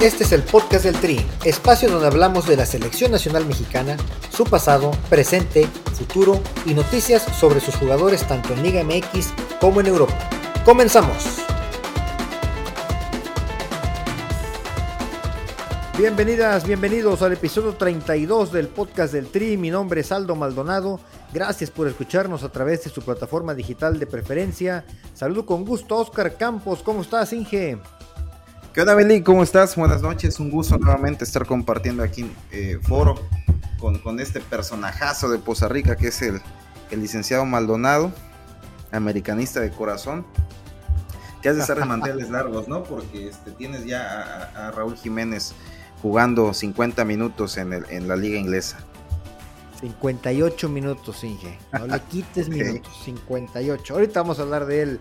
Este 0.00 0.24
es 0.24 0.32
el 0.32 0.42
podcast 0.42 0.84
del 0.84 0.94
Tri, 1.00 1.24
espacio 1.42 1.90
donde 1.90 2.06
hablamos 2.06 2.46
de 2.46 2.54
la 2.54 2.66
selección 2.66 3.10
nacional 3.10 3.46
mexicana, 3.46 3.96
su 4.30 4.44
pasado, 4.44 4.90
presente, 5.08 5.66
futuro 5.94 6.38
y 6.66 6.74
noticias 6.74 7.22
sobre 7.22 7.60
sus 7.60 7.74
jugadores 7.76 8.28
tanto 8.28 8.52
en 8.52 8.62
Liga 8.62 8.84
MX 8.84 9.32
como 9.58 9.80
en 9.80 9.86
Europa. 9.86 10.14
Comenzamos. 10.66 11.40
Bienvenidas, 15.96 16.66
bienvenidos 16.66 17.22
al 17.22 17.32
episodio 17.32 17.72
32 17.72 18.52
del 18.52 18.68
podcast 18.68 19.14
del 19.14 19.28
Tri. 19.28 19.56
Mi 19.56 19.70
nombre 19.70 20.02
es 20.02 20.12
Aldo 20.12 20.36
Maldonado. 20.36 21.00
Gracias 21.32 21.70
por 21.70 21.88
escucharnos 21.88 22.42
a 22.42 22.52
través 22.52 22.84
de 22.84 22.90
su 22.90 23.00
plataforma 23.00 23.54
digital 23.54 23.98
de 23.98 24.06
preferencia. 24.06 24.84
Saludo 25.14 25.46
con 25.46 25.64
gusto 25.64 25.96
Oscar 25.96 26.36
Campos. 26.36 26.82
¿Cómo 26.82 27.00
estás, 27.00 27.32
Inge? 27.32 27.78
¿Qué 28.76 28.82
onda, 28.82 28.94
Beli? 28.94 29.22
¿Cómo 29.22 29.42
estás? 29.42 29.74
Buenas 29.74 30.02
noches. 30.02 30.38
Un 30.38 30.50
gusto 30.50 30.76
nuevamente 30.76 31.24
estar 31.24 31.46
compartiendo 31.46 32.02
aquí 32.02 32.30
eh, 32.52 32.78
foro 32.82 33.14
con, 33.78 33.98
con, 34.00 34.20
este 34.20 34.38
personajazo 34.38 35.30
de 35.30 35.38
Poza 35.38 35.66
Rica 35.66 35.96
que 35.96 36.08
es 36.08 36.20
el, 36.20 36.42
el 36.90 37.00
licenciado 37.00 37.46
Maldonado, 37.46 38.12
americanista 38.92 39.60
de 39.60 39.70
corazón 39.70 40.26
que 41.40 41.48
has 41.48 41.56
de 41.56 41.62
estar 41.62 41.78
de 41.78 41.86
manteles 41.86 42.28
largos, 42.28 42.68
¿no? 42.68 42.84
Porque 42.84 43.28
este, 43.28 43.50
tienes 43.52 43.86
ya 43.86 44.50
a, 44.54 44.68
a, 44.68 44.70
Raúl 44.72 44.94
Jiménez 44.94 45.54
jugando 46.02 46.52
50 46.52 47.02
minutos 47.06 47.56
en, 47.56 47.72
el, 47.72 47.86
en 47.88 48.08
la 48.08 48.16
liga 48.16 48.38
inglesa. 48.38 48.76
58 49.80 50.68
minutos, 50.68 51.24
Inge. 51.24 51.58
No 51.72 51.86
le 51.86 51.98
quites 52.10 52.48
okay. 52.48 52.62
minutos, 52.62 52.92
58. 53.06 53.94
Ahorita 53.94 54.20
vamos 54.20 54.38
a 54.38 54.42
hablar 54.42 54.66
de 54.66 54.82
él. 54.82 55.00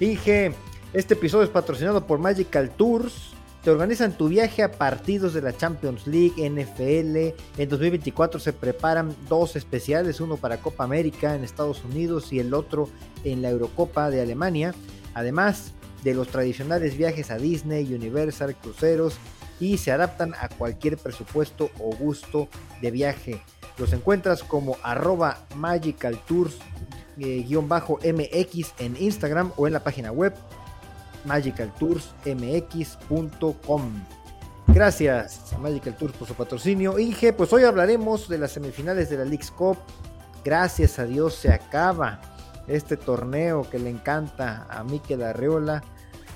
Inge, 0.00 0.52
este 0.94 1.14
episodio 1.14 1.42
es 1.42 1.50
patrocinado 1.50 2.06
por 2.06 2.20
Magical 2.20 2.70
Tours. 2.70 3.32
Te 3.64 3.70
organizan 3.70 4.16
tu 4.16 4.28
viaje 4.28 4.62
a 4.62 4.70
partidos 4.70 5.34
de 5.34 5.42
la 5.42 5.56
Champions 5.56 6.06
League, 6.06 6.48
NFL. 6.48 7.34
En 7.60 7.68
2024 7.68 8.38
se 8.38 8.52
preparan 8.52 9.14
dos 9.28 9.56
especiales, 9.56 10.20
uno 10.20 10.36
para 10.36 10.58
Copa 10.58 10.84
América 10.84 11.34
en 11.34 11.42
Estados 11.42 11.82
Unidos 11.84 12.32
y 12.32 12.38
el 12.38 12.54
otro 12.54 12.88
en 13.24 13.42
la 13.42 13.50
Eurocopa 13.50 14.08
de 14.08 14.22
Alemania. 14.22 14.72
Además 15.14 15.72
de 16.04 16.14
los 16.14 16.28
tradicionales 16.28 16.96
viajes 16.96 17.32
a 17.32 17.38
Disney, 17.38 17.92
Universal, 17.92 18.54
cruceros 18.54 19.16
y 19.58 19.78
se 19.78 19.90
adaptan 19.90 20.34
a 20.40 20.48
cualquier 20.48 20.96
presupuesto 20.96 21.70
o 21.80 21.96
gusto 21.96 22.48
de 22.80 22.92
viaje. 22.92 23.42
Los 23.78 23.92
encuentras 23.92 24.44
como 24.44 24.76
arroba 24.84 25.44
Magical 25.56 26.20
Tours 26.28 26.56
eh, 27.18 27.46
en 28.78 28.96
Instagram 28.98 29.52
o 29.56 29.66
en 29.66 29.72
la 29.72 29.84
página 29.84 30.12
web 30.12 30.34
magicaltoursmx.com. 31.24 33.92
Gracias 34.68 35.52
a 35.52 35.58
Magical 35.58 35.96
Tours 35.96 36.14
por 36.14 36.26
su 36.26 36.34
patrocinio. 36.34 36.98
Inge, 36.98 37.32
pues 37.32 37.52
hoy 37.52 37.64
hablaremos 37.64 38.28
de 38.28 38.38
las 38.38 38.52
semifinales 38.52 39.10
de 39.10 39.18
la 39.18 39.24
League's 39.24 39.50
Cup. 39.50 39.76
Gracias 40.44 40.98
a 40.98 41.04
Dios 41.04 41.34
se 41.34 41.52
acaba 41.52 42.20
este 42.66 42.96
torneo 42.96 43.68
que 43.70 43.78
le 43.78 43.90
encanta 43.90 44.66
a 44.68 44.82
Mikel 44.82 45.22
Arreola. 45.22 45.82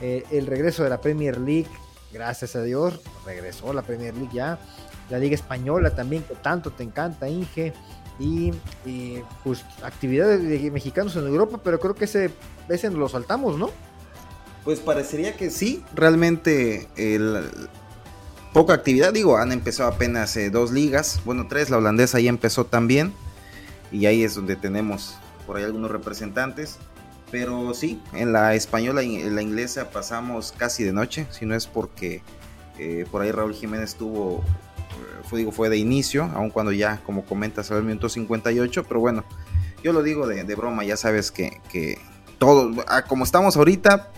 Eh, 0.00 0.25
el 0.30 0.47
regreso 0.47 0.84
de 0.84 0.91
la 0.91 1.00
Premier 1.00 1.39
League, 1.39 1.69
gracias 2.12 2.55
a 2.55 2.62
Dios, 2.62 3.00
regresó 3.27 3.73
la 3.73 3.83
Premier 3.83 4.14
League 4.14 4.30
ya. 4.33 4.58
La 5.11 5.19
Liga 5.19 5.34
Española 5.34 5.95
también, 5.95 6.23
que 6.23 6.34
tanto 6.34 6.70
te 6.70 6.84
encanta, 6.84 7.28
Inge. 7.28 7.73
Y, 8.20 8.52
y 8.84 9.23
pues 9.42 9.64
actividades 9.83 10.42
de 10.42 10.70
mexicanos 10.70 11.17
en 11.17 11.27
Europa, 11.27 11.61
pero 11.62 11.80
creo 11.80 11.95
que 11.95 12.05
ese, 12.05 12.30
ese 12.69 12.91
lo 12.91 13.08
saltamos, 13.08 13.56
¿no? 13.56 13.70
Pues 14.69 14.80
parecería 14.80 15.34
que 15.34 15.48
sí, 15.48 15.83
realmente 15.95 16.89
el, 16.96 17.42
poca 18.52 18.74
actividad, 18.74 19.14
digo, 19.14 19.39
han 19.39 19.51
empezado 19.51 19.89
apenas 19.89 20.36
eh, 20.36 20.51
dos 20.51 20.73
ligas, 20.73 21.23
bueno, 21.24 21.46
tres, 21.48 21.70
la 21.70 21.79
holandesa 21.79 22.20
ya 22.20 22.29
empezó 22.29 22.67
también, 22.67 23.14
y 23.90 24.05
ahí 24.05 24.23
es 24.23 24.34
donde 24.34 24.57
tenemos 24.57 25.17
por 25.46 25.57
ahí 25.57 25.64
algunos 25.64 25.90
representantes, 25.90 26.77
pero 27.30 27.73
sí, 27.73 28.02
en 28.12 28.34
la 28.34 28.55
española 28.55 29.02
y 29.02 29.17
en 29.17 29.36
la 29.36 29.40
inglesa 29.40 29.89
pasamos 29.89 30.52
casi 30.52 30.84
de 30.84 30.92
noche, 30.92 31.27
si 31.30 31.46
no 31.46 31.55
es 31.55 31.67
porque 31.67 32.20
eh, 32.78 33.07
por 33.11 33.23
ahí 33.23 33.33
Raúl 33.33 33.55
Jiménez 33.55 33.95
tuvo, 33.95 34.40
eh, 34.40 35.23
fue, 35.24 35.39
digo, 35.39 35.51
fue 35.51 35.70
de 35.70 35.78
inicio, 35.78 36.24
aun 36.34 36.51
cuando 36.51 36.73
ya, 36.73 37.01
como 37.07 37.24
comentas, 37.24 37.70
al 37.70 37.84
minuto 37.84 38.11
58, 38.11 38.84
pero 38.84 39.01
bueno, 39.01 39.24
yo 39.83 39.95
lo 39.95 40.02
digo 40.02 40.27
de, 40.27 40.45
broma, 40.55 40.84
ya 40.84 40.98
sabes 40.98 41.30
que, 41.30 41.58
que 41.73 41.98
todo, 42.39 42.70
como 43.08 43.24
estamos 43.24 43.57
ahorita, 43.57 44.11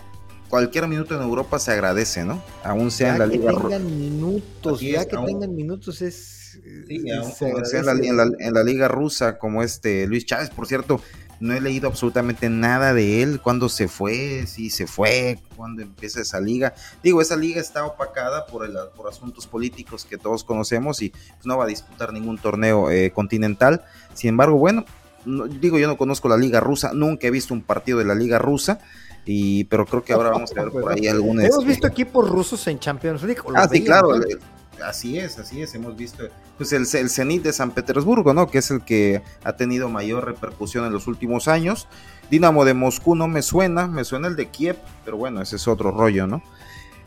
cualquier 0.51 0.87
minuto 0.87 1.15
en 1.15 1.21
Europa 1.21 1.57
se 1.57 1.71
agradece, 1.71 2.25
¿no? 2.25 2.43
Aún 2.63 2.91
sea 2.91 3.07
ya 3.07 3.13
en 3.13 3.19
la 3.19 3.29
que 3.29 3.37
liga. 3.37 3.51
Tengan 3.53 3.85
minutos, 3.85 4.81
ya 4.81 5.05
que 5.07 5.15
aún... 5.15 5.25
tengan 5.25 5.55
minutos 5.55 6.01
es. 6.01 6.59
Sí, 6.87 7.09
aún 7.09 7.31
sea 7.31 7.79
en 7.79 7.85
la, 7.85 7.91
en, 7.93 8.17
la, 8.17 8.29
en 8.37 8.53
la, 8.53 8.63
liga 8.63 8.89
rusa, 8.89 9.39
como 9.39 9.63
este 9.63 10.05
Luis 10.05 10.25
Chávez, 10.25 10.49
por 10.49 10.67
cierto, 10.67 11.01
no 11.39 11.53
he 11.53 11.61
leído 11.61 11.87
absolutamente 11.87 12.49
nada 12.49 12.93
de 12.93 13.23
él, 13.23 13.39
cuándo 13.41 13.69
se 13.69 13.87
fue, 13.87 14.45
si 14.45 14.69
se 14.69 14.85
fue, 14.85 15.39
cuándo 15.55 15.81
empieza 15.81 16.19
esa 16.19 16.41
liga. 16.41 16.75
Digo, 17.01 17.21
esa 17.21 17.37
liga 17.37 17.61
está 17.61 17.85
opacada 17.85 18.45
por, 18.45 18.65
el, 18.65 18.77
por 18.95 19.07
asuntos 19.07 19.47
políticos 19.47 20.05
que 20.05 20.17
todos 20.17 20.43
conocemos 20.43 21.01
y 21.01 21.09
pues, 21.09 21.45
no 21.45 21.57
va 21.57 21.63
a 21.63 21.67
disputar 21.67 22.11
ningún 22.11 22.37
torneo 22.37 22.91
eh, 22.91 23.11
continental. 23.11 23.83
Sin 24.13 24.29
embargo, 24.29 24.57
bueno, 24.57 24.85
no, 25.25 25.47
digo, 25.47 25.79
yo 25.79 25.87
no 25.87 25.97
conozco 25.97 26.27
la 26.27 26.37
liga 26.37 26.59
rusa, 26.59 26.91
nunca 26.93 27.27
he 27.27 27.31
visto 27.31 27.53
un 27.53 27.61
partido 27.61 27.99
de 27.99 28.05
la 28.05 28.15
liga 28.15 28.37
rusa. 28.37 28.79
Y, 29.25 29.65
pero 29.65 29.85
creo 29.85 30.03
que 30.03 30.13
ahora 30.13 30.31
vamos 30.31 30.51
a 30.55 30.63
ver 30.63 30.71
por 30.71 30.91
ahí 30.91 31.07
algunos. 31.07 31.45
Hemos 31.45 31.65
visto 31.65 31.87
equipos 31.87 32.29
rusos 32.29 32.65
en 32.67 32.79
Champions 32.79 33.21
League. 33.23 33.41
Ah, 33.55 33.67
sí, 33.71 33.83
claro. 33.83 34.15
El, 34.15 34.39
así 34.83 35.19
es, 35.19 35.37
así 35.37 35.61
es. 35.61 35.75
Hemos 35.75 35.95
visto 35.95 36.27
pues 36.57 36.73
el, 36.73 36.87
el 36.93 37.09
Zenit 37.09 37.43
de 37.43 37.53
San 37.53 37.71
Petersburgo, 37.71 38.33
¿no? 38.33 38.47
Que 38.49 38.59
es 38.59 38.71
el 38.71 38.83
que 38.83 39.21
ha 39.43 39.55
tenido 39.55 39.89
mayor 39.89 40.25
repercusión 40.25 40.85
en 40.85 40.93
los 40.93 41.07
últimos 41.07 41.47
años. 41.47 41.87
Dinamo 42.29 42.65
de 42.65 42.73
Moscú 42.73 43.15
no 43.15 43.27
me 43.27 43.41
suena, 43.41 43.87
me 43.87 44.03
suena 44.03 44.27
el 44.27 44.35
de 44.35 44.49
Kiev, 44.49 44.77
pero 45.05 45.17
bueno, 45.17 45.41
ese 45.41 45.57
es 45.57 45.67
otro 45.67 45.91
rollo, 45.91 46.27
¿no? 46.27 46.41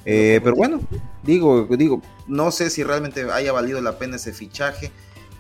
Eh, 0.04 0.40
pero 0.44 0.54
bueno, 0.54 0.80
digo, 1.22 1.66
digo, 1.70 2.02
no 2.26 2.50
sé 2.50 2.68
si 2.68 2.84
realmente 2.84 3.30
haya 3.32 3.52
valido 3.52 3.80
la 3.80 3.98
pena 3.98 4.16
ese 4.16 4.32
fichaje. 4.32 4.92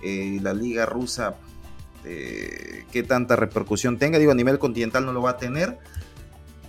Eh, 0.02 0.38
la 0.42 0.52
liga 0.52 0.84
rusa, 0.86 1.36
eh, 2.04 2.84
qué 2.92 3.02
tanta 3.02 3.36
repercusión 3.36 3.98
tenga, 3.98 4.18
digo, 4.18 4.32
a 4.32 4.34
nivel 4.34 4.58
continental 4.58 5.06
no 5.06 5.12
lo 5.12 5.22
va 5.22 5.30
a 5.30 5.36
tener 5.38 5.78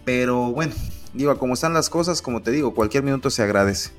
pero 0.05 0.51
bueno, 0.51 0.73
digo, 1.13 1.37
como 1.37 1.55
están 1.55 1.73
las 1.73 1.89
cosas, 1.89 2.21
como 2.21 2.41
te 2.41 2.51
digo, 2.51 2.73
cualquier 2.73 3.03
minuto 3.03 3.29
se 3.29 3.41
agradece. 3.41 3.89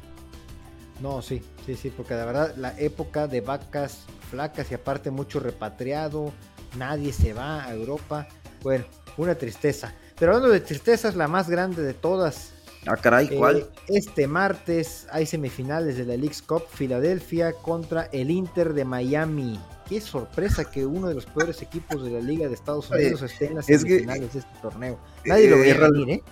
No, 1.00 1.20
sí, 1.20 1.42
sí, 1.66 1.74
sí, 1.74 1.92
porque 1.94 2.14
de 2.14 2.24
verdad 2.24 2.54
la 2.56 2.78
época 2.78 3.26
de 3.26 3.42
vacas 3.42 4.06
flacas 4.30 4.70
y 4.70 4.74
aparte 4.74 5.10
mucho 5.10 5.40
repatriado, 5.40 6.32
nadie 6.78 7.12
se 7.12 7.34
va 7.34 7.64
a 7.64 7.74
Europa. 7.74 8.28
Bueno, 8.62 8.84
una 9.18 9.34
tristeza. 9.34 9.92
Pero 10.18 10.32
hablando 10.32 10.52
de 10.52 10.60
tristezas, 10.60 11.16
la 11.16 11.28
más 11.28 11.50
grande 11.50 11.82
de 11.82 11.92
todas. 11.92 12.52
Ah, 12.86 12.96
caray, 12.96 13.28
¿cuál? 13.36 13.58
Eh, 13.58 13.68
este 13.88 14.26
martes 14.26 15.06
hay 15.10 15.26
semifinales 15.26 15.96
de 15.96 16.06
la 16.06 16.16
League's 16.16 16.40
Cup, 16.40 16.62
Filadelfia 16.72 17.52
contra 17.52 18.04
el 18.12 18.30
Inter 18.30 18.72
de 18.72 18.84
Miami. 18.84 19.60
Qué 19.88 20.00
sorpresa 20.00 20.64
que 20.64 20.84
uno 20.84 21.08
de 21.08 21.14
los 21.14 21.26
peores 21.26 21.62
equipos 21.62 22.02
de 22.02 22.10
la 22.10 22.20
Liga 22.20 22.48
de 22.48 22.54
Estados 22.54 22.90
Unidos 22.90 23.22
Oye, 23.22 23.32
esté 23.32 23.46
en 23.46 23.54
las 23.54 23.66
semifinales 23.66 24.28
que, 24.28 24.32
de 24.32 24.38
este 24.40 24.60
torneo. 24.60 24.98
Nadie 25.24 25.46
eh, 25.46 25.50
lo 25.50 25.58
veía 25.58 25.74
eh, 25.74 25.78
venir, 25.78 26.10
¿eh? 26.10 26.22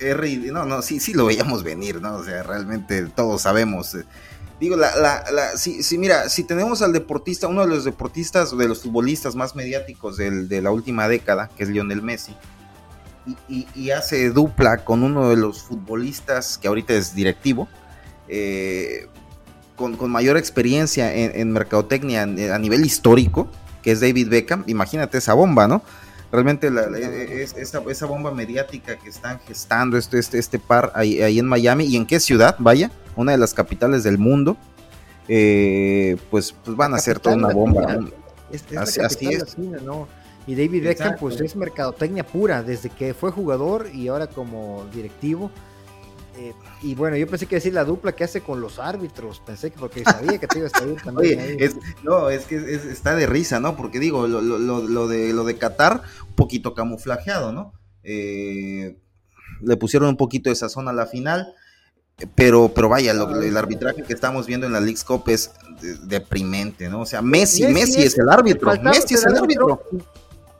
Eh, 0.00 0.50
no, 0.52 0.66
no, 0.66 0.82
sí, 0.82 1.00
sí 1.00 1.14
lo 1.14 1.26
veíamos 1.26 1.62
venir, 1.62 2.00
¿no? 2.00 2.16
O 2.16 2.24
sea, 2.24 2.42
realmente 2.42 3.06
todos 3.06 3.42
sabemos. 3.42 3.96
Digo, 4.60 4.76
la, 4.76 4.94
la, 4.96 5.24
la, 5.30 5.56
si, 5.56 5.82
si, 5.82 5.98
mira, 5.98 6.28
si 6.28 6.42
tenemos 6.44 6.82
al 6.82 6.92
deportista, 6.92 7.46
uno 7.46 7.62
de 7.62 7.68
los 7.68 7.84
deportistas, 7.84 8.56
de 8.56 8.68
los 8.68 8.82
futbolistas 8.82 9.36
más 9.36 9.54
mediáticos 9.54 10.16
del, 10.16 10.48
de 10.48 10.62
la 10.62 10.70
última 10.70 11.08
década, 11.08 11.50
que 11.56 11.62
es 11.62 11.68
Lionel 11.68 12.02
Messi, 12.02 12.34
y, 13.26 13.36
y, 13.54 13.68
y, 13.74 13.90
hace 13.90 14.30
dupla 14.30 14.84
con 14.84 15.02
uno 15.02 15.28
de 15.28 15.36
los 15.36 15.62
futbolistas 15.62 16.58
que 16.58 16.68
ahorita 16.68 16.94
es 16.94 17.14
directivo, 17.14 17.68
eh, 18.28 19.08
con, 19.76 19.96
con, 19.96 20.10
mayor 20.10 20.36
experiencia 20.36 21.14
en, 21.14 21.32
en 21.34 21.52
mercadotecnia 21.52 22.22
a 22.22 22.58
nivel 22.58 22.84
histórico, 22.84 23.48
que 23.82 23.92
es 23.92 24.00
David 24.00 24.28
Beckham, 24.28 24.64
imagínate 24.66 25.18
esa 25.18 25.34
bomba, 25.34 25.68
¿no? 25.68 25.82
realmente 26.32 26.70
la, 26.70 26.88
la, 26.88 26.98
es, 26.98 27.54
esa, 27.56 27.82
esa, 27.88 28.06
bomba 28.06 28.30
mediática 28.30 28.96
que 28.96 29.08
están 29.08 29.38
gestando 29.46 29.96
este, 29.96 30.18
este, 30.18 30.38
este 30.38 30.58
par 30.58 30.92
ahí, 30.94 31.22
ahí, 31.22 31.38
en 31.38 31.46
Miami 31.46 31.84
y 31.84 31.96
en 31.96 32.06
qué 32.06 32.20
ciudad, 32.20 32.56
vaya, 32.58 32.90
una 33.14 33.32
de 33.32 33.38
las 33.38 33.54
capitales 33.54 34.02
del 34.02 34.18
mundo, 34.18 34.56
eh, 35.28 36.16
pues, 36.30 36.54
pues, 36.64 36.76
van 36.76 36.94
a 36.94 36.98
ser 36.98 37.20
toda 37.20 37.36
una 37.36 37.48
bomba. 37.48 37.98
Es, 38.50 38.64
es 38.70 38.76
así, 38.76 39.00
así 39.00 39.26
es. 39.28 39.40
Latina, 39.40 39.78
¿no? 39.84 40.08
Y 40.46 40.54
David 40.54 40.84
Beckham, 40.84 41.08
Exacto. 41.08 41.20
pues 41.20 41.40
es 41.40 41.56
mercadotecnia 41.56 42.24
pura, 42.24 42.62
desde 42.62 42.90
que 42.90 43.14
fue 43.14 43.32
jugador 43.32 43.88
y 43.92 44.08
ahora 44.08 44.28
como 44.28 44.86
directivo. 44.94 45.50
Eh, 46.38 46.52
y 46.82 46.94
bueno, 46.94 47.16
yo 47.16 47.26
pensé 47.26 47.46
que 47.46 47.56
decir 47.56 47.72
la 47.72 47.84
dupla 47.84 48.12
que 48.12 48.24
hace 48.24 48.42
con 48.42 48.60
los 48.60 48.78
árbitros, 48.78 49.40
pensé 49.40 49.70
que 49.70 49.78
porque 49.78 50.04
sabía 50.04 50.38
que 50.38 50.46
te 50.46 50.58
iba 50.58 50.66
a 50.66 50.70
salir 50.70 50.96
también. 51.04 51.40
Oye, 51.40 51.64
es, 51.64 51.76
no, 52.02 52.28
es 52.28 52.44
que 52.44 52.56
es, 52.56 52.84
está 52.84 53.14
de 53.16 53.26
risa, 53.26 53.58
¿no? 53.58 53.76
Porque 53.76 53.98
digo, 53.98 54.26
lo, 54.26 54.40
lo, 54.40 54.58
lo, 54.58 55.08
de, 55.08 55.32
lo 55.32 55.44
de 55.44 55.56
Qatar, 55.56 56.02
un 56.28 56.34
poquito 56.34 56.74
camuflajeado, 56.74 57.52
¿no? 57.52 57.72
Eh, 58.02 58.98
le 59.62 59.76
pusieron 59.76 60.08
un 60.10 60.16
poquito 60.16 60.50
de 60.50 60.56
sazón 60.56 60.88
a 60.88 60.92
la 60.92 61.06
final. 61.06 61.54
pero, 62.34 62.72
pero 62.74 62.88
vaya, 62.88 63.12
el 63.12 63.56
arbitraje 63.56 64.02
que 64.02 64.12
estamos 64.12 64.46
viendo 64.46 64.66
en 64.66 64.72
la 64.72 64.80
League 64.80 65.00
Cup 65.06 65.24
es 65.28 65.52
deprimente, 66.04 66.88
¿no? 66.88 67.00
O 67.00 67.06
sea, 67.06 67.22
Messi, 67.22 67.66
Messi, 67.66 68.02
es, 68.02 68.18
el 68.18 68.28
árbitro, 68.28 68.72
Messi 68.82 69.14
es 69.14 69.24
el 69.24 69.36
árbitro. 69.36 69.82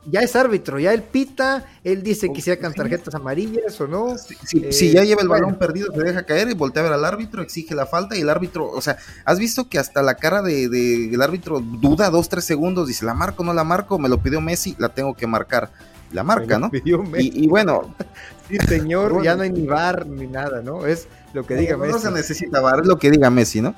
Ya 0.08 0.20
es 0.20 0.36
árbitro, 0.36 0.78
ya 0.78 0.92
él 0.92 1.02
pita, 1.02 1.64
él 1.82 2.02
dice 2.02 2.32
que 2.32 2.40
sacan 2.40 2.72
tarjetas 2.72 3.14
amarillas 3.14 3.80
o 3.80 3.88
no. 3.88 4.16
Si, 4.18 4.92
ya 4.92 5.04
lleva 5.04 5.22
el 5.22 5.28
balón 5.28 5.56
perdido, 5.56 5.92
se 5.92 6.02
deja 6.02 6.22
caer 6.24 6.48
y 6.50 6.54
voltea 6.54 6.82
a 6.82 6.84
ver 6.84 6.92
al 6.92 7.04
árbitro, 7.04 7.42
exige 7.42 7.74
la 7.74 7.86
falta 7.86 8.16
y 8.16 8.20
el 8.20 8.30
árbitro, 8.30 8.70
o 8.70 8.80
sea, 8.80 8.98
has 9.24 9.38
visto 9.38 9.68
que 9.68 9.78
hasta 9.78 10.02
la 10.02 10.14
cara 10.14 10.42
de, 10.42 10.68
de 10.68 11.18
árbitro 11.22 11.60
duda 11.60 12.10
dos, 12.10 12.28
tres 12.28 12.44
segundos, 12.44 12.88
dice, 12.88 13.04
la 13.04 13.14
marco, 13.14 13.42
no 13.42 13.52
la 13.52 13.64
marco, 13.64 13.98
me 13.98 14.08
lo 14.08 14.18
pidió 14.18 14.40
Messi, 14.40 14.76
la 14.78 14.90
tengo 14.90 15.14
que 15.14 15.26
marcar 15.26 15.70
la 16.12 16.22
marca, 16.22 16.58
¿no? 16.58 16.70
Y, 16.72 17.44
y, 17.44 17.48
bueno. 17.48 17.94
Sí, 18.48 18.58
señor, 18.68 19.24
ya 19.24 19.34
no 19.34 19.42
hay 19.42 19.50
ni 19.50 19.66
bar 19.66 20.06
ni 20.06 20.28
nada, 20.28 20.62
¿no? 20.62 20.86
Es 20.86 21.08
lo 21.34 21.44
que 21.44 21.56
diga 21.56 21.76
Messi. 21.76 21.92
No 21.94 21.98
se 21.98 22.12
necesita 22.12 22.60
bar, 22.60 22.78
es 22.78 22.86
lo 22.86 22.96
que 22.96 23.10
diga 23.10 23.28
Messi, 23.28 23.60
¿no? 23.60 23.74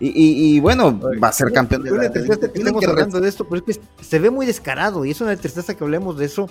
Y, 0.00 0.56
y, 0.56 0.60
bueno, 0.60 0.98
va 1.22 1.28
a 1.28 1.32
ser 1.32 1.52
campeón 1.52 1.82
de 1.82 1.90
la 1.92 2.10
tristeza 2.10 2.52
que 2.52 2.86
hablando 2.86 3.20
de 3.20 3.28
esto, 3.28 3.46
pero 3.48 3.64
es 3.64 3.78
que 3.78 4.04
se 4.04 4.18
ve 4.18 4.30
muy 4.30 4.44
descarado 4.44 5.04
y 5.04 5.12
es 5.12 5.20
una 5.20 5.36
tristeza 5.36 5.74
que 5.74 5.84
hablemos 5.84 6.18
de 6.18 6.26
eso. 6.26 6.48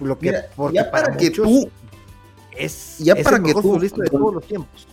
Lo 0.00 0.18
que, 0.18 0.32
porque 0.56 0.76
ya 0.76 0.90
para, 0.90 1.16
que 1.16 1.30
tú 1.30 1.68
es, 2.56 2.98
ya 2.98 3.16
para 3.16 3.36
el 3.36 3.42
mejor 3.42 3.80
que 3.80 3.90
tú, 3.90 4.00
de 4.00 4.08
todos 4.08 4.34
los 4.34 4.46
tiempos. 4.46 4.86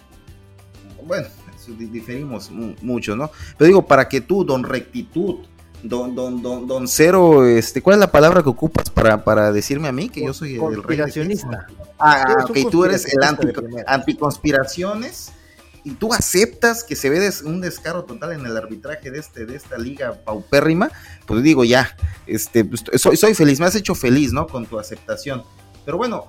Bueno, 1.06 1.27
diferimos 1.68 2.51
mucho, 2.51 3.15
¿no? 3.15 3.30
Pero 3.57 3.68
digo, 3.68 3.86
para 3.86 4.09
que 4.09 4.21
tú, 4.21 4.44
don 4.44 4.63
rectitud, 4.63 5.38
Don, 5.83 6.15
don, 6.15 6.42
don, 6.42 6.65
don 6.65 6.88
Cero, 6.88 7.45
este, 7.45 7.80
¿cuál 7.80 7.95
es 7.95 8.00
la 8.00 8.12
palabra 8.12 8.42
que 8.42 8.50
ocupas 8.50 8.89
para, 8.89 9.24
para 9.24 9.51
decirme 9.51 9.88
a 9.88 9.92
mí 9.92 10.09
que 10.09 10.25
yo 10.25 10.33
soy 10.33 10.56
el 10.56 10.59
conspiracionista? 10.59 11.68
Ah, 12.00 12.25
ah 12.27 12.45
ok, 12.50 12.71
tú 12.71 12.86
eres 12.86 13.06
el 13.13 13.21
anti, 13.21 13.47
anticonspiraciones 13.86 15.31
y 15.86 15.92
tú 15.92 16.14
aceptas 16.14 16.84
que 16.84 16.96
se 16.96 17.10
ve 17.10 17.32
un 17.46 17.62
descaro 17.62 18.04
total 18.04 18.34
en 18.34 18.46
el 18.46 18.58
arbitraje 18.58 19.12
de 19.12 19.20
este 19.20 19.46
de 19.46 19.56
esta 19.56 19.78
liga 19.78 20.20
paupérrima, 20.26 20.90
pues 21.28 21.44
digo 21.44 21.64
ya, 21.64 21.96
este 22.26 22.66
pues, 22.66 22.84
soy, 22.96 23.16
soy 23.16 23.36
feliz, 23.36 23.60
me 23.60 23.68
has 23.68 23.76
hecho 23.76 23.94
feliz, 23.94 24.34
¿no? 24.34 24.48
Con 24.48 24.66
tu 24.66 24.80
aceptación. 24.80 25.44
Pero 25.86 25.98
bueno, 25.98 26.26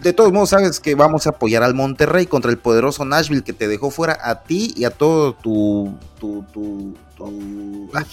de 0.00 0.12
todos 0.12 0.32
modos 0.32 0.50
sabes 0.50 0.78
que 0.78 0.94
vamos 0.94 1.26
a 1.26 1.30
apoyar 1.30 1.64
al 1.64 1.74
Monterrey 1.74 2.26
contra 2.26 2.52
el 2.52 2.58
poderoso 2.58 3.04
Nashville 3.04 3.42
que 3.42 3.52
te 3.52 3.66
dejó 3.66 3.90
fuera 3.90 4.16
a 4.22 4.42
ti 4.42 4.72
y 4.76 4.84
a 4.84 4.90
todo 4.90 5.34
tu 5.34 5.98
tu 6.20 6.44
tu, 6.52 6.94
tu, 7.16 7.90
ah, 7.94 8.04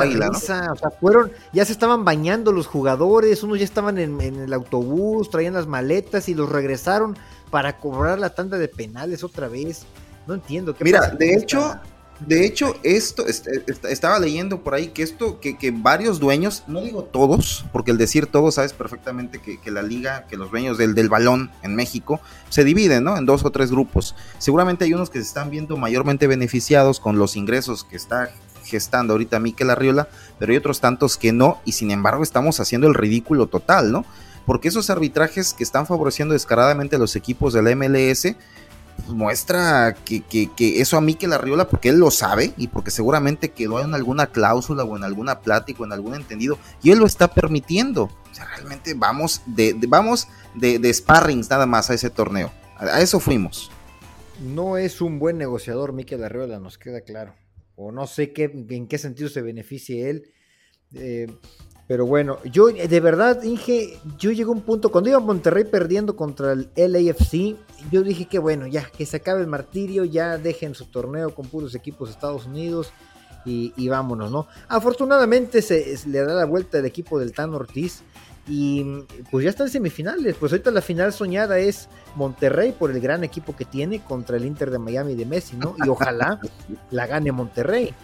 águila, 0.00 0.28
¿no? 0.28 0.38
o 0.38 0.40
sea, 0.40 0.72
fueron, 1.00 1.32
ya 1.52 1.66
se 1.66 1.72
estaban 1.72 2.04
bañando 2.04 2.50
los 2.50 2.66
jugadores, 2.66 3.42
unos 3.42 3.58
ya 3.58 3.64
estaban 3.64 3.98
en, 3.98 4.20
en, 4.22 4.40
el 4.40 4.52
autobús, 4.54 5.28
traían 5.28 5.52
las 5.52 5.66
maletas 5.66 6.30
y 6.30 6.34
los 6.34 6.48
regresaron 6.48 7.16
para 7.52 7.76
cobrar 7.76 8.18
la 8.18 8.30
tanda 8.30 8.56
de 8.56 8.66
penales 8.66 9.22
otra 9.22 9.46
vez. 9.46 9.82
No 10.26 10.32
entiendo 10.32 10.74
qué 10.74 10.84
Mira, 10.84 11.10
de 11.10 11.34
hecho, 11.34 11.78
de 12.26 12.46
hecho, 12.46 12.76
esto 12.82 13.26
estaba 13.26 14.18
leyendo 14.18 14.62
por 14.62 14.72
ahí 14.72 14.88
que 14.88 15.02
esto, 15.02 15.38
que, 15.38 15.58
que, 15.58 15.70
varios 15.70 16.18
dueños, 16.18 16.62
no 16.66 16.80
digo 16.80 17.02
todos, 17.02 17.66
porque 17.70 17.90
el 17.90 17.98
decir 17.98 18.26
todos 18.26 18.54
sabes 18.54 18.72
perfectamente 18.72 19.38
que, 19.38 19.60
que 19.60 19.70
la 19.70 19.82
liga, 19.82 20.26
que 20.28 20.38
los 20.38 20.50
dueños 20.50 20.78
del, 20.78 20.94
del, 20.94 21.10
balón 21.10 21.50
en 21.62 21.74
México 21.74 22.20
se 22.48 22.64
dividen, 22.64 23.04
¿no? 23.04 23.18
En 23.18 23.26
dos 23.26 23.44
o 23.44 23.50
tres 23.50 23.70
grupos. 23.70 24.14
Seguramente 24.38 24.86
hay 24.86 24.94
unos 24.94 25.10
que 25.10 25.18
se 25.18 25.26
están 25.26 25.50
viendo 25.50 25.76
mayormente 25.76 26.26
beneficiados 26.26 27.00
con 27.00 27.18
los 27.18 27.36
ingresos 27.36 27.84
que 27.84 27.96
está 27.96 28.30
gestando 28.64 29.12
ahorita 29.12 29.40
Miquel 29.40 29.68
Arriola, 29.68 30.08
pero 30.38 30.52
hay 30.52 30.56
otros 30.56 30.80
tantos 30.80 31.18
que 31.18 31.32
no, 31.32 31.60
y 31.66 31.72
sin 31.72 31.90
embargo 31.90 32.22
estamos 32.22 32.60
haciendo 32.60 32.86
el 32.86 32.94
ridículo 32.94 33.48
total, 33.48 33.92
¿no? 33.92 34.06
Porque 34.46 34.68
esos 34.68 34.90
arbitrajes 34.90 35.54
que 35.54 35.64
están 35.64 35.86
favoreciendo 35.86 36.34
descaradamente 36.34 36.96
a 36.96 36.98
los 36.98 37.16
equipos 37.16 37.52
del 37.52 37.76
MLS, 37.76 38.36
muestra 39.08 39.94
que, 40.04 40.22
eso 40.58 40.96
a 40.96 41.00
mí 41.00 41.14
que 41.14 41.26
la 41.26 41.38
Riola, 41.38 41.68
porque 41.68 41.88
él 41.88 41.98
lo 41.98 42.10
sabe 42.10 42.52
y 42.56 42.68
porque 42.68 42.90
seguramente 42.90 43.50
quedó 43.50 43.80
en 43.80 43.94
alguna 43.94 44.28
cláusula 44.28 44.84
o 44.84 44.96
en 44.96 45.04
alguna 45.04 45.40
plática 45.40 45.82
o 45.82 45.86
en 45.86 45.92
algún 45.92 46.14
entendido 46.14 46.58
y 46.82 46.90
él 46.90 46.98
lo 46.98 47.06
está 47.06 47.28
permitiendo. 47.32 48.04
O 48.04 48.34
sea, 48.34 48.46
realmente 48.46 48.94
vamos 48.94 49.42
de, 49.46 49.74
vamos 49.88 50.28
de, 50.54 50.92
sparrings 50.92 51.50
nada 51.50 51.66
más 51.66 51.90
a 51.90 51.94
ese 51.94 52.10
torneo. 52.10 52.52
A, 52.76 53.00
eso 53.00 53.20
fuimos. 53.20 53.70
No 54.40 54.76
es 54.76 55.00
un 55.00 55.18
buen 55.18 55.38
negociador 55.38 55.92
Miquel 55.92 56.24
Arriola, 56.24 56.58
nos 56.58 56.78
queda 56.78 57.02
claro. 57.02 57.34
O 57.76 57.92
no 57.92 58.06
sé 58.06 58.32
qué, 58.32 58.44
en 58.44 58.86
qué 58.86 58.98
sentido 58.98 59.28
se 59.28 59.42
beneficie 59.42 60.10
él. 60.10 60.30
Eh, 60.94 61.26
pero 61.92 62.06
bueno, 62.06 62.38
yo 62.50 62.68
de 62.68 63.00
verdad, 63.00 63.42
Inge, 63.42 63.98
yo 64.16 64.30
llegué 64.30 64.48
a 64.48 64.52
un 64.54 64.62
punto, 64.62 64.90
cuando 64.90 65.10
iba 65.10 65.18
a 65.18 65.20
Monterrey 65.20 65.64
perdiendo 65.64 66.16
contra 66.16 66.52
el 66.52 66.70
LAFC, 66.74 67.54
yo 67.90 68.00
dije 68.02 68.24
que 68.24 68.38
bueno, 68.38 68.66
ya, 68.66 68.84
que 68.96 69.04
se 69.04 69.18
acabe 69.18 69.42
el 69.42 69.46
martirio, 69.46 70.06
ya 70.06 70.38
dejen 70.38 70.74
su 70.74 70.86
torneo 70.86 71.34
con 71.34 71.48
puros 71.48 71.74
equipos 71.74 72.08
de 72.08 72.14
Estados 72.14 72.46
Unidos 72.46 72.94
y, 73.44 73.88
vámonos, 73.90 74.30
¿no? 74.30 74.46
Afortunadamente 74.68 75.60
se, 75.60 75.98
le 76.06 76.24
da 76.24 76.32
la 76.32 76.46
vuelta 76.46 76.78
el 76.78 76.86
equipo 76.86 77.18
del 77.18 77.34
Tan 77.34 77.52
Ortiz 77.52 78.02
y 78.48 79.04
pues 79.30 79.44
ya 79.44 79.50
están 79.50 79.68
semifinales, 79.68 80.34
pues 80.36 80.50
ahorita 80.50 80.70
la 80.70 80.80
final 80.80 81.12
soñada 81.12 81.58
es 81.58 81.90
Monterrey 82.16 82.72
por 82.72 82.90
el 82.90 83.00
gran 83.00 83.22
equipo 83.22 83.54
que 83.54 83.66
tiene 83.66 84.02
contra 84.02 84.38
el 84.38 84.46
Inter 84.46 84.70
de 84.70 84.78
Miami 84.78 85.14
de 85.14 85.26
Messi, 85.26 85.56
¿no? 85.56 85.76
Y 85.84 85.90
ojalá 85.90 86.40
la 86.90 87.06
gane 87.06 87.32
Monterrey. 87.32 87.94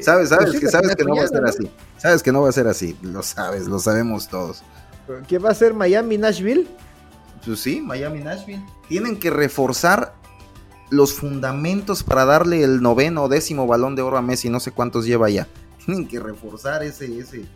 Sabes, 0.00 0.28
sabes, 0.28 0.50
pues 0.50 0.60
que, 0.60 0.68
sabes 0.68 0.94
que 0.94 1.04
no 1.04 1.16
va 1.16 1.24
a 1.24 1.28
ser 1.28 1.44
así. 1.44 1.70
Sabes 1.96 2.22
que 2.22 2.32
no 2.32 2.42
va 2.42 2.48
a 2.48 2.52
ser 2.52 2.68
así. 2.68 2.96
Lo 3.02 3.22
sabes, 3.22 3.66
lo 3.66 3.78
sabemos 3.78 4.28
todos. 4.28 4.62
¿Qué 5.26 5.38
va 5.38 5.50
a 5.50 5.54
ser 5.54 5.74
Miami-Nashville? 5.74 6.68
Pues 7.44 7.60
sí, 7.60 7.80
Miami-Nashville. 7.80 8.64
Tienen 8.88 9.18
que 9.18 9.30
reforzar 9.30 10.14
los 10.90 11.14
fundamentos 11.14 12.02
para 12.02 12.24
darle 12.24 12.62
el 12.62 12.82
noveno 12.82 13.24
o 13.24 13.28
décimo 13.28 13.66
balón 13.66 13.96
de 13.96 14.02
oro 14.02 14.16
a 14.16 14.22
Messi. 14.22 14.50
No 14.50 14.60
sé 14.60 14.72
cuántos 14.72 15.06
lleva 15.06 15.30
ya. 15.30 15.48
Tienen 15.84 16.06
que 16.06 16.20
reforzar 16.20 16.82
ese, 16.82 17.18
ese, 17.18 17.46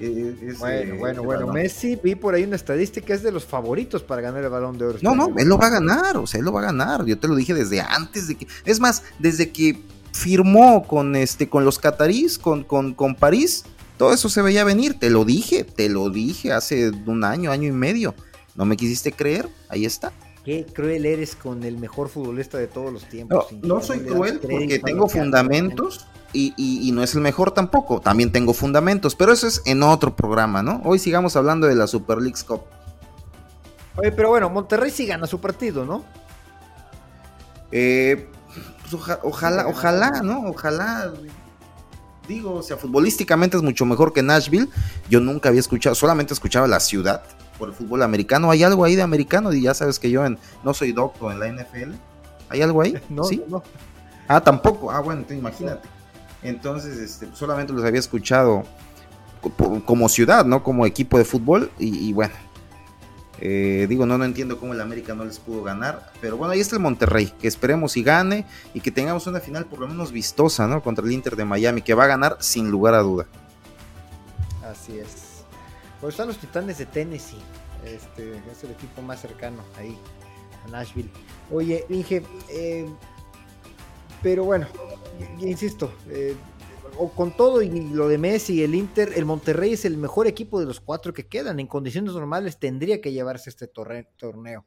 e, 0.00 0.54
bueno, 0.58 0.96
bueno, 0.96 1.22
bueno. 1.24 1.46
Messi, 1.48 1.96
vi 1.96 2.14
por 2.14 2.34
ahí 2.34 2.44
una 2.44 2.56
estadística, 2.56 3.12
es 3.12 3.22
de 3.22 3.32
los 3.32 3.44
favoritos 3.44 4.02
para 4.02 4.22
ganar 4.22 4.44
el 4.44 4.50
balón 4.50 4.78
de 4.78 4.84
oro. 4.84 4.98
No, 5.02 5.16
no, 5.16 5.34
él 5.36 5.48
lo 5.48 5.58
va 5.58 5.66
a 5.66 5.70
ganar, 5.70 6.16
o 6.18 6.26
sea, 6.26 6.38
él 6.38 6.44
lo 6.44 6.52
va 6.52 6.60
a 6.60 6.64
ganar. 6.64 7.04
Yo 7.04 7.18
te 7.18 7.26
lo 7.26 7.34
dije 7.34 7.52
desde 7.52 7.80
antes 7.80 8.28
de 8.28 8.36
que. 8.36 8.46
Es 8.64 8.78
más, 8.78 9.02
desde 9.18 9.50
que 9.50 9.82
firmó 10.18 10.82
con, 10.82 11.14
este, 11.14 11.48
con 11.48 11.64
los 11.64 11.78
catarís, 11.78 12.38
con, 12.38 12.64
con, 12.64 12.92
con 12.92 13.14
París, 13.14 13.64
todo 13.96 14.12
eso 14.12 14.28
se 14.28 14.42
veía 14.42 14.64
venir. 14.64 14.98
Te 14.98 15.10
lo 15.10 15.24
dije, 15.24 15.62
te 15.62 15.88
lo 15.88 16.10
dije 16.10 16.52
hace 16.52 16.90
un 17.06 17.22
año, 17.24 17.52
año 17.52 17.68
y 17.68 17.72
medio. 17.72 18.14
¿No 18.56 18.64
me 18.64 18.76
quisiste 18.76 19.12
creer? 19.12 19.48
Ahí 19.68 19.84
está. 19.84 20.12
Qué 20.44 20.66
cruel 20.66 21.06
eres 21.06 21.36
con 21.36 21.62
el 21.62 21.78
mejor 21.78 22.08
futbolista 22.08 22.58
de 22.58 22.66
todos 22.66 22.92
los 22.92 23.08
tiempos. 23.08 23.46
No, 23.62 23.80
soy 23.80 24.00
cruel 24.00 24.40
porque 24.40 24.80
tengo 24.84 25.08
fundamentos 25.08 26.06
y, 26.32 26.54
y, 26.56 26.90
no 26.90 27.02
es 27.02 27.14
el 27.14 27.20
mejor 27.20 27.52
tampoco. 27.52 28.00
También 28.00 28.32
tengo 28.32 28.54
fundamentos, 28.54 29.14
pero 29.14 29.32
eso 29.32 29.46
es 29.46 29.62
en 29.66 29.82
otro 29.84 30.16
programa, 30.16 30.62
¿no? 30.62 30.80
Hoy 30.84 30.98
sigamos 30.98 31.36
hablando 31.36 31.68
de 31.68 31.76
la 31.76 31.86
Super 31.86 32.18
League 32.18 32.38
Cup. 32.46 32.62
Oye, 33.96 34.10
pero 34.12 34.30
bueno, 34.30 34.50
Monterrey 34.50 34.90
sí 34.90 35.06
gana 35.06 35.26
su 35.26 35.40
partido, 35.40 35.84
¿no? 35.84 36.04
Eh, 37.70 38.28
pues, 38.90 39.18
ojalá, 39.22 39.66
ojalá, 39.66 40.22
¿no? 40.22 40.48
Ojalá. 40.48 41.12
Digo, 42.26 42.56
o 42.56 42.62
sea, 42.62 42.76
futbolísticamente 42.76 43.56
es 43.56 43.62
mucho 43.62 43.86
mejor 43.86 44.12
que 44.12 44.22
Nashville. 44.22 44.68
Yo 45.08 45.20
nunca 45.20 45.48
había 45.48 45.60
escuchado, 45.60 45.94
solamente 45.94 46.34
escuchaba 46.34 46.66
la 46.66 46.80
ciudad 46.80 47.22
por 47.58 47.70
el 47.70 47.74
fútbol 47.74 48.02
americano. 48.02 48.50
¿Hay 48.50 48.62
algo 48.62 48.84
ahí 48.84 48.96
de 48.96 49.02
americano? 49.02 49.52
Y 49.52 49.62
ya 49.62 49.74
sabes 49.74 49.98
que 49.98 50.10
yo 50.10 50.22
no 50.62 50.74
soy 50.74 50.92
doctor 50.92 51.32
en 51.32 51.40
la 51.40 51.48
NFL. 51.48 51.94
¿Hay 52.50 52.62
algo 52.62 52.82
ahí? 52.82 52.94
No, 53.08 53.24
¿Sí? 53.24 53.42
no. 53.48 53.62
Ah, 54.26 54.42
tampoco. 54.42 54.90
Ah, 54.90 55.00
bueno, 55.00 55.24
imagínate. 55.30 55.88
Entonces, 56.42 56.98
este, 56.98 57.28
solamente 57.34 57.72
los 57.72 57.82
había 57.84 57.98
escuchado 57.98 58.62
como 59.86 60.08
ciudad, 60.08 60.44
¿no? 60.44 60.62
Como 60.62 60.84
equipo 60.84 61.16
de 61.16 61.24
fútbol. 61.24 61.70
y 61.78 62.12
bueno, 62.12 62.34
eh, 63.40 63.86
digo, 63.88 64.06
no, 64.06 64.18
no 64.18 64.24
entiendo 64.24 64.58
cómo 64.58 64.72
el 64.72 64.80
América 64.80 65.14
no 65.14 65.24
les 65.24 65.38
pudo 65.38 65.62
ganar. 65.62 66.12
Pero 66.20 66.36
bueno, 66.36 66.52
ahí 66.52 66.60
está 66.60 66.76
el 66.76 66.82
Monterrey, 66.82 67.32
que 67.40 67.48
esperemos 67.48 67.96
y 67.96 68.02
gane 68.02 68.46
y 68.74 68.80
que 68.80 68.90
tengamos 68.90 69.26
una 69.26 69.40
final 69.40 69.66
por 69.66 69.80
lo 69.80 69.88
menos 69.88 70.12
vistosa, 70.12 70.66
¿no? 70.66 70.82
Contra 70.82 71.04
el 71.04 71.12
Inter 71.12 71.36
de 71.36 71.44
Miami, 71.44 71.82
que 71.82 71.94
va 71.94 72.04
a 72.04 72.08
ganar 72.08 72.36
sin 72.40 72.70
lugar 72.70 72.94
a 72.94 73.00
duda. 73.00 73.26
Así 74.64 74.98
es. 74.98 75.44
Pues 76.00 76.14
están 76.14 76.28
los 76.28 76.38
Titanes 76.38 76.78
de 76.78 76.86
Tennessee. 76.86 77.38
Este 77.84 78.36
es 78.50 78.64
el 78.64 78.72
equipo 78.72 79.02
más 79.02 79.20
cercano 79.20 79.62
ahí, 79.78 79.96
a 80.66 80.70
Nashville. 80.70 81.10
Oye, 81.50 81.86
Inge, 81.88 82.22
eh, 82.50 82.88
pero 84.22 84.44
bueno, 84.44 84.66
insisto, 85.38 85.92
eh, 86.10 86.34
o 86.98 87.10
con 87.10 87.36
todo 87.36 87.62
y 87.62 87.68
lo 87.68 88.08
de 88.08 88.18
Messi 88.18 88.54
y 88.54 88.62
el 88.62 88.74
Inter, 88.74 89.12
el 89.14 89.24
Monterrey 89.24 89.72
es 89.72 89.84
el 89.84 89.96
mejor 89.96 90.26
equipo 90.26 90.60
de 90.60 90.66
los 90.66 90.80
cuatro 90.80 91.14
que 91.14 91.26
quedan. 91.26 91.60
En 91.60 91.66
condiciones 91.66 92.12
normales 92.12 92.58
tendría 92.58 93.00
que 93.00 93.12
llevarse 93.12 93.50
este 93.50 93.68
torneo. 93.68 94.64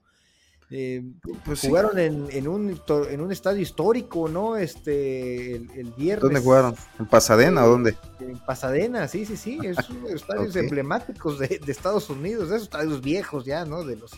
Eh, 0.73 1.03
pues 1.43 1.59
jugaron 1.59 1.99
en, 1.99 2.47
un, 2.47 2.81
en 3.09 3.21
un 3.21 3.31
estadio 3.33 3.61
histórico, 3.61 4.29
¿no? 4.29 4.55
Este, 4.55 5.57
el, 5.57 5.93
viernes. 5.97 6.21
¿Dónde 6.21 6.39
jugaron? 6.39 6.75
¿En 6.97 7.05
Pasadena 7.07 7.65
o 7.65 7.71
dónde? 7.71 7.97
En 8.21 8.39
Pasadena, 8.39 9.05
sí, 9.09 9.25
sí, 9.25 9.35
sí. 9.35 9.59
Es 9.61 9.89
uno 9.89 9.99
de 10.07 10.13
los 10.13 10.21
estadios 10.21 10.55
emblemáticos 10.55 11.39
de, 11.39 11.59
Estados 11.67 12.09
Unidos, 12.09 12.47
esos 12.47 12.63
estadios 12.63 13.01
viejos 13.01 13.43
ya, 13.43 13.65
¿no? 13.65 13.83
De 13.83 13.97
los. 13.97 14.11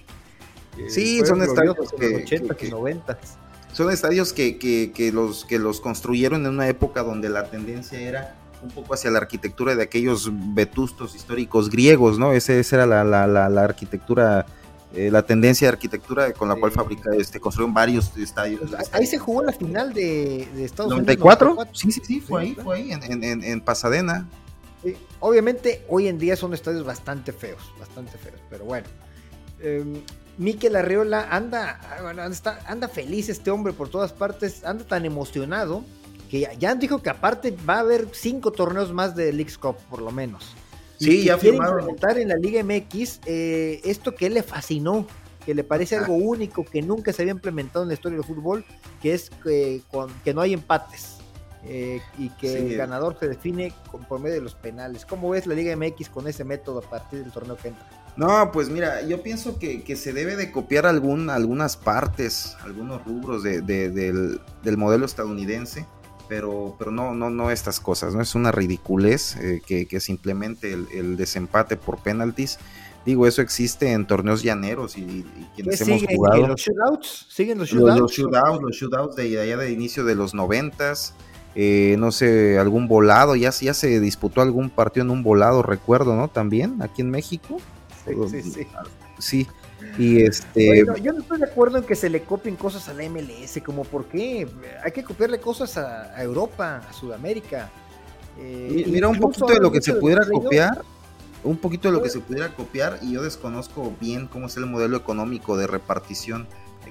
sí, 0.90 1.26
son 1.26 1.42
estadios 1.42 1.76
que, 2.00 2.18
80 2.18 2.56
y 2.62 2.70
90. 2.70 3.18
Son 3.74 3.92
estadios 3.92 4.34
que, 4.34 4.58
que, 4.58 4.92
que, 4.94 5.12
los, 5.12 5.46
que 5.46 5.60
los 5.60 5.82
construyeron 5.82 6.46
en 6.46 6.54
una 6.54 6.68
época 6.68 7.04
donde 7.04 7.30
la 7.30 7.50
tendencia 7.50 8.00
era 8.00 8.36
un 8.62 8.70
poco 8.70 8.94
hacia 8.94 9.12
la 9.12 9.18
arquitectura 9.18 9.76
de 9.76 9.84
aquellos 9.84 10.30
vetustos 10.32 11.16
históricos 11.16 11.70
griegos, 11.70 12.18
¿no? 12.18 12.32
Ese, 12.34 12.60
esa 12.60 12.78
era 12.78 12.86
la, 12.86 13.04
la, 13.04 13.28
la, 13.28 13.50
la 13.50 13.64
arquitectura 13.64 14.46
eh, 14.96 15.10
la 15.10 15.24
tendencia 15.24 15.68
de 15.68 15.74
arquitectura 15.74 16.32
con 16.34 16.48
la 16.48 16.56
cual 16.56 16.72
fabrica, 16.72 17.10
este, 17.18 17.40
construyeron 17.40 17.74
varios 17.74 18.16
estadios. 18.16 18.62
Pues, 18.70 18.94
ahí 18.94 19.08
se 19.08 19.18
jugó 19.18 19.42
la 19.42 19.52
final 19.52 19.92
de, 19.92 20.48
de 20.54 20.66
Estados 20.66 20.92
94? 20.92 21.54
Unidos. 21.54 21.68
¿94? 21.68 21.76
Sí, 21.76 21.92
sí, 21.92 22.02
sí, 22.06 22.22
fue 22.22 22.42
ahí, 22.42 22.54
fue 22.54 22.76
ahí, 22.78 22.92
en, 22.92 23.24
en, 23.24 23.44
en 23.44 23.62
Pasadena. 23.62 24.30
Sí. 24.84 24.96
Obviamente, 25.20 25.84
hoy 25.90 26.08
en 26.08 26.20
día 26.20 26.36
son 26.36 26.54
estadios 26.54 26.86
bastante 26.86 27.34
feos, 27.34 27.74
bastante 27.80 28.20
feos, 28.20 28.40
pero 28.52 28.66
bueno. 28.66 28.86
Eh, 29.62 29.84
Miquel 30.38 30.76
Arreola 30.76 31.28
anda, 31.30 31.80
anda, 31.98 32.60
anda 32.66 32.88
feliz 32.88 33.30
este 33.30 33.52
hombre 33.52 33.74
por 33.74 33.90
todas 33.90 34.14
partes, 34.14 34.64
anda 34.66 34.84
tan 34.84 35.06
emocionado 35.06 35.84
que 36.30 36.42
ya, 36.42 36.54
ya 36.54 36.74
dijo 36.76 37.02
que 37.02 37.10
aparte 37.10 37.56
va 37.68 37.76
a 37.76 37.80
haber 37.82 38.08
cinco 38.12 38.52
torneos 38.52 38.92
más 38.92 39.16
de 39.16 39.32
Leagues 39.32 39.58
Cup, 39.58 39.78
por 39.90 40.02
lo 40.02 40.12
menos. 40.12 40.56
Sí, 40.98 41.20
y 41.20 41.24
ya 41.26 41.38
quiere 41.38 41.58
implementar 41.58 42.18
en 42.18 42.30
la 42.30 42.36
Liga 42.36 42.64
MX 42.64 43.20
eh, 43.26 43.82
esto 43.84 44.16
que 44.16 44.30
le 44.30 44.42
fascinó, 44.42 45.06
que 45.46 45.54
le 45.54 45.64
parece 45.64 45.98
algo 45.98 46.16
único 46.16 46.64
que 46.64 46.82
nunca 46.82 47.12
se 47.12 47.22
había 47.22 47.34
implementado 47.34 47.84
en 47.84 47.90
la 47.90 47.94
historia 47.94 48.18
del 48.18 48.26
fútbol, 48.26 48.66
que 49.02 49.14
es 49.14 49.30
que, 49.30 49.82
con, 49.92 50.12
que 50.24 50.34
no 50.34 50.42
hay 50.42 50.54
empates 50.54 51.18
eh, 51.66 52.02
y 52.18 52.30
que 52.30 52.48
sí. 52.48 52.56
el 52.56 52.78
ganador 52.78 53.18
se 53.20 53.28
define 53.28 53.74
con, 53.92 54.06
por 54.06 54.20
medio 54.20 54.36
de 54.36 54.42
los 54.42 54.56
penales. 54.56 55.06
¿Cómo 55.06 55.30
ves 55.30 55.46
la 55.46 55.56
Liga 55.56 55.76
MX 55.76 56.10
con 56.10 56.28
ese 56.28 56.44
método 56.44 56.80
a 56.80 56.90
partir 56.90 57.20
del 57.20 57.32
torneo 57.32 57.58
que 57.58 57.70
entra? 57.70 58.03
No, 58.16 58.52
pues 58.52 58.70
mira, 58.70 59.02
yo 59.08 59.24
pienso 59.24 59.58
que, 59.58 59.84
que 59.84 59.96
se 59.96 60.14
debe 60.14 60.36
de 60.36 60.52
copiar 60.52 60.86
algún, 60.86 61.30
algunas 61.30 61.78
partes, 61.78 62.56
algunos 62.64 63.04
rubros 63.06 63.42
de, 63.42 63.62
de, 63.62 63.90
del, 63.90 64.40
del 64.62 64.78
modelo 64.78 65.06
estadounidense 65.06 65.88
pero, 66.28 66.76
pero 66.80 66.92
no, 66.92 67.14
no, 67.14 67.30
no 67.30 67.52
estas 67.52 67.80
cosas, 67.80 68.16
¿no? 68.16 68.22
Es 68.22 68.36
una 68.36 68.52
ridiculez 68.52 69.36
eh, 69.38 69.62
que, 69.66 69.86
que, 69.86 70.00
se 70.00 70.12
implemente 70.12 70.74
el, 70.74 70.88
el, 70.94 71.18
desempate 71.18 71.78
por 71.78 72.00
penaltis. 72.00 72.60
Digo, 73.06 73.28
eso 73.28 73.42
existe 73.42 73.92
en 73.92 74.08
torneos 74.08 74.42
llaneros 74.42 74.98
y, 74.98 75.02
y 75.02 75.48
quienes 75.56 75.82
hemos 75.82 76.00
sigue, 76.00 76.16
jugado. 76.16 76.48
¿Los 76.48 76.62
shootouts? 76.62 77.28
¿Siguen 77.30 77.58
los 77.60 77.70
shootouts? 77.70 78.00
Los, 78.00 78.00
los 78.00 78.12
shootouts, 78.12 78.62
los 78.62 78.76
shootouts 78.76 79.16
de, 79.16 79.30
de 79.30 79.42
allá 79.42 79.58
de 79.58 79.72
inicio 79.72 80.06
de 80.06 80.16
los 80.16 80.34
noventas. 80.34 81.14
Eh, 81.56 81.98
no 82.00 82.12
sé, 82.12 82.58
algún 82.58 82.88
volado, 82.88 83.36
ya, 83.36 83.52
ya 83.52 83.76
se 83.76 84.00
disputó 84.00 84.42
algún 84.42 84.72
partido 84.72 85.04
en 85.04 85.12
un 85.12 85.22
volado, 85.22 85.62
recuerdo, 85.62 86.16
¿no? 86.16 86.30
También, 86.30 86.82
aquí 86.82 87.02
en 87.02 87.12
México. 87.12 87.58
Sí, 88.06 88.42
sí, 88.42 88.52
sí. 88.52 88.68
Sí, 89.20 89.48
y 89.98 90.22
este. 90.24 90.84
Bueno, 90.84 90.98
yo 90.98 91.14
no 91.14 91.22
estoy 91.22 91.40
de 91.40 91.46
acuerdo 91.46 91.78
en 91.78 91.84
que 91.84 91.96
se 91.96 92.10
le 92.10 92.24
copien 92.24 92.56
cosas 92.56 92.90
a 92.90 92.94
la 92.94 93.08
MLS, 93.08 93.62
como 93.64 93.84
por 93.84 94.06
qué. 94.06 94.48
Hay 94.84 94.92
que 94.92 95.04
copiarle 95.04 95.40
cosas 95.40 95.78
a, 95.78 96.16
a 96.16 96.24
Europa, 96.24 96.82
a 96.90 96.94
Sudamérica. 96.94 97.70
Eh, 98.40 98.86
mira, 98.88 99.08
un 99.08 99.20
poquito 99.20 99.46
de 99.46 99.60
lo 99.60 99.72
que 99.72 99.82
se 99.82 99.94
pudiera 99.94 100.28
copiar, 100.28 100.82
un 101.44 101.58
poquito 101.58 101.90
de 101.90 101.94
lo 101.94 102.04
que 102.04 102.10
se 102.10 102.20
pudiera 102.20 102.54
copiar, 102.54 103.00
y 103.02 103.14
yo 103.14 103.24
desconozco 103.24 103.94
bien 104.02 104.28
cómo 104.28 104.48
es 104.48 104.58
el 104.58 104.66
modelo 104.66 104.98
económico 104.98 105.56
de 105.56 105.68
repartición 105.68 106.48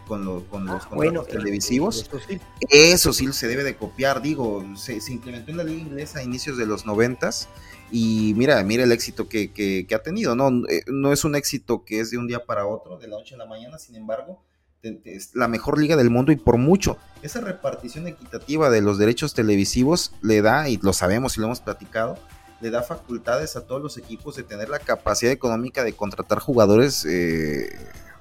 con, 0.06 0.24
lo, 0.24 0.44
con 0.48 0.66
los 0.66 0.84
ah, 0.84 0.88
bueno, 0.92 1.22
televisivos. 1.22 2.02
Eso 2.02 2.20
sí. 2.26 2.40
eso 2.68 3.12
sí. 3.12 3.32
se 3.32 3.48
debe 3.48 3.64
de 3.64 3.76
copiar, 3.76 4.22
digo, 4.22 4.64
se, 4.76 5.00
se, 5.00 5.12
implementó 5.12 5.50
en 5.50 5.56
la 5.58 5.64
liga 5.64 5.80
inglesa 5.80 6.20
a 6.20 6.22
inicios 6.22 6.56
de 6.56 6.66
los 6.66 6.86
noventas 6.86 7.48
y 7.92 8.32
mira, 8.34 8.62
mira 8.64 8.84
el 8.84 8.90
éxito 8.90 9.28
que, 9.28 9.52
que, 9.52 9.86
que, 9.86 9.94
ha 9.94 10.02
tenido, 10.02 10.34
¿no? 10.34 10.50
No 10.86 11.12
es 11.12 11.24
un 11.24 11.36
éxito 11.36 11.84
que 11.84 12.00
es 12.00 12.10
de 12.10 12.16
un 12.18 12.26
día 12.26 12.44
para 12.44 12.66
otro, 12.66 12.98
de 12.98 13.06
la 13.06 13.18
noche 13.18 13.34
a 13.34 13.38
la 13.38 13.46
mañana, 13.46 13.78
sin 13.78 13.96
embargo, 13.96 14.42
es 14.82 15.34
la 15.34 15.46
mejor 15.46 15.78
liga 15.78 15.94
del 15.94 16.10
mundo 16.10 16.32
y 16.32 16.36
por 16.36 16.56
mucho. 16.56 16.96
Esa 17.22 17.40
repartición 17.40 18.06
equitativa 18.08 18.70
de 18.70 18.80
los 18.80 18.98
derechos 18.98 19.34
televisivos 19.34 20.12
le 20.22 20.42
da, 20.42 20.68
y 20.68 20.78
lo 20.78 20.92
sabemos 20.92 21.36
y 21.36 21.40
lo 21.40 21.46
hemos 21.46 21.60
platicado, 21.60 22.18
le 22.62 22.70
da 22.70 22.82
facultades 22.82 23.56
a 23.56 23.66
todos 23.66 23.82
los 23.82 23.98
equipos 23.98 24.36
de 24.36 24.42
tener 24.42 24.68
la 24.68 24.78
capacidad 24.78 25.32
económica 25.32 25.84
de 25.84 25.92
contratar 25.92 26.38
jugadores 26.38 27.04
eh, 27.04 27.68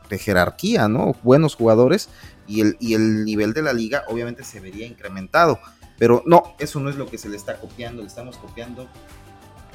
de 0.09 0.17
jerarquía, 0.17 0.87
¿no? 0.87 1.15
Buenos 1.23 1.55
jugadores 1.55 2.09
y 2.45 2.61
el, 2.61 2.75
y 2.79 2.95
el 2.95 3.23
nivel 3.23 3.53
de 3.53 3.61
la 3.61 3.71
liga 3.71 4.03
obviamente 4.07 4.43
se 4.43 4.59
vería 4.59 4.85
incrementado. 4.85 5.59
Pero 5.97 6.23
no, 6.25 6.55
eso 6.57 6.79
no 6.79 6.89
es 6.89 6.95
lo 6.95 7.05
que 7.05 7.19
se 7.19 7.29
le 7.29 7.37
está 7.37 7.59
copiando, 7.59 8.01
le 8.01 8.07
estamos 8.07 8.37
copiando 8.37 8.87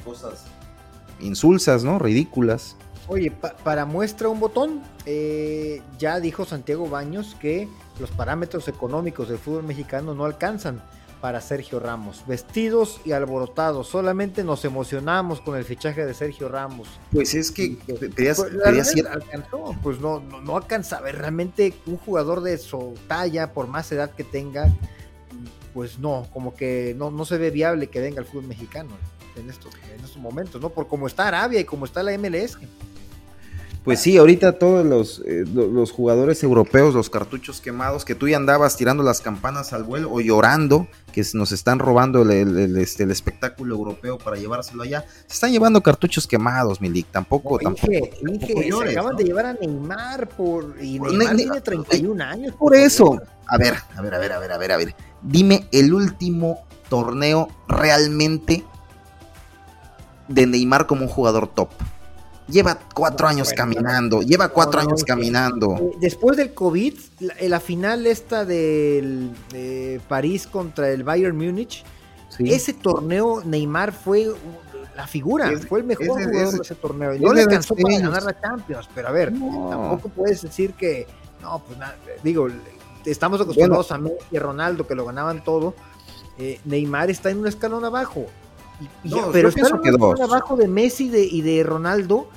cosas 0.07 0.45
insulsas, 1.19 1.83
¿no? 1.83 1.99
Ridículas. 1.99 2.75
Oye, 3.09 3.31
pa 3.31 3.55
para 3.63 3.85
muestra 3.85 4.27
un 4.29 4.39
botón, 4.39 4.81
eh, 5.05 5.81
ya 5.97 6.19
dijo 6.19 6.45
Santiago 6.45 6.89
Baños 6.89 7.35
que 7.39 7.67
los 7.99 8.11
parámetros 8.11 8.67
económicos 8.67 9.29
del 9.29 9.37
fútbol 9.37 9.63
mexicano 9.63 10.13
no 10.13 10.25
alcanzan 10.25 10.81
para 11.21 11.41
Sergio 11.41 11.79
Ramos. 11.79 12.23
Vestidos 12.27 12.99
y 13.05 13.13
alborotados, 13.13 13.87
solamente 13.87 14.43
nos 14.43 14.65
emocionamos 14.65 15.41
con 15.41 15.57
el 15.57 15.63
fichaje 15.63 16.05
de 16.05 16.13
Sergio 16.13 16.49
Ramos. 16.49 16.87
Pues 17.11 17.33
es 17.33 17.49
que 17.49 17.77
pedías, 17.99 18.37
pues, 18.37 18.53
pedías 18.63 18.95
ir... 18.95 19.07
alcanzó, 19.07 19.75
pues 19.81 19.99
no, 19.99 20.19
no, 20.19 20.41
no 20.41 20.57
alcanza. 20.57 20.99
Realmente 20.99 21.73
un 21.85 21.97
jugador 21.97 22.41
de 22.41 22.57
su 22.57 22.93
talla, 23.07 23.53
por 23.53 23.67
más 23.67 23.91
edad 23.91 24.11
que 24.11 24.25
tenga, 24.25 24.71
pues 25.73 25.97
no, 25.97 26.27
como 26.33 26.53
que 26.53 26.93
no, 26.97 27.09
no 27.09 27.25
se 27.25 27.37
ve 27.37 27.51
viable 27.51 27.87
que 27.87 27.99
venga 27.99 28.19
al 28.19 28.25
fútbol 28.25 28.47
mexicano 28.47 28.91
en 29.37 29.49
estos, 29.49 29.73
en 29.93 30.03
estos 30.03 30.17
momentos, 30.17 30.61
¿no? 30.61 30.69
Por 30.69 30.87
cómo 30.87 31.07
está 31.07 31.27
Arabia 31.27 31.59
y 31.59 31.65
cómo 31.65 31.85
está 31.85 32.03
la 32.03 32.17
MLS. 32.17 32.57
Pues 33.87 34.01
sí, 34.01 34.17
ahorita 34.17 34.59
todos 34.59 34.85
los, 34.85 35.23
eh, 35.25 35.45
los, 35.47 35.91
jugadores 35.93 36.43
europeos, 36.43 36.93
los 36.93 37.09
cartuchos 37.09 37.61
quemados, 37.61 38.03
que 38.03 38.15
tú 38.15 38.27
ya 38.27 38.35
andabas 38.35 38.75
tirando 38.75 39.01
las 39.01 39.21
campanas 39.21 39.71
al 39.71 39.85
vuelo 39.85 40.11
o 40.11 40.19
llorando, 40.19 40.89
que 41.13 41.23
nos 41.33 41.53
están 41.53 41.79
robando 41.79 42.23
el, 42.23 42.31
el, 42.31 42.59
el, 42.59 42.77
este, 42.79 43.03
el 43.03 43.11
espectáculo 43.11 43.75
europeo 43.75 44.17
para 44.17 44.35
llevárselo 44.35 44.83
allá, 44.83 45.05
se 45.25 45.35
están 45.35 45.53
llevando 45.53 45.81
cartuchos 45.81 46.27
quemados, 46.27 46.81
Milik, 46.81 47.07
tampoco, 47.11 47.59
no, 47.61 47.73
tampoco, 47.75 47.93
Inge, 47.93 48.09
tampoco 48.09 48.33
Inge, 48.33 48.69
llores, 48.69 48.91
se 48.91 48.99
acaban 48.99 49.13
¿no? 49.13 49.17
de 49.19 49.23
llevar 49.23 49.45
a 49.45 49.53
Neymar 49.53 50.27
por, 50.27 50.75
y 50.81 50.99
Pues 50.99 51.13
Neymar 51.13 51.35
ne 51.35 51.43
tiene 51.43 51.61
31 51.61 52.23
años. 52.25 52.51
Por, 52.55 52.59
por 52.59 52.75
eso, 52.75 53.21
a 53.45 53.57
ver, 53.57 53.75
a 53.95 54.01
ver, 54.01 54.13
a 54.13 54.19
ver, 54.19 54.33
a 54.33 54.39
ver, 54.39 54.51
a 54.51 54.57
ver, 54.57 54.71
a 54.73 54.77
ver, 54.77 54.95
dime 55.21 55.65
el 55.71 55.93
último 55.93 56.67
torneo 56.89 57.47
realmente 57.69 58.65
de 60.27 60.47
Neymar 60.47 60.87
como 60.87 61.03
un 61.03 61.07
jugador 61.07 61.47
top. 61.47 61.69
Lleva 62.47 62.79
cuatro 62.93 63.27
años 63.27 63.49
bueno, 63.49 63.57
caminando, 63.57 64.21
lleva 64.21 64.49
cuatro 64.49 64.81
no, 64.81 64.87
años 64.87 65.03
caminando. 65.03 65.75
Eh, 65.75 65.97
después 65.99 66.37
del 66.37 66.53
COVID, 66.53 66.93
la, 67.19 67.35
la 67.41 67.59
final 67.59 68.07
esta 68.07 68.45
del 68.45 69.31
de 69.51 69.99
París 70.07 70.47
contra 70.47 70.89
el 70.89 71.03
Bayern 71.03 71.35
Múnich, 71.35 71.83
sí. 72.29 72.53
ese 72.53 72.73
torneo 72.73 73.41
Neymar 73.43 73.91
fue 73.91 74.33
la 74.95 75.05
figura, 75.05 75.51
es, 75.51 75.65
fue 75.67 75.79
el 75.79 75.85
mejor 75.85 76.07
jugador 76.07 76.51
de 76.51 76.61
ese 76.61 76.75
torneo. 76.75 77.13
Y 77.13 77.19
no 77.19 77.33
le 77.33 77.41
alcanzó 77.41 77.75
para 77.75 77.99
ganar 77.99 78.23
la 78.23 78.39
Champions, 78.39 78.89
pero 78.95 79.09
a 79.09 79.11
ver, 79.11 79.31
tampoco 79.31 80.09
puedes 80.09 80.41
decir 80.41 80.73
que, 80.73 81.05
no, 81.41 81.59
pues 81.59 81.77
nada, 81.77 81.95
digo, 82.23 82.47
estamos 83.05 83.39
acostumbrados 83.41 83.89
bueno. 83.89 84.09
a 84.09 84.09
Messi 84.09 84.25
y 84.31 84.37
a 84.37 84.39
Ronaldo 84.39 84.87
que 84.87 84.95
lo 84.95 85.05
ganaban 85.05 85.43
todo. 85.43 85.75
Eh, 86.39 86.59
Neymar 86.65 87.09
está 87.09 87.29
en 87.29 87.39
un 87.39 87.47
escalón 87.47 87.85
abajo. 87.85 88.25
Y, 89.03 89.09
no, 89.09 89.31
pero 89.31 89.49
está 89.49 89.67
abajo 90.23 90.55
de 90.55 90.67
Messi 90.67 91.09
de, 91.09 91.23
y 91.23 91.41
de 91.41 91.63
Ronaldo, 91.63 92.29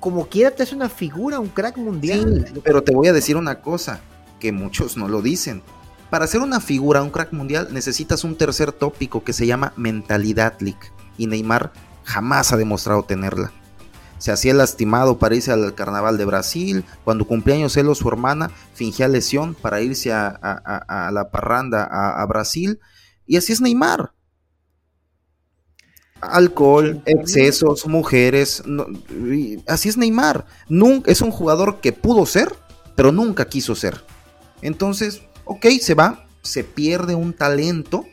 como 0.00 0.26
quiera 0.26 0.50
te 0.50 0.62
hace 0.62 0.74
una 0.74 0.88
figura, 0.88 1.38
un 1.38 1.48
crack 1.48 1.76
mundial. 1.76 2.46
Sí, 2.52 2.60
pero 2.64 2.82
te 2.82 2.94
voy 2.94 3.08
a 3.08 3.12
decir 3.12 3.36
una 3.36 3.60
cosa, 3.60 4.00
que 4.40 4.52
muchos 4.52 4.96
no 4.96 5.08
lo 5.08 5.22
dicen. 5.22 5.62
Para 6.10 6.26
ser 6.26 6.40
una 6.40 6.60
figura, 6.60 7.02
un 7.02 7.10
crack 7.10 7.32
mundial, 7.32 7.68
necesitas 7.72 8.24
un 8.24 8.36
tercer 8.36 8.72
tópico 8.72 9.24
que 9.24 9.32
se 9.32 9.46
llama 9.46 9.72
mentalidad 9.76 10.54
league. 10.60 10.92
Y 11.18 11.26
Neymar 11.26 11.72
jamás 12.04 12.52
ha 12.52 12.56
demostrado 12.56 13.02
tenerla. 13.02 13.52
Se 14.18 14.32
hacía 14.32 14.54
lastimado 14.54 15.18
para 15.18 15.34
irse 15.34 15.52
al 15.52 15.74
carnaval 15.74 16.16
de 16.16 16.24
Brasil. 16.24 16.84
Cuando 17.04 17.26
cumpleaños 17.26 17.76
él 17.76 17.88
o 17.88 17.94
su 17.94 18.08
hermana 18.08 18.50
fingía 18.74 19.08
lesión 19.08 19.54
para 19.54 19.80
irse 19.80 20.12
a, 20.12 20.28
a, 20.28 20.84
a, 20.88 21.08
a 21.08 21.12
la 21.12 21.30
parranda 21.30 21.84
a, 21.84 22.24
Brasil. 22.26 22.78
Y 23.26 23.36
así 23.36 23.52
es 23.52 23.60
Neymar 23.60 24.12
alcohol, 26.20 27.02
excesos, 27.06 27.86
mujeres. 27.86 28.62
No, 28.66 28.86
así 29.66 29.88
es 29.88 29.96
Neymar. 29.96 30.46
Nunca, 30.68 31.10
es 31.10 31.20
un 31.20 31.30
jugador 31.30 31.80
que 31.80 31.92
pudo 31.92 32.26
ser, 32.26 32.54
pero 32.94 33.12
nunca 33.12 33.48
quiso 33.48 33.74
ser. 33.74 34.04
Entonces, 34.62 35.22
ok, 35.44 35.66
se 35.80 35.94
va, 35.94 36.26
se 36.42 36.64
pierde 36.64 37.14
un 37.14 37.32
talento, 37.32 38.04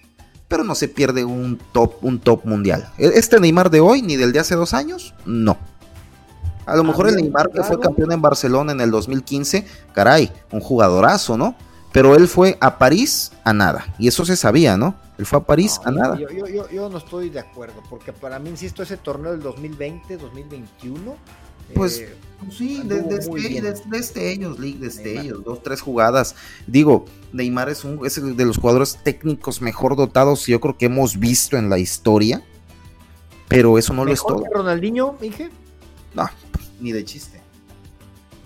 pero 0.47 0.63
no 0.63 0.75
se 0.75 0.87
pierde 0.87 1.25
un 1.25 1.59
top, 1.71 2.03
un 2.03 2.19
top 2.19 2.45
mundial. 2.45 2.91
Este 2.97 3.39
Neymar 3.39 3.69
de 3.69 3.79
hoy, 3.79 4.01
ni 4.01 4.15
del 4.15 4.33
de 4.33 4.39
hace 4.39 4.55
dos 4.55 4.73
años, 4.73 5.13
no. 5.25 5.57
A 6.65 6.75
lo 6.75 6.83
mejor 6.83 7.09
el 7.09 7.15
Neymar 7.15 7.49
que 7.51 7.63
fue 7.63 7.79
campeón 7.79 8.11
en 8.11 8.21
Barcelona 8.21 8.71
en 8.71 8.81
el 8.81 8.91
2015, 8.91 9.65
caray, 9.93 10.31
un 10.51 10.61
jugadorazo, 10.61 11.37
¿no? 11.37 11.55
Pero 11.91 12.15
él 12.15 12.27
fue 12.27 12.57
a 12.61 12.77
París 12.77 13.31
a 13.43 13.53
nada, 13.53 13.85
y 13.99 14.07
eso 14.07 14.25
se 14.25 14.35
sabía, 14.35 14.77
¿no? 14.77 14.95
Él 15.17 15.25
fue 15.25 15.39
a 15.39 15.43
París 15.43 15.79
no, 15.83 15.89
a 15.89 15.91
nada. 15.91 16.19
Yo, 16.19 16.29
yo, 16.29 16.47
yo, 16.47 16.69
yo, 16.69 16.89
no 16.89 16.97
estoy 16.97 17.29
de 17.29 17.39
acuerdo, 17.39 17.81
porque 17.89 18.13
para 18.13 18.39
mí, 18.39 18.49
insisto, 18.49 18.83
ese 18.83 18.97
torneo 18.97 19.31
del 19.31 19.41
2020, 19.41 20.17
2021 20.17 21.15
Pues, 21.75 21.99
eh, 21.99 22.15
pues 22.39 22.57
sí, 22.57 22.81
desde 22.83 24.33
ellos, 24.33 24.59
League, 24.59 24.79
desde 24.79 25.19
ellos, 25.19 25.43
dos, 25.43 25.61
tres 25.61 25.81
jugadas. 25.81 26.35
Digo, 26.67 27.05
Neymar 27.31 27.69
es, 27.69 27.83
un, 27.83 28.05
es 28.05 28.15
de 28.15 28.45
los 28.45 28.57
jugadores 28.57 28.99
técnicos 29.03 29.61
mejor 29.61 29.95
dotados, 29.95 30.45
yo 30.47 30.59
creo 30.59 30.77
que 30.77 30.87
hemos 30.87 31.19
visto 31.19 31.57
en 31.57 31.69
la 31.69 31.77
historia. 31.77 32.43
Pero 33.47 33.77
eso 33.77 33.93
no 33.93 34.03
lo 34.03 34.11
es 34.11 34.21
todo. 34.21 34.43
Ronaldinho, 34.51 35.15
Inge? 35.21 35.51
No, 36.15 36.27
ni 36.79 36.91
de 36.91 37.05
chiste. 37.05 37.39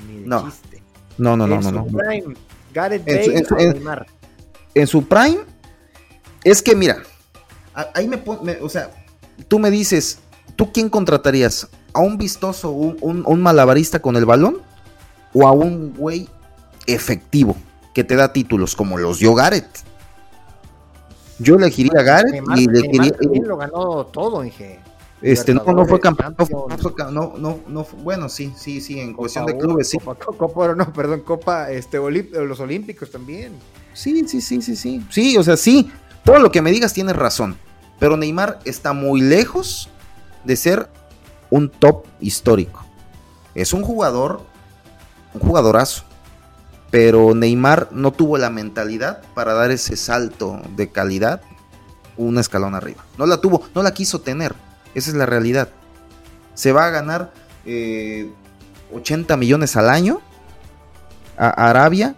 Ni 0.05 0.23
de 0.23 0.43
chiste. 0.43 0.81
No, 1.17 1.37
no, 1.37 1.47
no, 1.47 1.61
no. 1.61 1.71
no, 1.71 1.85
Prime, 1.85 2.35
Gareth 2.73 3.05
Bale 3.05 3.37
en, 3.37 3.73
Neymar. 3.73 4.05
en 4.73 4.87
su 4.87 5.03
prime, 5.07 5.39
es 6.43 6.61
que 6.61 6.75
mira, 6.75 7.03
ahí 7.93 8.07
me, 8.07 8.17
pone, 8.17 8.57
o 8.61 8.69
sea, 8.69 8.91
tú 9.47 9.59
me 9.59 9.71
dices, 9.71 10.19
¿tú 10.55 10.71
quién 10.71 10.89
contratarías? 10.89 11.67
¿A 11.93 11.99
un 11.99 12.17
vistoso, 12.17 12.71
un, 12.71 13.41
malabarista 13.41 14.01
con 14.01 14.15
el 14.15 14.25
balón? 14.25 14.57
¿O 15.33 15.47
a 15.47 15.51
un 15.51 15.93
güey 15.93 16.29
efectivo 16.85 17.55
que 17.93 18.03
te 18.03 18.15
da 18.15 18.31
títulos 18.33 18.75
como 18.75 18.97
los 18.97 19.19
dio 19.19 19.33
Gareth? 19.33 19.83
Yo 21.39 21.55
elegiría 21.55 21.99
a 21.99 22.03
Gareth 22.03 22.43
y 22.55 22.65
elegiría. 22.65 23.13
Lo 23.43 23.57
ganó 23.57 24.05
todo, 24.05 24.43
Inge. 24.43 24.79
Este, 25.21 25.53
no, 25.53 25.63
no 25.65 25.85
fue 25.85 25.99
campeón, 25.99 26.35
no, 27.11 27.33
no, 27.39 27.59
no, 27.67 27.87
bueno, 28.03 28.29
sí, 28.29 28.53
sí, 28.55 28.81
sí, 28.81 28.99
en 28.99 29.13
cuestión 29.13 29.47
de 29.47 29.57
clubes, 29.57 29.89
sí. 29.89 29.97
Copa, 30.37 30.75
no, 30.75 30.93
perdón, 30.93 31.21
Copa, 31.21 31.71
este, 31.71 31.97
los 31.97 32.59
Olímpicos 32.59 33.09
también. 33.09 33.53
Sí, 33.93 34.27
sí, 34.27 34.41
sí, 34.41 34.61
sí, 34.61 34.75
sí, 34.75 35.03
sí, 35.09 35.37
o 35.37 35.43
sea, 35.43 35.57
sí, 35.57 35.89
todo 36.27 36.39
lo 36.39 36.51
que 36.51 36.61
me 36.61 36.71
digas 36.71 36.91
tienes 36.91 37.15
razón, 37.15 37.57
pero 37.99 38.17
Neymar 38.17 38.59
está 38.65 38.91
muy 38.91 39.21
lejos 39.21 39.87
de 40.43 40.57
ser 40.57 40.89
un 41.49 41.69
top 41.69 42.05
histórico. 42.19 42.85
Es 43.55 43.71
un 43.71 43.81
jugador, 43.81 44.41
un 45.33 45.39
jugadorazo, 45.39 46.03
pero 46.91 47.33
Neymar 47.33 47.87
no 47.91 48.11
tuvo 48.11 48.37
la 48.37 48.49
mentalidad 48.49 49.21
para 49.35 49.53
dar 49.53 49.71
ese 49.71 49.95
salto 49.95 50.59
de 50.75 50.91
calidad 50.91 51.41
un 52.17 52.37
escalón 52.37 52.75
arriba. 52.75 53.05
No 53.17 53.25
la 53.25 53.37
tuvo, 53.37 53.63
no 53.73 53.81
la 53.81 53.93
quiso 53.93 54.19
tener. 54.19 54.53
Esa 54.95 55.11
es 55.11 55.15
la 55.15 55.27
realidad. 55.27 55.69
Se 56.55 56.73
va 56.73 56.87
a 56.87 56.89
ganar 56.89 57.31
80 57.63 59.33
eh, 59.33 59.37
millones 59.37 59.77
al 59.77 59.89
año 59.89 60.19
a 61.37 61.69
Arabia, 61.69 62.17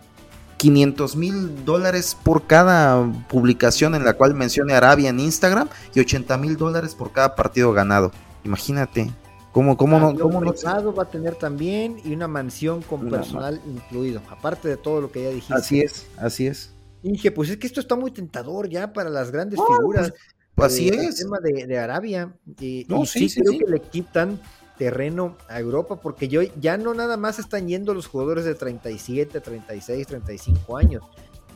500 0.60 1.16
mil 1.16 1.64
dólares 1.64 2.18
por 2.22 2.46
cada 2.46 3.10
publicación 3.30 3.96
en 3.96 4.04
la 4.04 4.16
cual 4.16 4.36
mencione 4.36 4.74
Arabia 4.74 5.10
en 5.10 5.22
Instagram 5.22 5.70
y 5.96 6.02
80 6.02 6.38
mil 6.38 6.58
dólares 6.58 6.96
por 6.96 7.14
cada 7.14 7.34
partido 7.34 7.72
ganado. 7.72 8.12
Imagínate. 8.44 9.10
¿Cómo, 9.54 9.78
cómo 9.78 10.00
no? 10.00 10.14
Cómo 10.20 10.42
no? 10.42 10.54
va 10.94 11.04
a 11.04 11.10
tener 11.10 11.36
también 11.36 11.98
y 12.04 12.14
una 12.14 12.28
mansión 12.28 12.82
con 12.82 13.10
personal 13.10 13.62
incluido, 13.66 14.22
aparte 14.30 14.68
de 14.68 14.78
todo 14.78 15.02
lo 15.02 15.12
que 15.12 15.24
ya 15.24 15.30
dijiste. 15.30 15.54
Así 15.54 15.80
es, 15.80 16.06
así 16.18 16.48
es. 16.48 16.72
dije, 17.02 17.32
pues 17.32 17.50
es 17.50 17.58
que 17.58 17.66
esto 17.66 17.80
está 17.80 17.96
muy 17.96 18.12
tentador 18.12 18.70
ya 18.70 18.92
para 18.92 19.10
las 19.10 19.32
grandes 19.32 19.60
figuras. 19.66 20.12
Pues, 20.12 20.22
pues 20.56 20.74
así 20.74 20.90
es. 20.90 21.20
El 21.20 21.26
tema 21.26 21.38
de, 21.42 21.80
Arabia. 21.80 22.34
Y, 22.60 22.86
sí, 23.06 23.34
creo 23.34 23.58
que 23.58 23.72
le 23.72 23.80
quitan 23.80 24.40
terreno 24.80 25.36
a 25.50 25.60
Europa 25.60 25.98
porque 25.98 26.30
yo 26.30 26.42
ya 26.60 26.78
no 26.78 26.94
nada 26.94 27.18
más 27.18 27.38
están 27.38 27.68
yendo 27.68 27.94
los 27.94 28.08
jugadores 28.08 28.46
de 28.46 28.56
37, 28.56 29.42
36, 29.42 30.08
35 30.08 30.78
años. 30.78 31.04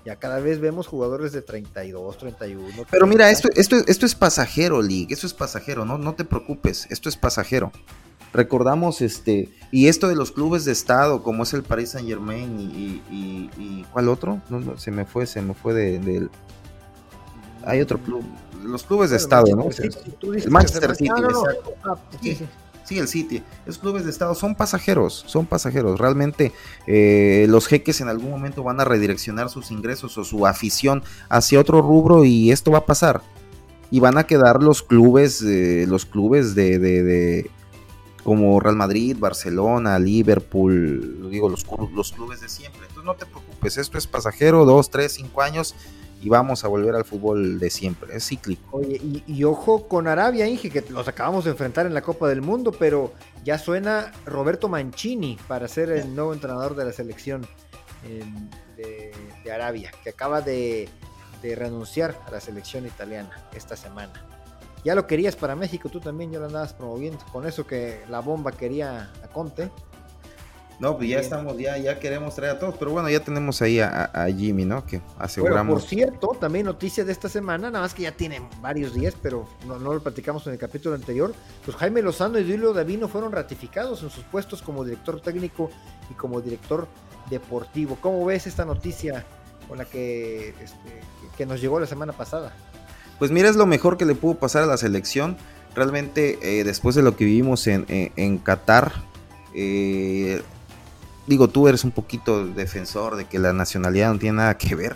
Ya 0.06 0.18
cada 0.18 0.39
vez 0.39 0.60
vemos 0.60 0.88
jugadores 0.88 1.32
de 1.32 1.42
32, 1.42 2.18
31. 2.18 2.86
Pero 2.92 3.08
mira, 3.08 3.32
esto, 3.32 3.48
esto, 3.56 3.77
esto 3.88 4.06
es 4.06 4.13
pasajero, 4.13 4.82
League. 4.82 5.08
Esto 5.10 5.25
es 5.25 5.34
pasajero, 5.34 5.86
no, 5.86 5.98
no 5.98 6.13
te 6.13 6.25
preocupes. 6.25 6.86
Esto 6.89 7.08
es 7.08 7.15
pasajero. 7.15 7.72
Recordamos 8.34 9.01
este, 9.01 9.50
y 9.72 9.88
esto 9.88 10.10
de 10.10 10.15
los 10.15 10.34
clubes 10.34 10.65
de 10.65 10.74
estado, 10.74 11.24
como 11.24 11.43
es 11.43 11.54
el 11.54 11.63
Paris 11.63 11.91
Saint 11.91 12.10
Germain 12.10 12.60
y, 12.60 13.02
y, 13.10 13.86
¿cuál 13.93 14.10
otro? 14.10 14.41
No, 14.50 14.78
se 14.78 14.91
me 14.91 15.06
fue, 15.06 15.26
se 15.28 15.41
me 15.41 15.54
fue 15.54 15.74
del. 15.74 16.30
hay 17.63 17.80
otro 17.80 18.00
club, 18.00 18.26
los 18.63 18.84
clubes 18.84 19.12
de 19.12 19.17
estado, 19.17 19.56
¿no? 19.56 19.69
el 19.69 20.50
Manchester 20.50 20.95
City, 20.95 21.12
sí, 22.84 23.00
el 23.00 23.08
City. 23.08 23.43
Los 23.65 23.78
clubes 23.78 24.04
de 24.06 24.12
estado 24.12 24.36
son 24.36 24.56
pasajeros, 24.56 25.24
son 25.28 25.46
pasajeros. 25.46 26.00
Realmente 26.00 26.52
eh, 26.88 27.46
los 27.50 27.67
jeques 27.67 28.02
en 28.02 28.10
algún 28.10 28.32
momento 28.32 28.63
van 28.63 28.80
a 28.80 28.86
redireccionar 28.86 29.50
sus 29.50 29.72
ingresos 29.72 30.17
o 30.17 30.24
su 30.24 30.46
afición 30.46 31.04
hacia 31.30 31.60
otro 31.60 31.82
rubro 31.82 32.26
y 32.26 32.52
esto 32.52 32.72
va 32.72 32.80
a 32.80 32.86
pasar. 32.86 33.22
Y 33.91 34.00
van 34.00 34.17
a 34.17 34.26
quedar 34.26 34.63
los 34.63 34.82
clubes, 34.82 35.41
eh, 35.43 35.86
los 35.88 36.06
clubes 36.06 36.56
de, 36.56 36.80
de, 36.80 37.52
como 38.24 38.60
Real 38.60 38.76
Madrid, 38.76 39.15
Barcelona, 39.19 40.00
Liverpool, 40.00 41.30
digo, 41.30 41.48
los, 41.48 41.65
los 41.93 42.12
clubes 42.12 42.41
de 42.41 42.50
siempre. 42.50 42.82
Entonces 42.82 43.06
no 43.06 43.13
te 43.13 43.26
preocupes, 43.26 43.78
esto 43.78 43.98
es 44.00 44.08
pasajero, 44.08 44.65
dos, 44.65 44.89
tres, 44.89 45.13
cinco 45.13 45.41
años 45.41 45.76
y 46.23 46.29
vamos 46.29 46.63
a 46.63 46.69
volver 46.69 46.95
al 46.95 47.03
fútbol 47.03 47.59
de 47.59 47.69
siempre, 47.69 48.15
es 48.15 48.25
cíclico. 48.25 48.63
Oye, 48.71 49.23
y, 49.27 49.43
ojo 49.43 49.89
con 49.89 50.07
Arabia, 50.07 50.47
Inge, 50.47 50.69
que 50.69 50.81
los 50.89 51.09
acabamos 51.09 51.43
de 51.43 51.51
enfrentar 51.51 51.86
en 51.86 51.93
la 51.93 52.01
Copa 52.01 52.29
del 52.29 52.41
Mundo, 52.41 52.71
pero 52.71 53.12
ya 53.43 53.57
suena 53.57 54.13
Roberto 54.25 54.69
Mancini 54.69 55.38
para 55.49 55.67
ser 55.67 55.91
el 55.91 56.15
nuevo 56.15 56.33
entrenador 56.33 56.77
de 56.77 56.86
la 56.86 56.93
selección 56.93 57.45
em, 58.07 58.49
de, 58.77 59.51
Arabia, 59.51 59.91
que 60.01 60.12
acaba 60.12 60.39
de, 60.39 60.88
renunciar 61.43 62.17
a 62.25 62.31
la 62.31 62.39
selección 62.39 62.86
italiana 62.86 63.43
esta 63.53 63.75
semana. 63.75 64.13
Ya 64.86 64.95
lo 64.95 65.05
querías 65.07 65.36
para 65.36 65.57
México, 65.57 65.89
tú 65.89 65.99
también 65.99 66.31
ya 66.31 66.39
lo 66.39 66.45
andabas 66.45 66.73
promoviendo, 66.73 67.19
con 67.33 67.45
eso 67.45 67.67
que 67.67 67.99
la 68.09 68.21
bomba 68.21 68.53
quería 68.53 69.12
a 69.21 69.27
Conte. 69.27 69.69
No, 70.84 70.98
pues 70.98 71.08
ya 71.08 71.19
estamos, 71.19 71.58
ya, 71.58 71.78
ya 71.78 71.98
queremos 71.98 72.36
traer 72.36 72.58
a 72.58 72.60
todos, 72.60 72.76
pero 72.78 72.91
bueno, 72.91 73.10
ya 73.10 73.22
tenemos 73.22 73.62
ahí 73.62 73.80
a, 73.80 74.28
Jimmy, 74.38 74.65
¿no? 74.65 74.86
Que 74.86 75.00
aseguramos. 75.17 75.80
por 75.80 75.89
cierto, 75.89 76.36
también 76.38 76.65
noticia 76.65 77.06
de 77.06 77.13
esta 77.13 77.30
semana, 77.30 77.69
nada 77.69 77.86
más 77.86 77.93
que 77.93 78.04
ya 78.04 78.12
tiene 78.12 78.41
varios 78.62 78.93
días, 78.93 79.15
pero 79.22 79.48
no, 79.65 79.80
lo 79.80 80.04
platicamos 80.04 80.46
en 80.48 80.52
el 80.52 80.60
capítulo 80.60 80.93
anterior. 80.93 81.34
Pues 81.63 81.78
Jaime 81.78 82.02
Lozano 82.02 82.38
y 82.38 82.43
Julio 82.43 82.74
Davino 82.74 83.08
fueron 83.08 83.32
ratificados 83.32 84.04
en 84.04 84.10
sus 84.10 84.26
puestos 84.26 84.62
como 84.62 84.84
director 84.84 85.22
técnico 85.22 85.72
y 86.12 86.15
como 86.15 86.41
director 86.41 86.86
deportivo. 87.30 87.98
¿Cómo 88.02 88.26
ves 88.26 88.46
esta 88.46 88.65
noticia 88.65 89.26
con 89.69 89.78
la 89.78 89.86
que, 89.86 90.50
este, 90.50 91.00
que 91.38 91.46
nos 91.46 91.62
llegó 91.62 91.80
la 91.80 91.88
semana 91.88 92.12
pasada? 92.12 92.52
Pues 93.19 93.32
mira, 93.32 93.48
es 93.48 93.56
lo 93.56 93.65
mejor 93.65 93.96
que 93.96 94.04
le 94.04 94.15
pudo 94.15 94.36
pasar 94.36 94.63
a 94.63 94.65
la 94.65 94.76
selección. 94.76 95.38
Realmente, 95.76 96.39
eh, 96.41 96.65
después 96.65 96.93
de 96.93 97.04
lo 97.04 97.15
que 97.15 97.24
vivimos 97.24 97.67
en, 97.67 97.86
en, 97.88 98.12
en 98.17 98.38
Qatar, 98.38 98.91
eh, 99.54 100.41
digo, 101.27 101.47
tú 101.47 101.67
eres 101.67 101.83
un 101.83 101.91
poquito 101.91 102.45
defensor 102.45 103.15
de 103.15 103.25
que 103.25 103.39
la 103.39 103.53
nacionalidad 103.53 104.13
no 104.13 104.19
tiene 104.19 104.38
nada 104.38 104.57
que 104.57 104.75
ver, 104.75 104.95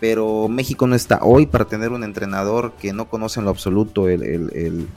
pero 0.00 0.48
México 0.48 0.86
no 0.86 0.94
está 0.94 1.20
hoy 1.22 1.46
para 1.46 1.64
tener 1.64 1.92
un 1.92 2.04
entrenador 2.04 2.72
que 2.78 2.92
no 2.92 3.08
conoce 3.08 3.40
en 3.40 3.44
lo 3.44 3.50
absoluto 3.50 4.08
el, 4.08 4.88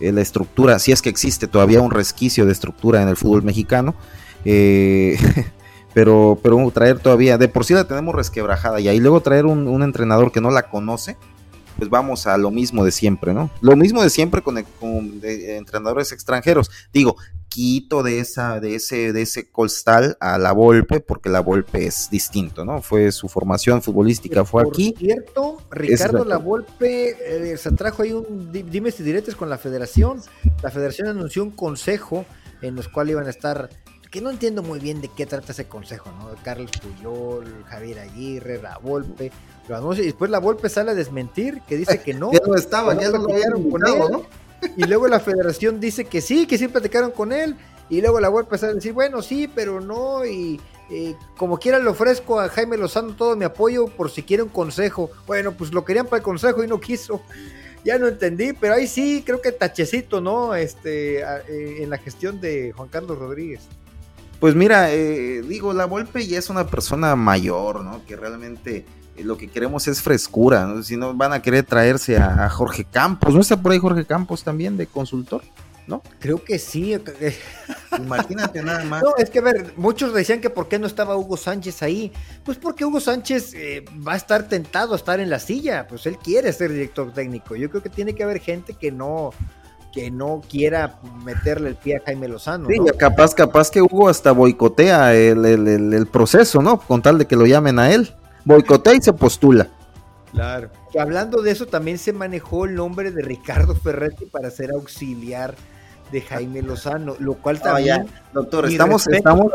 la 0.00 0.20
estructura, 0.20 0.78
si 0.78 0.92
es 0.92 1.02
que 1.02 1.08
existe 1.08 1.46
todavía 1.46 1.80
un 1.80 1.90
resquicio 1.90 2.46
de 2.46 2.52
estructura 2.52 3.02
en 3.02 3.08
el 3.08 3.16
fútbol 3.16 3.42
mexicano. 3.42 3.94
Eh, 4.44 5.16
pero, 5.94 6.38
pero 6.42 6.70
traer 6.72 6.98
todavía, 6.98 7.38
de 7.38 7.48
por 7.48 7.64
sí 7.64 7.74
la 7.74 7.84
tenemos 7.84 8.14
resquebrajada 8.14 8.80
y 8.80 8.88
ahí 8.88 8.98
luego 8.98 9.20
traer 9.20 9.46
un 9.46 9.82
entrenador 9.82 10.32
que 10.32 10.40
no 10.40 10.50
la 10.50 10.68
conoce, 10.68 11.16
pues 11.76 11.90
vamos 11.90 12.26
a 12.26 12.36
lo 12.38 12.50
mismo 12.50 12.84
de 12.84 12.92
siempre, 12.92 13.34
¿no? 13.34 13.50
Lo 13.60 13.76
mismo 13.76 14.02
de 14.02 14.10
siempre 14.10 14.42
con, 14.42 14.56
entrenadores 15.22 16.12
extranjeros. 16.12 16.70
Digo, 16.92 17.16
quito 17.52 18.02
de 18.02 18.18
esa, 18.18 18.60
de 18.60 18.76
ese, 18.76 19.12
de 19.12 19.22
ese 19.22 19.48
costal 19.50 20.16
a 20.20 20.38
la 20.38 20.52
Volpe, 20.52 21.00
porque 21.00 21.28
la 21.28 21.40
Volpe 21.40 21.86
es 21.86 22.08
distinto, 22.10 22.64
¿no? 22.64 22.80
Fue 22.80 23.12
su 23.12 23.28
formación 23.28 23.82
futbolística, 23.82 24.44
fue 24.44 24.64
Por 24.64 24.72
aquí. 24.72 24.94
cierto, 24.98 25.58
Ricardo 25.70 26.24
La 26.24 26.38
Volpe 26.38 27.52
eh, 27.52 27.56
se 27.56 27.70
trajo 27.72 28.02
ahí 28.02 28.12
un 28.12 28.50
dime 28.52 28.90
si 28.90 29.02
diretes 29.02 29.36
con 29.36 29.50
la 29.50 29.58
federación. 29.58 30.20
La 30.62 30.70
federación 30.70 31.08
anunció 31.08 31.42
un 31.42 31.50
consejo 31.50 32.24
en 32.62 32.74
los 32.74 32.88
cuales 32.88 33.12
iban 33.12 33.26
a 33.26 33.30
estar 33.30 33.68
que 34.10 34.20
no 34.20 34.30
entiendo 34.30 34.62
muy 34.62 34.78
bien 34.78 35.00
de 35.00 35.08
qué 35.08 35.24
trata 35.24 35.52
ese 35.52 35.66
consejo, 35.66 36.10
¿no? 36.18 36.30
Carlos 36.44 36.70
Puyol, 36.82 37.64
Javier 37.66 37.98
Aguirre, 37.98 38.60
La 38.60 38.76
Volpe, 38.76 39.32
y 39.68 40.02
después 40.02 40.30
La 40.30 40.38
Volpe 40.38 40.68
sale 40.68 40.90
a 40.90 40.94
desmentir, 40.94 41.62
que 41.66 41.76
dice 41.76 42.00
que 42.04 42.12
no. 42.14 42.30
ya 42.30 42.40
no 42.46 42.54
estaba, 42.54 42.94
ya 42.94 43.10
no 43.10 43.18
lo 43.18 43.32
habían 43.32 43.52
¿no? 43.52 44.22
Y 44.76 44.84
luego 44.84 45.08
la 45.08 45.20
federación 45.20 45.80
dice 45.80 46.04
que 46.04 46.20
sí, 46.20 46.46
que 46.46 46.58
sí 46.58 46.68
platicaron 46.68 47.10
con 47.10 47.32
él, 47.32 47.56
y 47.88 48.00
luego 48.00 48.20
La 48.20 48.28
Volpe 48.28 48.56
sale 48.56 48.72
a 48.72 48.74
decir, 48.76 48.92
bueno, 48.92 49.22
sí, 49.22 49.50
pero 49.52 49.80
no, 49.80 50.24
y 50.24 50.60
como 51.36 51.58
quiera 51.58 51.78
le 51.78 51.88
ofrezco 51.88 52.38
a 52.38 52.48
Jaime 52.48 52.76
Lozano 52.76 53.14
todo 53.14 53.36
mi 53.36 53.44
apoyo 53.44 53.86
por 53.86 54.10
si 54.10 54.22
quiere 54.22 54.42
un 54.42 54.48
consejo. 54.48 55.10
Bueno, 55.26 55.52
pues 55.52 55.72
lo 55.72 55.84
querían 55.84 56.06
para 56.06 56.18
el 56.18 56.22
consejo 56.22 56.62
y 56.62 56.66
no 56.66 56.80
quiso. 56.80 57.22
Ya 57.84 57.98
no 57.98 58.06
entendí, 58.06 58.52
pero 58.52 58.74
ahí 58.74 58.86
sí 58.86 59.22
creo 59.24 59.40
que 59.40 59.52
tachecito, 59.52 60.20
¿no? 60.20 60.54
Este, 60.54 61.20
eh, 61.20 61.82
en 61.82 61.90
la 61.90 61.98
gestión 61.98 62.40
de 62.40 62.72
Juan 62.72 62.88
Carlos 62.88 63.18
Rodríguez. 63.18 63.62
Pues 64.38 64.54
mira, 64.54 64.92
eh, 64.92 65.42
digo, 65.42 65.72
la 65.72 65.86
Volpe 65.86 66.26
ya 66.26 66.38
es 66.38 66.50
una 66.50 66.66
persona 66.66 67.16
mayor, 67.16 67.82
¿no? 67.82 68.04
Que 68.06 68.16
realmente 68.16 68.76
eh, 68.78 68.84
lo 69.18 69.36
que 69.36 69.48
queremos 69.48 69.86
es 69.88 70.02
frescura, 70.02 70.66
¿no? 70.66 70.82
Si 70.82 70.96
no 70.96 71.14
van 71.14 71.32
a 71.32 71.42
querer 71.42 71.64
traerse 71.64 72.16
a, 72.16 72.48
Jorge 72.48 72.84
Campos, 72.84 73.34
¿no 73.34 73.40
está 73.40 73.60
por 73.60 73.72
ahí 73.72 73.78
Jorge 73.78 74.04
Campos 74.04 74.42
también 74.42 74.76
de 74.76 74.86
consultor? 74.86 75.42
¿No? 75.86 76.00
Creo 76.20 76.42
que 76.42 76.58
sí. 76.58 76.96
Imagínate 77.98 78.62
nada 78.62 78.84
más. 78.84 79.02
No, 79.02 79.16
es 79.18 79.30
que 79.30 79.40
a 79.40 79.42
ver, 79.42 79.74
muchos 79.76 80.14
decían 80.14 80.40
que 80.40 80.48
por 80.48 80.68
qué 80.68 80.78
no 80.78 80.86
estaba 80.86 81.16
Hugo 81.16 81.36
Sánchez 81.36 81.82
ahí. 81.82 82.12
Pues 82.44 82.56
porque 82.56 82.84
Hugo 82.84 83.00
Sánchez 83.00 83.52
eh, 83.54 83.84
va 84.06 84.12
a 84.12 84.16
estar 84.16 84.48
tentado 84.48 84.92
a 84.92 84.96
estar 84.96 85.18
en 85.18 85.28
la 85.28 85.40
silla. 85.40 85.86
Pues 85.88 86.06
él 86.06 86.18
quiere 86.18 86.52
ser 86.52 86.72
director 86.72 87.12
técnico. 87.12 87.56
Yo 87.56 87.68
creo 87.68 87.82
que 87.82 87.90
tiene 87.90 88.14
que 88.14 88.22
haber 88.22 88.38
gente 88.38 88.74
que 88.74 88.92
no 88.92 89.30
que 89.92 90.10
no 90.10 90.40
quiera 90.48 90.98
meterle 91.22 91.68
el 91.68 91.76
pie 91.76 91.96
a 91.96 92.00
Jaime 92.06 92.26
Lozano. 92.26 92.66
Sí, 92.66 92.78
capaz, 92.98 93.34
capaz 93.34 93.70
que 93.70 93.82
Hugo 93.82 94.08
hasta 94.08 94.32
boicotea 94.32 95.14
el, 95.14 95.44
el, 95.44 96.06
proceso, 96.06 96.62
¿no? 96.62 96.80
Con 96.80 97.02
tal 97.02 97.18
de 97.18 97.26
que 97.26 97.36
lo 97.36 97.44
llamen 97.44 97.78
a 97.78 97.92
él. 97.92 98.14
Boicotea 98.44 98.94
y 98.94 99.02
se 99.02 99.12
postula. 99.12 99.68
Claro. 100.32 100.70
Y 100.92 100.98
hablando 100.98 101.42
de 101.42 101.50
eso, 101.50 101.66
también 101.66 101.98
se 101.98 102.12
manejó 102.12 102.64
el 102.64 102.74
nombre 102.74 103.10
de 103.10 103.22
Ricardo 103.22 103.74
Ferretti 103.74 104.26
para 104.26 104.50
ser 104.50 104.70
auxiliar 104.72 105.54
de 106.10 106.20
Jaime 106.20 106.62
Lozano, 106.62 107.16
lo 107.18 107.34
cual 107.34 107.58
ah, 107.60 107.64
también. 107.64 108.06
doctor, 108.32 108.66
estamos, 108.66 109.06
estamos. 109.08 109.52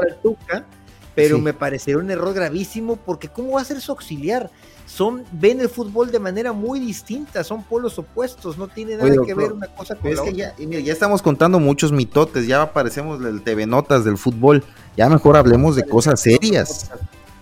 pero 1.16 1.38
me 1.40 1.54
pareció 1.54 2.00
un 2.00 2.10
error 2.10 2.34
gravísimo 2.34 2.96
porque 2.96 3.28
¿cómo 3.30 3.54
va 3.54 3.62
a 3.62 3.66
ser 3.66 3.80
su 3.80 3.92
auxiliar? 3.92 4.50
Son, 4.88 5.24
ven 5.32 5.60
el 5.60 5.70
fútbol 5.70 6.12
de 6.12 6.20
manera 6.20 6.54
muy 6.54 6.80
distinta, 6.80 7.44
son 7.44 7.64
polos 7.64 8.00
opuestos, 8.00 8.58
no 8.58 8.68
tiene 8.68 8.96
nada 8.96 9.14
que 9.26 9.34
ver 9.34 9.52
una 9.52 9.68
cosa 9.68 9.96
con 9.96 10.14
la 10.14 10.22
otra. 10.22 10.34
Ya, 10.34 10.56
ya 10.58 10.94
estamos 10.94 11.22
contando 11.22 11.60
muchos 11.60 11.92
mitotes, 11.92 12.48
ya 12.48 12.62
aparecemos 12.62 13.20
del 13.20 13.44
TV 13.44 13.68
Notas 13.68 14.06
del 14.06 14.18
fútbol, 14.18 14.64
ya 14.96 15.10
mejor 15.10 15.38
hablemos 15.38 15.76
de 15.76 15.84
cosas 15.84 16.20
serias. 16.22 16.90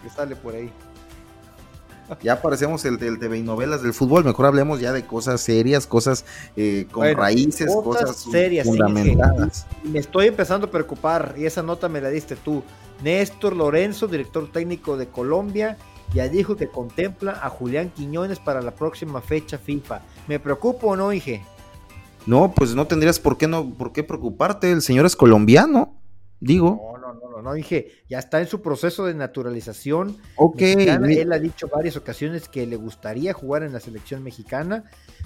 Que 0.04 0.10
sale 0.10 0.36
por 0.36 0.56
ahí. 0.56 0.72
Ya 2.22 2.34
aparecemos 2.34 2.86
el 2.86 2.98
del 2.98 3.20
TV 3.20 3.40
y 3.40 3.42
novelas 3.42 3.82
del 3.82 3.94
fútbol, 3.94 4.24
mejor 4.24 4.46
hablemos 4.46 4.80
ya 4.80 4.94
de 4.94 5.06
cosas 5.06 5.42
serias, 5.42 5.88
cosas 5.88 6.26
eh, 6.56 6.88
con 6.92 7.12
raíces, 7.16 7.72
cosas, 7.84 8.26
serias, 8.32 8.66
fundamentadas. 8.66 9.66
me 9.84 10.00
estoy 10.00 10.28
empezando 10.28 10.68
a 10.68 10.72
preocupar 10.72 11.36
y 11.38 11.46
esa 11.46 11.64
nota 11.64 11.90
me 11.90 12.02
la 12.02 12.10
diste 12.10 12.36
tú. 12.36 12.64
Néstor 13.04 13.56
Lorenzo, 13.56 14.08
director 14.08 14.50
técnico 14.52 14.98
de 14.98 15.08
Colombia, 15.08 15.78
ya 16.14 16.30
dijo 16.30 16.56
que 16.56 16.68
contempla 16.68 17.40
a 17.42 17.50
Julián 17.50 17.90
Quiñones 17.90 18.40
para 18.40 18.62
la 18.62 18.72
próxima 18.72 19.22
fecha 19.22 19.58
FIFA. 19.58 20.02
¿Me 20.28 20.40
preocupo 20.40 20.88
o 20.88 20.96
no, 20.96 21.12
Inge? 21.12 21.44
No, 22.26 22.54
pues 22.54 22.74
no 22.74 22.88
tendrías 22.88 23.20
por 23.20 23.38
qué 23.38 23.48
no, 23.48 23.70
por 23.70 23.92
qué 23.92 24.04
preocuparte. 24.04 24.72
El 24.72 24.82
señor 24.82 25.06
es 25.06 25.16
colombiano, 25.16 25.94
digo. 26.40 26.94
No, 26.94 26.95
no, 27.14 27.30
no, 27.30 27.42
no, 27.42 27.54
dije, 27.54 28.04
ya 28.10 28.20
está 28.20 28.40
en 28.40 28.48
su 28.48 28.62
proceso 28.62 29.06
de 29.06 29.14
naturalización. 29.14 30.18
Ok. 30.36 30.62
Él 30.62 31.32
ha 31.32 31.40
dicho 31.40 31.68
varias 31.68 31.98
ocasiones 31.98 32.50
que 32.50 32.66
le 32.66 32.76
gustaría 32.76 33.34
jugar 33.34 33.64
en 33.64 33.74
la 33.74 33.80
selección 33.80 34.24
mexicana, 34.24 34.86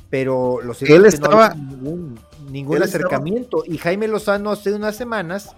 pero 0.09 0.61
los 0.61 0.81
él 0.81 1.05
estaba 1.05 1.53
ningún, 1.53 2.19
ningún 2.51 2.83
acercamiento. 2.83 3.63
Y 3.65 3.77
Jaime 3.77 4.07
Lozano 4.07 4.51
hace 4.51 4.73
unas 4.73 4.95
semanas 4.95 5.55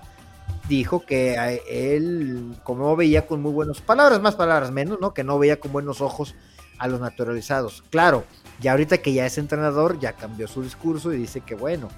dijo 0.68 1.06
que 1.06 1.60
él, 1.70 2.56
como 2.64 2.86
no 2.86 2.96
veía 2.96 3.28
con 3.28 3.42
muy 3.42 3.52
buenos, 3.52 3.82
palabras 3.82 4.22
más, 4.22 4.36
palabras 4.36 4.72
menos, 4.72 5.00
¿no? 5.02 5.14
Que 5.14 5.24
no 5.24 5.38
veía 5.38 5.60
con 5.60 5.72
buenos 5.72 6.02
ojos 6.02 6.36
a 6.78 6.88
los 6.88 7.00
naturalizados. 7.00 7.84
Claro, 7.90 8.24
ya 8.60 8.72
ahorita 8.72 9.00
que 9.00 9.14
ya 9.14 9.26
es 9.26 9.38
entrenador, 9.38 10.00
ya 10.00 10.14
cambió 10.14 10.48
su 10.48 10.64
discurso 10.64 11.14
y 11.14 11.18
dice 11.18 11.42
que 11.42 11.56
bueno, 11.56 11.90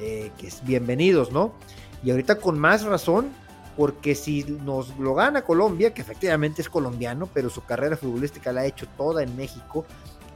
eh, 0.00 0.32
que 0.38 0.48
es 0.48 0.64
bienvenidos, 0.64 1.32
¿no? 1.32 1.54
Y 2.02 2.10
ahorita 2.10 2.36
con 2.36 2.58
más 2.58 2.82
razón, 2.84 3.30
porque 3.76 4.14
si 4.14 4.44
nos 4.44 4.96
lo 4.98 5.14
gana 5.14 5.42
Colombia, 5.42 5.92
que 5.92 6.02
efectivamente 6.02 6.62
es 6.62 6.68
colombiano, 6.68 7.28
pero 7.32 7.50
su 7.50 7.64
carrera 7.64 7.96
futbolística 7.96 8.52
la 8.52 8.62
ha 8.62 8.66
hecho 8.66 8.86
toda 8.96 9.22
en 9.22 9.36
México, 9.36 9.84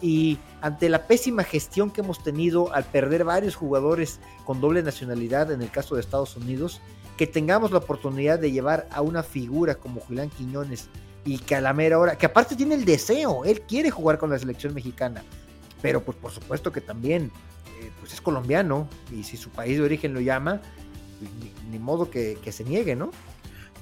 y 0.00 0.38
ante 0.60 0.88
la 0.88 1.06
pésima 1.06 1.42
gestión 1.44 1.90
que 1.90 2.00
hemos 2.00 2.22
tenido 2.22 2.72
al 2.72 2.84
perder 2.84 3.24
varios 3.24 3.56
jugadores 3.56 4.20
con 4.44 4.60
doble 4.60 4.82
nacionalidad 4.82 5.50
en 5.50 5.62
el 5.62 5.70
caso 5.70 5.94
de 5.94 6.00
Estados 6.00 6.36
Unidos, 6.36 6.80
que 7.16 7.26
tengamos 7.26 7.72
la 7.72 7.78
oportunidad 7.78 8.38
de 8.38 8.52
llevar 8.52 8.86
a 8.92 9.00
una 9.02 9.22
figura 9.22 9.74
como 9.74 10.00
Julián 10.00 10.30
Quiñones 10.30 10.88
y 11.24 11.38
que 11.38 11.56
a 11.56 12.16
que 12.16 12.26
aparte 12.26 12.54
tiene 12.54 12.76
el 12.76 12.84
deseo, 12.84 13.44
él 13.44 13.62
quiere 13.62 13.90
jugar 13.90 14.18
con 14.18 14.30
la 14.30 14.38
selección 14.38 14.72
mexicana, 14.72 15.24
pero 15.82 16.02
pues 16.02 16.16
por 16.16 16.30
supuesto 16.30 16.70
que 16.70 16.80
también 16.80 17.32
eh, 17.80 17.90
pues 18.00 18.12
es 18.12 18.20
colombiano 18.20 18.88
y 19.12 19.24
si 19.24 19.36
su 19.36 19.50
país 19.50 19.76
de 19.78 19.84
origen 19.84 20.14
lo 20.14 20.20
llama, 20.20 20.60
ni, 21.70 21.78
modo 21.78 22.10
que, 22.10 22.38
se 22.50 22.64
niegue, 22.64 22.96
¿no? 22.96 23.10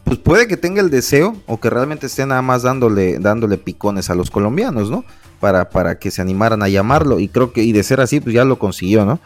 Pues 0.05 0.18
puede 0.18 0.46
que 0.46 0.57
tenga 0.57 0.81
el 0.81 0.90
deseo 0.90 1.37
o 1.46 1.59
que 1.59 1.68
realmente 1.68 2.07
esté 2.07 2.25
nada 2.27 2.42
más 2.42 2.62
dándole, 2.62 3.18
dándole 3.18 3.59
picones 3.59 4.09
a 4.11 4.14
los 4.14 4.31
colombianos, 4.31 4.90
¿no? 4.90 5.05
Para, 5.40 5.70
para 5.70 5.99
que 5.99 6.11
se 6.11 6.22
animaran 6.22 6.62
a 6.62 6.68
llamarlo 6.68 7.18
y 7.18 7.29
creo 7.29 7.53
que 7.53 7.62
y 7.62 7.72
de 7.72 7.83
ser 7.83 8.01
así 8.01 8.20
pues 8.20 8.35
ya 8.35 8.44
lo 8.44 8.59
consiguió, 8.59 9.05
¿no? 9.05 9.20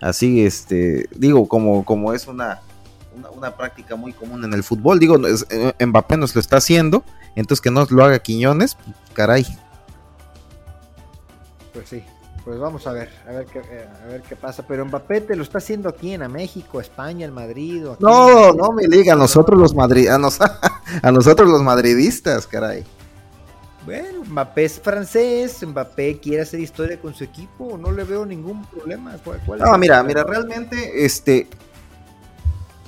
Así, 0.00 0.44
este, 0.44 1.08
digo, 1.14 1.46
como, 1.46 1.84
como 1.84 2.12
es 2.12 2.26
una, 2.26 2.60
una, 3.36 3.56
práctica 3.56 3.94
muy 3.94 4.12
común 4.12 4.44
en 4.44 4.52
el 4.52 4.64
fútbol. 4.64 4.98
Digo, 4.98 5.16
eh, 5.26 5.86
Mbappé 5.86 6.16
nos 6.16 6.34
lo 6.34 6.40
está 6.40 6.56
haciendo, 6.56 7.04
entonces 7.36 7.60
que 7.60 7.70
no 7.70 7.86
lo 7.88 8.04
haga 8.04 8.18
Quiñones, 8.18 8.76
caray. 9.14 9.46
Pues 11.72 11.88
sí, 11.88 12.02
pues 12.44 12.58
vamos 12.58 12.86
a 12.86 12.92
ver, 12.92 13.08
a 13.28 13.32
ver 13.32 13.46
qué, 13.46 13.60
eh, 13.60 13.88
a 14.04 14.06
ver 14.08 14.22
qué 14.22 14.36
pasa. 14.36 14.64
Pero 14.66 14.84
Mbappé 14.84 15.20
te 15.22 15.36
lo 15.36 15.42
está 15.42 15.58
haciendo 15.58 15.88
aquí 15.88 16.12
en 16.12 16.30
México, 16.30 16.80
España, 16.80 17.24
el 17.24 17.32
Madrid. 17.32 17.84
no, 18.00 18.52
no 18.52 18.72
me 18.72 18.88
diga, 18.88 19.12
a 19.12 19.16
nosotros 19.16 19.58
los 19.58 19.74
madridanos, 19.74 20.38
a 21.02 21.12
nosotros 21.12 21.48
los 21.48 21.62
madridistas, 21.62 22.46
caray. 22.46 22.84
Bueno, 23.84 24.24
Mbappé 24.24 24.64
es 24.64 24.80
francés, 24.80 25.66
Mbappé 25.66 26.20
quiere 26.20 26.42
hacer 26.42 26.60
historia 26.60 27.00
con 27.00 27.14
su 27.14 27.24
equipo, 27.24 27.76
no 27.78 27.90
le 27.90 28.04
veo 28.04 28.24
ningún 28.24 28.64
problema. 28.66 29.16
no, 29.58 29.78
mira, 29.78 30.02
mira, 30.02 30.22
realmente, 30.24 31.04
este, 31.04 31.48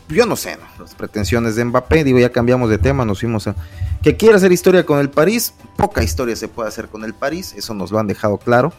yo 0.08 0.26
no 0.26 0.36
sé, 0.36 0.58
las 0.78 0.94
pretensiones 0.94 1.56
de 1.56 1.64
Mbappé, 1.64 2.04
digo, 2.04 2.18
ya 2.18 2.30
cambiamos 2.30 2.70
de 2.70 2.78
tema, 2.78 3.04
nos 3.04 3.20
fuimos 3.20 3.46
a... 3.46 3.54
Que 4.02 4.16
quiere 4.16 4.36
hacer 4.36 4.52
historia 4.52 4.84
con 4.84 5.00
el 5.00 5.08
París, 5.08 5.54
poca 5.76 6.02
historia 6.02 6.36
se 6.36 6.48
puede 6.48 6.68
hacer 6.68 6.88
con 6.88 7.04
el 7.04 7.14
París, 7.14 7.54
eso 7.56 7.72
nos 7.72 7.90
lo 7.90 7.98
han 7.98 8.06
dejado 8.06 8.36
claro. 8.36 8.72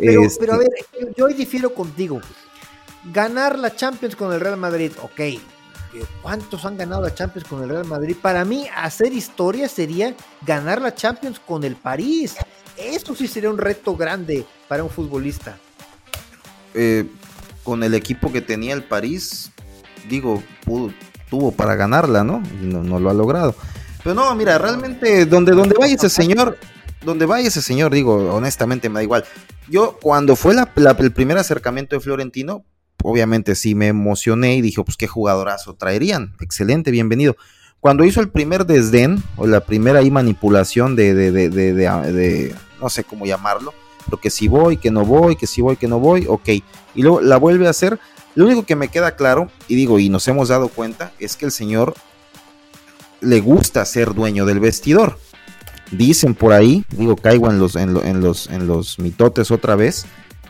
pero, 0.00 0.22
este 0.22 0.40
pero 0.40 0.54
a 0.54 0.58
ver, 0.58 0.68
yo 1.16 1.26
hoy 1.26 1.34
difiero 1.34 1.74
contigo. 1.74 2.20
Ganar 3.12 3.58
la 3.58 3.74
Champions 3.74 4.16
con 4.16 4.32
el 4.32 4.40
Real 4.40 4.56
Madrid, 4.56 4.92
ok. 5.02 5.20
¿Cuántos 6.22 6.64
han 6.64 6.78
ganado 6.78 7.02
la 7.02 7.14
Champions 7.14 7.46
con 7.46 7.62
el 7.62 7.68
Real 7.68 7.84
Madrid? 7.84 8.16
Para 8.20 8.44
mí, 8.46 8.66
hacer 8.74 9.12
historia 9.12 9.68
sería 9.68 10.14
ganar 10.46 10.80
la 10.80 10.94
Champions 10.94 11.38
con 11.38 11.64
el 11.64 11.76
París. 11.76 12.36
Eso 12.78 13.14
sí 13.14 13.28
sería 13.28 13.50
un 13.50 13.58
reto 13.58 13.94
grande 13.94 14.46
para 14.68 14.82
un 14.82 14.90
futbolista. 14.90 15.58
Eh, 16.72 17.06
con 17.62 17.82
el 17.82 17.92
equipo 17.92 18.32
que 18.32 18.40
tenía 18.40 18.72
el 18.72 18.84
París, 18.84 19.50
digo, 20.08 20.42
pudo, 20.64 20.92
tuvo 21.30 21.52
para 21.52 21.74
ganarla, 21.76 22.24
¿no? 22.24 22.42
No, 22.60 23.00
lo 23.00 23.10
ha 23.10 23.14
logrado. 23.14 23.54
Pero 24.02 24.14
no, 24.14 24.34
mira, 24.34 24.58
realmente 24.58 25.26
donde, 25.26 25.52
donde 25.52 25.74
vaya 25.78 25.94
ese 25.94 26.08
señor, 26.08 26.58
donde 27.04 27.26
vaya 27.26 27.48
ese 27.48 27.62
señor, 27.62 27.92
digo, 27.92 28.34
honestamente 28.34 28.88
me 28.88 28.96
da 28.96 29.02
igual. 29.02 29.24
Yo 29.68 29.98
cuando 30.00 30.36
fue 30.36 30.54
la, 30.54 30.70
el 30.98 31.12
primer 31.12 31.38
acercamiento 31.38 31.96
de 31.96 32.00
Florentino, 32.00 32.64
obviamente 33.02 33.54
sí 33.54 33.74
me 33.74 33.88
emocioné 33.88 34.56
y 34.56 34.60
dije, 34.60 34.82
pues 34.84 34.96
qué 34.96 35.06
jugadorazo 35.06 35.74
traerían. 35.74 36.34
Excelente, 36.40 36.90
bienvenido. 36.90 37.36
Cuando 37.80 38.04
hizo 38.04 38.20
el 38.20 38.28
primer 38.28 38.66
desdén, 38.66 39.22
o 39.36 39.46
la 39.46 39.60
primera 39.60 40.00
manipulación 40.02 40.94
de, 40.94 42.54
no 42.80 42.88
sé 42.88 43.04
cómo 43.04 43.26
llamarlo, 43.26 43.74
pero 44.04 44.20
que 44.20 44.30
si 44.30 44.48
voy, 44.48 44.76
que 44.76 44.90
no 44.90 45.04
voy, 45.04 45.34
que 45.36 45.46
si 45.46 45.62
voy, 45.62 45.76
que 45.76 45.88
no 45.88 45.98
voy, 45.98 46.26
ok. 46.28 46.48
Y 46.94 47.02
luego 47.02 47.20
la 47.20 47.38
vuelve 47.38 47.66
a 47.66 47.70
hacer 47.70 47.98
lo 48.34 48.46
único 48.46 48.64
que 48.64 48.76
me 48.76 48.88
queda 48.88 49.16
claro, 49.16 49.50
y 49.68 49.74
digo, 49.74 49.98
y 49.98 50.08
nos 50.08 50.26
hemos 50.28 50.48
dado 50.48 50.68
cuenta, 50.68 51.12
es 51.18 51.36
que 51.36 51.44
el 51.44 51.52
señor 51.52 51.94
le 53.20 53.40
gusta 53.40 53.84
ser 53.84 54.14
dueño 54.14 54.46
del 54.46 54.60
vestidor. 54.60 55.18
Dicen 55.90 56.34
por 56.34 56.52
ahí, 56.52 56.84
digo, 56.90 57.16
caigo 57.16 57.50
en 57.50 57.58
los, 57.58 57.76
en, 57.76 57.92
los, 58.20 58.46
en 58.48 58.66
los 58.66 58.98
mitotes 58.98 59.50
otra 59.50 59.76
vez, 59.76 60.06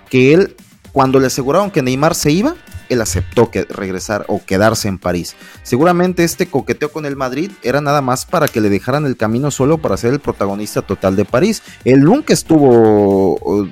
que 0.09 0.33
él, 0.33 0.57
cuando 0.92 1.18
le 1.18 1.27
aseguraron 1.27 1.71
que 1.71 1.83
Neymar 1.83 2.14
se 2.14 2.31
iba, 2.31 2.55
él 2.88 3.01
aceptó 3.01 3.51
que 3.51 3.64
regresar 3.64 4.25
o 4.29 4.45
quedarse 4.45 4.87
en 4.87 4.99
París. 4.99 5.35
Seguramente 5.62 6.25
este 6.25 6.47
coqueteo 6.47 6.92
con 6.92 7.07
el 7.07 7.16
Madrid 7.16 7.51
era 7.62 7.81
nada 7.81 8.03
más 8.03 8.27
para 8.27 8.49
que 8.49 8.61
le 8.61 8.68
dejaran 8.68 9.07
el 9.07 9.16
camino 9.16 9.51
solo 9.51 9.79
para 9.79 9.97
ser 9.97 10.12
el 10.12 10.21
protagonista 10.21 10.83
total 10.83 11.16
de 11.16 11.25
París. 11.25 11.62
Él 11.85 12.01
nunca 12.01 12.35
estuvo 12.35 13.66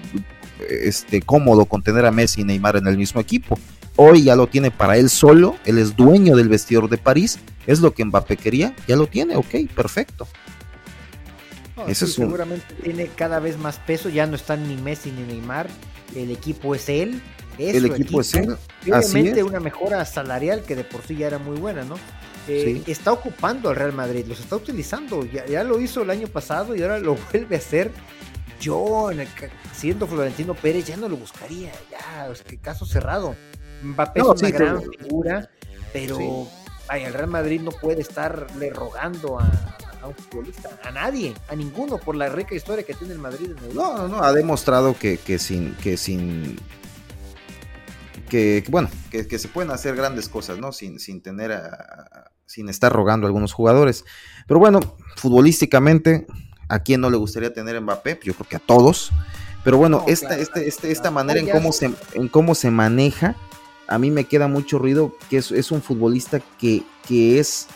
este, 0.68 1.22
cómodo 1.22 1.64
con 1.64 1.82
tener 1.82 2.06
a 2.06 2.10
Messi 2.10 2.42
y 2.42 2.44
Neymar 2.44 2.76
en 2.76 2.86
el 2.86 2.96
mismo 2.96 3.20
equipo. 3.20 3.58
Hoy 3.96 4.24
ya 4.24 4.36
lo 4.36 4.46
tiene 4.46 4.70
para 4.70 4.96
él 4.96 5.10
solo, 5.10 5.56
él 5.64 5.78
es 5.78 5.96
dueño 5.96 6.36
del 6.36 6.48
vestidor 6.48 6.88
de 6.88 6.96
París, 6.96 7.38
es 7.66 7.80
lo 7.80 7.92
que 7.92 8.04
Mbappé 8.04 8.36
quería, 8.36 8.74
ya 8.86 8.96
lo 8.96 9.06
tiene, 9.06 9.36
ok, 9.36 9.54
perfecto. 9.74 10.26
Seguramente 11.94 12.74
tiene 12.82 13.08
cada 13.08 13.40
vez 13.40 13.58
más 13.58 13.78
peso, 13.78 14.08
ya 14.08 14.26
no 14.26 14.36
están 14.36 14.68
ni 14.68 14.76
Messi 14.76 15.10
ni 15.10 15.22
Neymar, 15.22 15.68
el 16.14 16.30
equipo 16.30 16.74
es 16.74 16.88
él. 16.88 17.20
el 17.58 17.86
equipo, 17.86 18.20
es 18.20 18.34
él. 18.34 18.56
Obviamente 18.82 19.42
una 19.42 19.60
mejora 19.60 20.04
salarial 20.04 20.62
que 20.62 20.76
de 20.76 20.84
por 20.84 21.02
sí 21.02 21.16
ya 21.16 21.26
era 21.26 21.38
muy 21.38 21.58
buena, 21.58 21.84
¿no? 21.84 21.96
Eh, 22.48 22.82
está 22.86 23.12
ocupando 23.12 23.68
al 23.68 23.76
Real 23.76 23.92
Madrid, 23.92 24.24
los 24.26 24.40
está 24.40 24.56
utilizando, 24.56 25.24
ya, 25.24 25.46
ya, 25.46 25.62
lo 25.62 25.80
hizo 25.80 26.02
el 26.02 26.10
año 26.10 26.26
pasado 26.26 26.74
y 26.74 26.82
ahora 26.82 26.98
lo 26.98 27.16
vuelve 27.32 27.56
a 27.56 27.58
hacer 27.58 27.92
yo, 28.60 29.10
siendo 29.72 30.06
Florentino 30.06 30.54
Pérez, 30.54 30.86
ya 30.86 30.96
no 30.96 31.08
lo 31.08 31.16
buscaría, 31.16 31.72
ya, 31.90 32.28
es 32.30 32.42
que 32.42 32.58
caso 32.58 32.86
cerrado. 32.86 33.34
Mbappé 33.82 34.20
es 34.20 34.26
una 34.26 34.50
gran 34.50 34.82
figura, 34.82 35.50
pero 35.92 36.46
vaya, 36.86 37.08
el 37.08 37.14
Real 37.14 37.30
Madrid 37.30 37.60
no 37.62 37.70
puede 37.70 38.02
estarle 38.02 38.70
rogando 38.70 39.40
a, 39.40 39.50
un 40.06 40.14
futbolista, 40.14 40.70
a 40.84 40.90
nadie, 40.90 41.34
a 41.48 41.56
ninguno, 41.56 41.98
por 41.98 42.14
la 42.14 42.28
rica 42.28 42.54
historia 42.54 42.84
que 42.84 42.94
tiene 42.94 43.14
el 43.14 43.18
Madrid 43.18 43.50
en 43.50 43.74
No, 43.74 43.96
no, 43.96 44.08
no, 44.08 44.22
ha 44.22 44.32
demostrado 44.32 44.96
que, 44.96 45.18
sin, 45.38 45.74
que 45.76 45.96
sin 45.96 46.58
que, 48.28 48.64
bueno, 48.68 48.88
que, 49.10 49.38
se 49.38 49.48
pueden 49.48 49.72
hacer 49.72 49.96
grandes 49.96 50.28
cosas, 50.28 50.58
¿no? 50.58 50.72
Sin, 50.72 51.00
sin 51.00 51.22
tener 51.22 51.50
sin 52.46 52.68
estar 52.68 52.92
rogando 52.92 53.26
a 53.26 53.28
algunos 53.28 53.52
jugadores. 53.52 54.04
Pero 54.48 54.58
bueno, 54.58 54.80
futbolísticamente, 55.16 56.26
¿a 56.70 56.78
quién 56.78 57.00
no 57.00 57.10
le 57.10 57.16
gustaría 57.16 57.52
tener 57.52 57.80
Mbappé? 57.80 58.20
Yo 58.22 58.34
creo 58.34 58.48
que 58.48 58.56
a 58.56 58.60
todos. 58.60 59.10
Pero 59.62 59.76
bueno, 59.76 60.04
esta, 60.06 60.38
este, 60.38 60.66
este, 60.66 60.90
esta 60.90 61.10
manera 61.10 61.38
en 61.38 61.50
cómo, 61.50 61.72
se, 61.72 61.90
en 62.14 62.28
cómo 62.28 62.54
se 62.54 62.70
maneja, 62.70 63.36
a 63.88 63.98
mí 63.98 64.10
me 64.10 64.24
queda 64.24 64.48
mucho 64.48 64.78
ruido 64.78 65.14
que 65.28 65.36
es, 65.36 65.50
es 65.50 65.70
un 65.70 65.82
futbolista 65.82 66.40
que, 66.58 66.82
que 67.06 67.38
es 67.38 67.66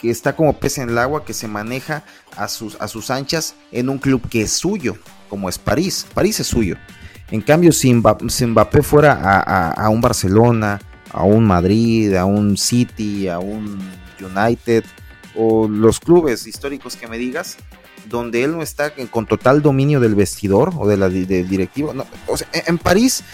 que 0.00 0.10
está 0.10 0.34
como 0.34 0.54
pez 0.54 0.78
en 0.78 0.88
el 0.88 0.98
agua, 0.98 1.24
que 1.24 1.34
se 1.34 1.46
maneja 1.46 2.04
a 2.34 2.48
sus, 2.48 2.76
a 2.80 2.88
sus 2.88 3.10
anchas 3.10 3.54
en 3.70 3.90
un 3.90 3.98
club 3.98 4.26
que 4.30 4.42
es 4.42 4.52
suyo, 4.52 4.96
como 5.28 5.48
es 5.48 5.58
París. 5.58 6.06
París 6.14 6.40
es 6.40 6.46
suyo. 6.46 6.76
En 7.30 7.42
cambio, 7.42 7.70
si 7.70 7.92
Mbappé, 7.92 8.82
fuera 8.82 9.40
a, 9.40 9.88
un 9.90 10.00
Barcelona, 10.00 10.80
a 11.12 11.24
un 11.24 11.44
Madrid, 11.44 12.14
a 12.14 12.24
un 12.24 12.56
City, 12.56 13.28
a 13.28 13.38
un 13.38 13.78
United, 14.20 14.84
o 15.36 15.68
los 15.68 16.00
clubes 16.00 16.46
históricos 16.46 16.96
que 16.96 17.06
me 17.06 17.18
digas, 17.18 17.58
donde 18.10 18.44
él 18.44 18.52
no 18.52 18.62
está 18.62 18.92
con 19.10 19.24
total 19.24 19.62
dominio 19.62 20.00
del 20.00 20.14
vestidor 20.14 20.72
o 20.76 20.86
de 20.86 20.98
la, 20.98 21.08
del 21.08 21.48
directivo. 21.48 21.94
o 22.26 22.36
sea, 22.36 22.48
en 22.52 22.76
París 22.76 23.24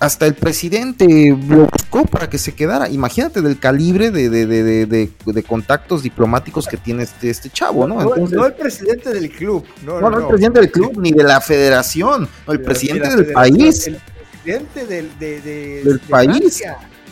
hasta 0.00 0.26
el 0.26 0.34
presidente 0.34 1.06
lo 1.48 1.68
buscó 1.68 2.04
para 2.04 2.28
que 2.28 2.38
se 2.38 2.54
quedara. 2.54 2.88
Imagínate 2.88 3.40
del 3.42 3.58
calibre 3.58 4.10
de, 4.10 4.28
de, 4.28 5.42
contactos 5.46 6.02
diplomáticos 6.02 6.66
que 6.66 6.76
tiene 6.76 7.04
este, 7.04 7.30
este 7.30 7.50
chavo, 7.50 7.86
¿no? 7.86 8.02
no, 8.02 8.46
el 8.46 8.54
presidente 8.54 9.12
del 9.12 9.30
club. 9.30 9.64
No, 9.84 10.00
no, 10.00 10.18
el 10.18 10.26
presidente 10.26 10.60
del 10.60 10.70
club, 10.70 10.98
ni 10.98 11.12
de 11.12 11.22
la 11.22 11.40
federación, 11.40 12.28
el 12.48 12.60
presidente 12.60 13.14
del 13.14 13.32
país. 13.32 13.86
El 13.86 14.00
presidente 14.42 14.86
del, 14.86 15.18
del 15.18 16.00
país. 16.00 16.62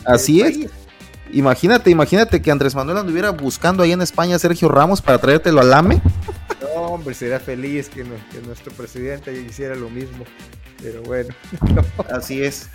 Así 0.05 0.41
es. 0.41 0.69
Imagínate, 1.31 1.89
imagínate 1.89 2.41
que 2.43 2.51
Andrés 2.51 2.75
Manuel 2.75 2.97
anduviera 2.97 3.31
buscando 3.31 3.81
ahí 3.81 3.91
en 3.91 4.03
España 4.03 4.35
a 4.35 4.39
Sergio 4.39 4.69
Ramos 4.69 5.01
para 5.01 5.17
traértelo 5.17 5.61
al 5.61 5.73
AME. 5.73 5.99
No, 6.93 6.99
hombre, 6.99 7.15
sería 7.15 7.39
feliz 7.39 7.89
que, 7.89 8.03
que 8.03 8.39
nuestro 8.45 8.71
presidente 8.71 9.33
hiciera 9.33 9.73
lo 9.73 9.89
mismo. 9.89 10.25
Pero 10.79 11.01
bueno. 11.01 11.33
Así 12.11 12.43
es. 12.43 12.69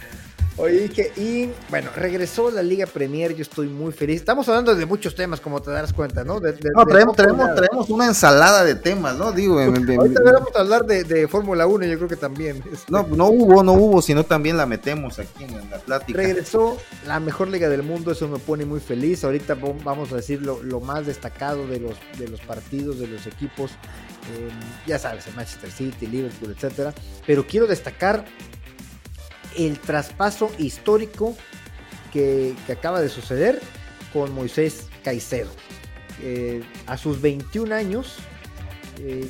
Oye, 0.61 0.91
y 1.17 1.51
bueno, 1.71 1.89
regresó 1.95 2.51
la 2.51 2.65
Liga 2.65 2.85
Premier, 2.87 3.33
yo 3.33 3.43
estoy 3.43 3.69
muy 3.69 3.93
feliz. 3.93 4.17
Estamos 4.17 4.49
hablando 4.49 4.75
de 4.75 4.87
muchos 4.87 5.15
temas, 5.15 5.41
como 5.41 5.63
te 5.63 5.71
darás 5.71 5.93
cuenta, 5.93 6.25
¿no? 6.25 6.41
no, 6.41 6.85
traemos, 6.85 7.15
traemos, 7.15 7.89
una 7.91 8.07
ensalada 8.07 8.65
de 8.65 8.75
temas, 8.75 9.17
¿no? 9.17 9.31
Digo, 9.31 9.61
ahorita 9.61 10.21
vamos 10.25 10.57
a 10.57 10.59
hablar 10.59 10.85
de, 10.85 11.29
Fórmula 11.29 11.69
1, 11.69 11.87
yo 11.87 11.97
creo 11.97 12.09
que 12.09 12.17
también. 12.17 12.57
Este. 12.73 12.91
No, 12.91 13.07
no 13.07 13.29
hubo, 13.29 13.63
no 13.63 13.75
hubo, 13.75 14.03
sino 14.03 14.25
también 14.25 14.57
la 14.57 14.67
metemos 14.67 15.21
aquí 15.21 15.45
en 15.45 15.71
la 15.71 15.79
plática. 15.79 16.19
Regresó 16.19 16.77
la 17.07 17.21
mejor 17.21 17.47
liga 17.47 17.69
del 17.69 17.85
mundo, 17.85 18.11
eso 18.11 18.27
me 18.27 18.41
pone 18.41 18.65
muy 18.65 18.81
feliz. 18.81 19.23
Ahorita 19.23 19.55
vamos 19.55 20.13
a 20.13 20.17
decir 20.17 20.43
lo, 20.43 20.81
más 20.81 21.07
destacado 21.07 21.69
de 21.69 21.79
los, 21.79 21.95
de 22.19 22.27
los 22.27 22.41
partidos, 22.41 22.99
de 22.99 23.07
los 23.07 23.29
equipos. 23.29 23.71
Eh, 24.37 24.51
ya 24.87 24.99
sabes, 24.99 25.27
el 25.27 25.35
Manchester 25.35 25.71
City, 25.71 26.07
Liverpool, 26.07 26.55
etcétera. 26.57 26.95
Pero 27.27 27.47
quiero 27.47 27.67
destacar 27.67 28.25
el 29.57 29.79
traspaso 29.79 30.51
histórico 30.59 31.37
que, 32.13 32.55
acaba 32.71 33.01
de 33.01 33.09
suceder 33.09 33.61
con 34.13 34.33
Moisés 34.35 34.87
Caicedo. 35.03 35.51
Eh, 36.23 36.63
a 36.87 36.97
sus 36.97 37.21
21 37.21 37.75
años 37.75 38.17
eh, 39.01 39.29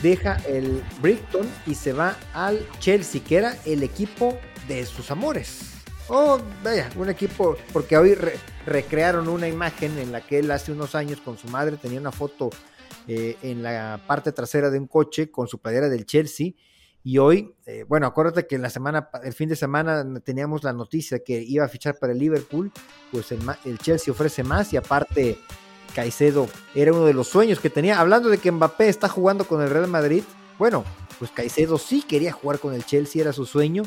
deja 0.00 0.36
el 0.46 0.82
Brighton 1.00 1.48
y 1.66 1.74
se 1.74 1.92
va 1.92 2.16
al 2.32 2.64
Chelsea, 2.78 3.22
que 3.24 3.36
era 3.36 3.56
el 3.64 3.82
equipo 3.82 4.38
de 4.68 4.86
sus 4.86 5.10
amores. 5.10 5.70
Oh, 6.08 6.40
vaya, 6.64 6.90
un 6.96 7.08
equipo, 7.08 7.56
porque 7.72 7.96
hoy 7.96 8.16
recrearon 8.66 9.28
una 9.28 9.48
imagen 9.48 9.96
en 9.98 10.12
la 10.12 10.20
que 10.20 10.40
él 10.40 10.50
hace 10.50 10.72
unos 10.72 10.94
años 10.94 11.20
con 11.20 11.38
su 11.38 11.48
madre 11.48 11.76
tenía 11.76 12.00
una 12.00 12.12
foto 12.12 12.50
eh, 13.08 13.36
en 13.42 13.62
la 13.62 14.00
parte 14.06 14.32
trasera 14.32 14.70
de 14.70 14.78
un 14.78 14.86
coche 14.86 15.30
con 15.30 15.48
su 15.48 15.58
playera 15.58 15.88
del 15.88 16.06
Chelsea 16.06 16.52
y 17.02 17.18
hoy, 17.18 17.54
eh, 17.64 17.84
bueno, 17.88 18.06
acuérdate 18.06 18.46
que 18.46 18.58
la 18.58 18.68
semana, 18.68 19.08
el 19.24 19.32
fin 19.32 19.48
de 19.48 19.56
semana 19.56 20.04
teníamos 20.22 20.62
la 20.64 20.72
noticia 20.72 21.20
que 21.24 21.40
iba 21.40 21.64
a 21.64 21.68
fichar 21.68 21.98
para 21.98 22.12
el 22.12 22.18
Liverpool, 22.18 22.70
pues 23.10 23.32
el, 23.32 23.78
Chelsea 23.78 24.12
ofrece 24.12 24.44
más 24.44 24.72
y 24.74 24.76
aparte 24.76 25.38
Caicedo 25.94 26.48
era 26.74 26.92
uno 26.92 27.06
de 27.06 27.14
los 27.14 27.28
sueños 27.28 27.58
que 27.58 27.70
tenía. 27.70 28.00
Hablando 28.00 28.28
de 28.28 28.36
que 28.36 28.52
Mbappé 28.52 28.88
está 28.88 29.08
jugando 29.08 29.44
con 29.46 29.62
el 29.62 29.70
Real 29.70 29.88
Madrid, 29.88 30.24
bueno, 30.58 30.84
pues 31.18 31.30
Caicedo 31.30 31.78
sí 31.78 32.02
quería 32.02 32.32
jugar 32.32 32.58
con 32.58 32.74
el 32.74 32.84
Chelsea, 32.84 33.22
era 33.22 33.32
su 33.32 33.46
sueño. 33.46 33.82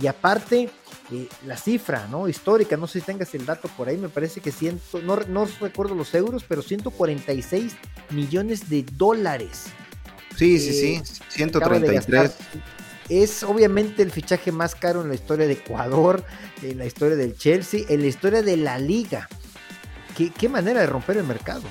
Y 0.00 0.06
aparte, 0.06 0.70
eh, 1.12 1.28
la 1.46 1.56
cifra, 1.56 2.08
¿no? 2.08 2.28
Histórica, 2.28 2.76
no 2.76 2.86
sé 2.86 3.00
si 3.00 3.06
tengas 3.06 3.34
el 3.34 3.46
dato 3.46 3.68
por 3.76 3.88
ahí, 3.88 3.96
me 3.96 4.08
parece 4.08 4.40
que 4.40 4.50
ciento, 4.50 5.00
no, 5.02 5.16
no 5.28 5.46
recuerdo 5.60 5.94
los 5.94 6.14
euros, 6.14 6.44
pero 6.46 6.62
146 6.62 7.72
millones 8.10 8.68
de 8.68 8.84
dólares 8.96 9.66
Sí, 10.36 10.58
sí, 10.58 10.72
sí, 10.72 11.02
133. 11.28 12.32
Es 13.08 13.42
obviamente 13.42 14.02
el 14.02 14.10
fichaje 14.10 14.50
más 14.50 14.74
caro 14.74 15.02
en 15.02 15.08
la 15.08 15.14
historia 15.14 15.46
de 15.46 15.52
Ecuador, 15.52 16.24
en 16.62 16.78
la 16.78 16.86
historia 16.86 17.16
del 17.16 17.36
Chelsea, 17.36 17.82
en 17.88 18.00
la 18.00 18.06
historia 18.06 18.42
de 18.42 18.56
la 18.56 18.78
liga. 18.78 19.28
Qué, 20.16 20.48
manera 20.48 20.80
de 20.80 20.86
romper 20.86 21.18
el 21.18 21.24
mercado. 21.24 21.62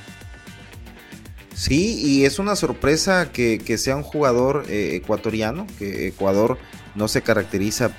Sí, 1.56 2.00
y 2.02 2.26
es 2.26 2.40
una 2.40 2.56
sorpresa 2.56 3.32
que, 3.32 3.78
sea 3.78 3.96
un 3.96 4.04
jugador 4.04 4.66
eh, 4.70 4.96
ecuatoriano, 4.96 5.66
que 5.80 6.08
Ecuador 6.08 6.58
no 6.96 7.08
se 7.08 7.22
caracteriza 7.22 7.92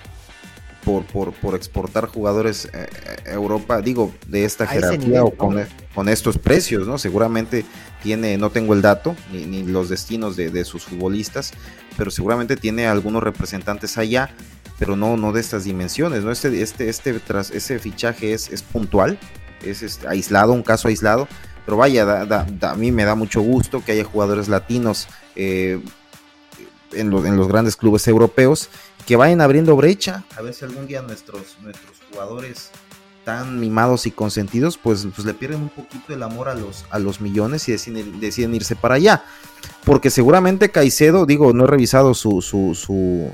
por, 0.84 1.32
por, 1.32 1.54
exportar 1.54 2.06
jugadores 2.06 2.68
eh, 2.72 2.88
a 3.26 3.32
Europa, 3.32 3.80
digo, 3.80 4.12
de 4.26 4.44
esta 4.44 4.66
jerarquía 4.66 5.24
o 5.24 5.30
con, 5.30 5.56
con, 5.94 6.08
estos 6.08 6.36
precios, 6.38 6.86
¿no? 6.86 6.98
Seguramente 6.98 7.64
tiene, 8.02 8.36
no 8.36 8.50
tengo 8.50 8.74
el 8.74 8.82
dato, 8.82 9.16
ni, 9.32 9.62
los 9.62 9.88
destinos 9.88 10.36
de, 10.36 10.64
sus 10.64 10.84
futbolistas, 10.84 11.52
pero 11.96 12.10
seguramente 12.10 12.56
tiene 12.56 12.86
algunos 12.86 13.22
representantes 13.22 13.96
allá, 13.96 14.30
pero 14.78 14.94
no, 14.96 15.16
no 15.16 15.32
de 15.32 15.40
estas 15.40 15.64
dimensiones, 15.64 16.22
¿no? 16.22 16.30
Este, 16.30 16.60
este, 16.60 16.88
este, 16.88 17.14
tras, 17.14 17.50
ese 17.50 17.78
fichaje 17.78 18.34
es, 18.34 18.50
es 18.50 18.62
puntual, 18.62 19.18
es 19.64 20.04
aislado, 20.04 20.52
un 20.52 20.62
caso 20.62 20.88
aislado, 20.88 21.28
pero 21.64 21.78
vaya, 21.78 22.26
a 22.60 22.74
mí 22.74 22.92
me 22.92 23.04
da 23.04 23.14
mucho 23.14 23.40
gusto 23.40 23.82
que 23.82 23.92
haya 23.92 24.04
jugadores 24.04 24.48
latinos 24.48 25.08
eh, 25.34 25.80
en, 26.94 27.10
los, 27.10 27.24
en 27.24 27.36
los 27.36 27.48
grandes 27.48 27.76
clubes 27.76 28.06
europeos 28.08 28.68
que 29.06 29.16
vayan 29.16 29.40
abriendo 29.40 29.76
brecha, 29.76 30.24
a 30.36 30.42
ver 30.42 30.54
si 30.54 30.64
algún 30.64 30.86
día 30.86 31.02
nuestros, 31.02 31.56
nuestros 31.62 32.00
jugadores 32.10 32.70
tan 33.24 33.58
mimados 33.58 34.06
y 34.06 34.10
consentidos, 34.10 34.78
pues, 34.78 35.06
pues 35.14 35.26
le 35.26 35.34
pierden 35.34 35.62
un 35.62 35.68
poquito 35.70 36.12
el 36.12 36.22
amor 36.22 36.48
a 36.48 36.54
los, 36.54 36.84
a 36.90 36.98
los 36.98 37.20
millones 37.20 37.68
y 37.68 37.72
deciden, 37.72 38.20
deciden 38.20 38.54
irse 38.54 38.76
para 38.76 38.96
allá. 38.96 39.24
Porque 39.84 40.10
seguramente 40.10 40.70
Caicedo, 40.70 41.26
digo, 41.26 41.52
no 41.52 41.64
he 41.64 41.66
revisado 41.66 42.14
su, 42.14 42.42
su, 42.42 42.74
su, 42.74 43.30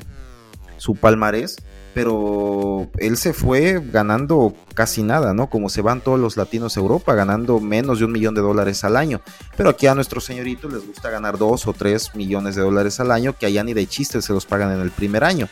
su 0.76 0.94
palmarés, 0.94 1.56
pero 1.94 2.88
él 2.98 3.16
se 3.16 3.32
fue 3.32 3.82
ganando 3.92 4.54
casi 4.74 5.02
nada, 5.02 5.34
¿no? 5.34 5.50
Como 5.50 5.68
se 5.68 5.82
van 5.82 6.00
todos 6.00 6.18
los 6.18 6.36
latinos 6.36 6.76
a 6.76 6.80
Europa, 6.80 7.14
ganando 7.14 7.60
menos 7.60 7.98
de 7.98 8.04
un 8.04 8.12
millón 8.12 8.34
de 8.34 8.40
dólares 8.40 8.84
al 8.84 8.96
año. 8.96 9.20
Pero 9.56 9.70
aquí 9.70 9.86
a 9.86 9.94
nuestros 9.94 10.24
señoritos 10.24 10.72
les 10.72 10.86
gusta 10.86 11.10
ganar 11.10 11.38
dos 11.38 11.66
o 11.66 11.72
tres 11.72 12.14
millones 12.14 12.54
de 12.54 12.62
dólares 12.62 13.00
al 13.00 13.10
año, 13.10 13.34
que 13.38 13.46
allá 13.46 13.64
ni 13.64 13.74
de 13.74 13.86
chiste 13.86 14.22
se 14.22 14.32
los 14.32 14.46
pagan 14.46 14.72
en 14.72 14.80
el 14.80 14.90
primer 14.90 15.24
año. 15.24 15.48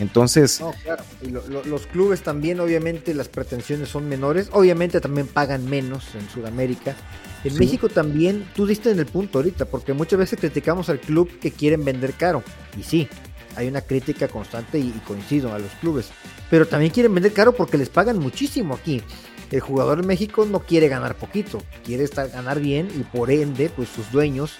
Entonces. 0.00 0.60
No, 0.60 0.72
claro. 0.82 1.04
Y 1.22 1.30
los 1.30 1.86
clubes 1.86 2.22
también, 2.22 2.60
obviamente, 2.60 3.14
las 3.14 3.28
pretensiones 3.28 3.88
son 3.88 4.08
menores. 4.08 4.48
Obviamente 4.52 5.00
también 5.00 5.26
pagan 5.26 5.68
menos 5.68 6.14
en 6.14 6.28
Sudamérica. 6.28 6.96
En 7.44 7.56
México 7.58 7.88
también, 7.88 8.46
tú 8.54 8.66
diste 8.66 8.90
en 8.90 9.00
el 9.00 9.06
punto 9.06 9.38
ahorita, 9.38 9.64
porque 9.64 9.92
muchas 9.92 10.18
veces 10.18 10.38
criticamos 10.38 10.88
al 10.88 11.00
club 11.00 11.28
que 11.40 11.50
quieren 11.50 11.84
vender 11.84 12.14
caro. 12.14 12.42
Y 12.78 12.84
sí, 12.84 13.08
hay 13.56 13.68
una 13.68 13.80
crítica 13.80 14.28
constante 14.28 14.78
y, 14.78 14.90
coincido 15.06 15.52
a 15.52 15.58
los 15.58 15.70
clubes. 15.80 16.10
Pero 16.50 16.66
también 16.66 16.92
quieren 16.92 17.14
vender 17.14 17.32
caro 17.32 17.52
porque 17.52 17.78
les 17.78 17.88
pagan 17.88 18.18
muchísimo 18.18 18.74
aquí. 18.74 19.02
El 19.50 19.60
jugador 19.60 20.00
en 20.00 20.06
México 20.06 20.46
no 20.46 20.60
quiere 20.60 20.88
ganar 20.88 21.14
poquito, 21.14 21.62
quiere 21.84 22.04
estar, 22.04 22.30
ganar 22.30 22.60
bien 22.60 22.88
y 22.98 23.02
por 23.02 23.30
ende, 23.30 23.70
pues 23.74 23.88
sus 23.88 24.10
dueños 24.10 24.56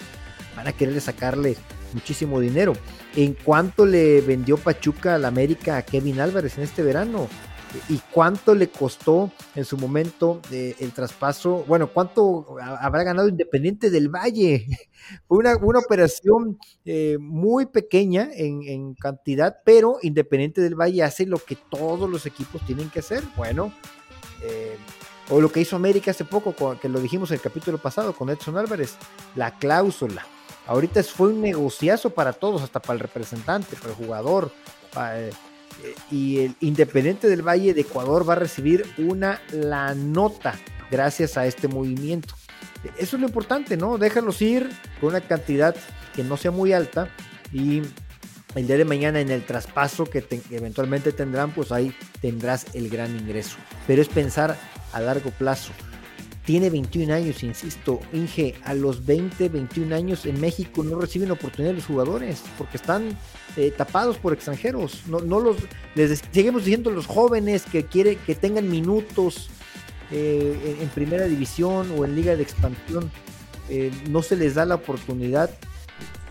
van 0.55 0.67
a 0.67 0.73
querer 0.73 0.99
sacarle 1.01 1.57
muchísimo 1.93 2.39
dinero. 2.39 2.73
¿En 3.15 3.33
cuánto 3.33 3.85
le 3.85 4.21
vendió 4.21 4.57
Pachuca 4.57 5.15
al 5.15 5.25
América 5.25 5.77
a 5.77 5.81
Kevin 5.81 6.19
Álvarez 6.19 6.57
en 6.57 6.63
este 6.63 6.83
verano? 6.83 7.27
¿Y 7.89 7.99
cuánto 8.11 8.55
le 8.55 8.69
costó 8.69 9.31
en 9.55 9.65
su 9.65 9.77
momento 9.77 10.41
eh, 10.51 10.75
el 10.79 10.91
traspaso? 10.91 11.63
Bueno, 11.67 11.87
¿cuánto 11.87 12.57
habrá 12.79 13.03
ganado 13.03 13.27
Independiente 13.27 13.89
del 13.89 14.09
Valle? 14.09 14.65
Fue 15.27 15.37
una, 15.37 15.55
operación 15.55 16.57
eh, 16.85 17.17
muy 17.19 17.65
pequeña 17.65 18.29
en, 18.33 18.93
cantidad, 18.95 19.57
pero 19.65 19.97
Independiente 20.01 20.61
del 20.61 20.75
Valle 20.75 21.03
hace 21.03 21.25
lo 21.25 21.37
que 21.37 21.55
todos 21.55 22.09
los 22.09 22.25
equipos 22.25 22.65
tienen 22.65 22.89
que 22.89 22.99
hacer. 22.99 23.23
Bueno, 23.35 23.73
eh, 24.41 24.77
O 25.29 25.41
lo 25.41 25.51
que 25.51 25.61
hizo 25.61 25.75
América 25.75 26.11
hace 26.11 26.25
poco, 26.25 26.55
que 26.79 26.89
lo 26.89 26.99
dijimos 26.99 27.31
en 27.31 27.35
el 27.35 27.41
capítulo 27.41 27.77
pasado 27.77 28.13
con 28.13 28.29
Edson 28.29 28.57
Álvarez, 28.57 28.95
la 29.35 29.57
cláusula. 29.57 30.25
Ahorita 30.67 31.03
fue 31.03 31.29
un 31.29 31.41
negociazo 31.41 32.11
para 32.11 32.33
todos, 32.33 32.61
hasta 32.61 32.79
para 32.79 32.93
el 32.93 32.99
representante, 32.99 33.75
para 33.75 33.89
el 33.89 33.95
jugador. 33.95 34.51
Eh, 34.97 35.31
y 36.11 36.39
el 36.39 36.55
Independiente 36.59 37.27
del 37.27 37.41
Valle 37.41 37.73
de 37.73 37.81
Ecuador 37.81 38.27
va 38.27 38.33
a 38.33 38.37
recibir 38.37 38.85
una 38.97 39.41
la 39.51 39.93
nota 39.95 40.55
gracias 40.91 41.37
a 41.37 41.45
este 41.45 41.67
movimiento. 41.67 42.35
Eso 42.97 43.15
es 43.15 43.21
lo 43.21 43.27
importante, 43.27 43.77
¿no? 43.77 43.97
Déjalos 43.97 44.41
ir 44.41 44.69
con 44.99 45.09
una 45.09 45.21
cantidad 45.21 45.75
que 46.15 46.23
no 46.23 46.37
sea 46.37 46.51
muy 46.51 46.73
alta 46.73 47.09
y 47.51 47.81
el 48.55 48.67
día 48.67 48.77
de 48.77 48.85
mañana 48.85 49.19
en 49.19 49.31
el 49.31 49.45
traspaso 49.45 50.05
que, 50.05 50.23
eventualmente 50.51 51.11
tendrán, 51.11 51.51
pues 51.51 51.71
ahí 51.71 51.95
tendrás 52.21 52.67
el 52.75 52.89
gran 52.89 53.15
ingreso. 53.17 53.57
Pero 53.87 54.01
es 54.01 54.09
pensar 54.09 54.57
a 54.91 55.01
largo 55.01 55.31
plazo. 55.31 55.71
Tiene 56.45 56.69
21 56.69 57.13
años, 57.13 57.41
insisto, 57.41 58.01
Inge, 58.11 58.55
a 58.65 58.73
los 58.73 59.05
20, 59.05 59.47
21 59.47 59.95
años 59.95 60.25
en 60.25 60.41
México 60.41 60.83
no 60.83 60.99
reciben 60.99 61.31
oportunidad 61.31 61.73
los 61.73 61.85
jugadores 61.85 62.43
porque 62.57 62.75
están 62.75 63.17
eh, 63.55 63.71
tapados 63.71 64.17
por 64.17 64.33
extranjeros. 64.33 65.03
No, 65.07 65.19
no 65.19 65.39
los, 65.39 65.57
les 65.95 66.21
seguimos 66.31 66.65
diciendo 66.65 66.89
los 66.91 67.07
jóvenes 67.07 67.63
que 67.63 67.85
quiere 67.85 68.17
que 68.17 68.35
tengan 68.35 68.69
minutos 68.69 69.49
eh, 70.11 70.77
en, 70.81 70.89
primera 70.89 71.25
división 71.25 71.91
o 71.97 72.05
en 72.05 72.15
liga 72.15 72.35
de 72.35 72.43
expansión, 72.43 73.09
eh, 73.69 73.91
no 74.09 74.21
se 74.21 74.35
les 74.35 74.55
da 74.55 74.65
la 74.65 74.75
oportunidad. 74.75 75.49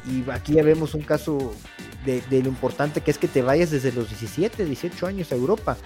Y 0.06 0.28
aquí 0.30 0.54
ya 0.54 0.62
vemos 0.62 0.94
un 0.94 1.02
caso 1.02 1.54
de, 2.04 2.22
lo 2.30 2.48
importante 2.48 3.00
que 3.00 3.10
es 3.10 3.18
que 3.18 3.28
te 3.28 3.42
vayas 3.42 3.70
desde 3.70 3.92
los 3.92 4.08
17, 4.08 4.64
18 4.64 5.06
años 5.06 5.32
a 5.32 5.36
Europa. 5.36 5.76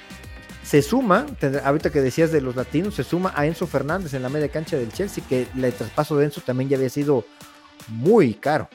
Se 0.66 0.83
suma, 0.83 1.26
ahorita 1.62 1.90
que 1.90 2.00
decías 2.00 2.33
de 2.33 2.40
los 2.40 2.57
latinos, 2.57 2.96
se 2.96 3.05
suma 3.05 3.33
a 3.37 3.46
Enzo 3.46 3.68
Fernández 3.68 4.14
en 4.14 4.22
la 4.22 4.29
media 4.29 4.48
cancha 4.48 4.76
del 4.76 4.92
Chelsea, 4.92 5.22
que 5.29 5.46
el 5.55 5.72
traspaso 5.72 6.16
de 6.16 6.24
Enzo 6.24 6.40
también 6.40 6.68
ya 6.68 6.76
había 6.76 6.90
sido 6.90 7.24
muy 7.87 8.35
caro. 8.35 8.68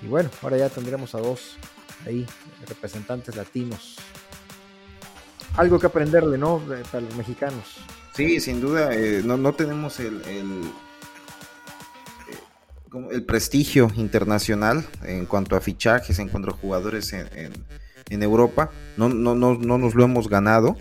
Y 0.00 0.06
bueno, 0.06 0.30
ahora 0.40 0.56
ya 0.56 0.70
tendremos 0.70 1.14
a 1.14 1.18
dos 1.18 1.58
ahí 2.06 2.24
representantes 2.66 3.36
latinos. 3.36 3.96
Algo 5.58 5.78
que 5.78 5.86
aprenderle, 5.86 6.38
¿no? 6.38 6.62
Para 6.90 7.02
los 7.02 7.14
mexicanos. 7.16 7.76
Sí, 8.14 8.40
sin 8.40 8.62
duda, 8.62 8.94
eh, 8.94 9.20
no, 9.22 9.36
no 9.36 9.52
tenemos 9.52 10.00
el, 10.00 10.22
eh, 10.24 10.42
el, 13.10 13.24
prestigio 13.24 13.90
internacional 13.96 14.86
en 15.02 15.26
cuanto 15.26 15.54
a 15.54 15.60
fichajes, 15.60 16.18
en 16.18 16.30
cuanto 16.30 16.50
a 16.50 16.54
jugadores 16.54 17.12
en, 17.12 17.52
en, 18.08 18.22
Europa. 18.22 18.70
No, 18.96 19.10
no, 19.10 19.34
no, 19.34 19.54
no, 19.54 19.76
nos 19.76 19.94
lo 19.94 20.04
hemos 20.04 20.30
ganado. 20.30 20.76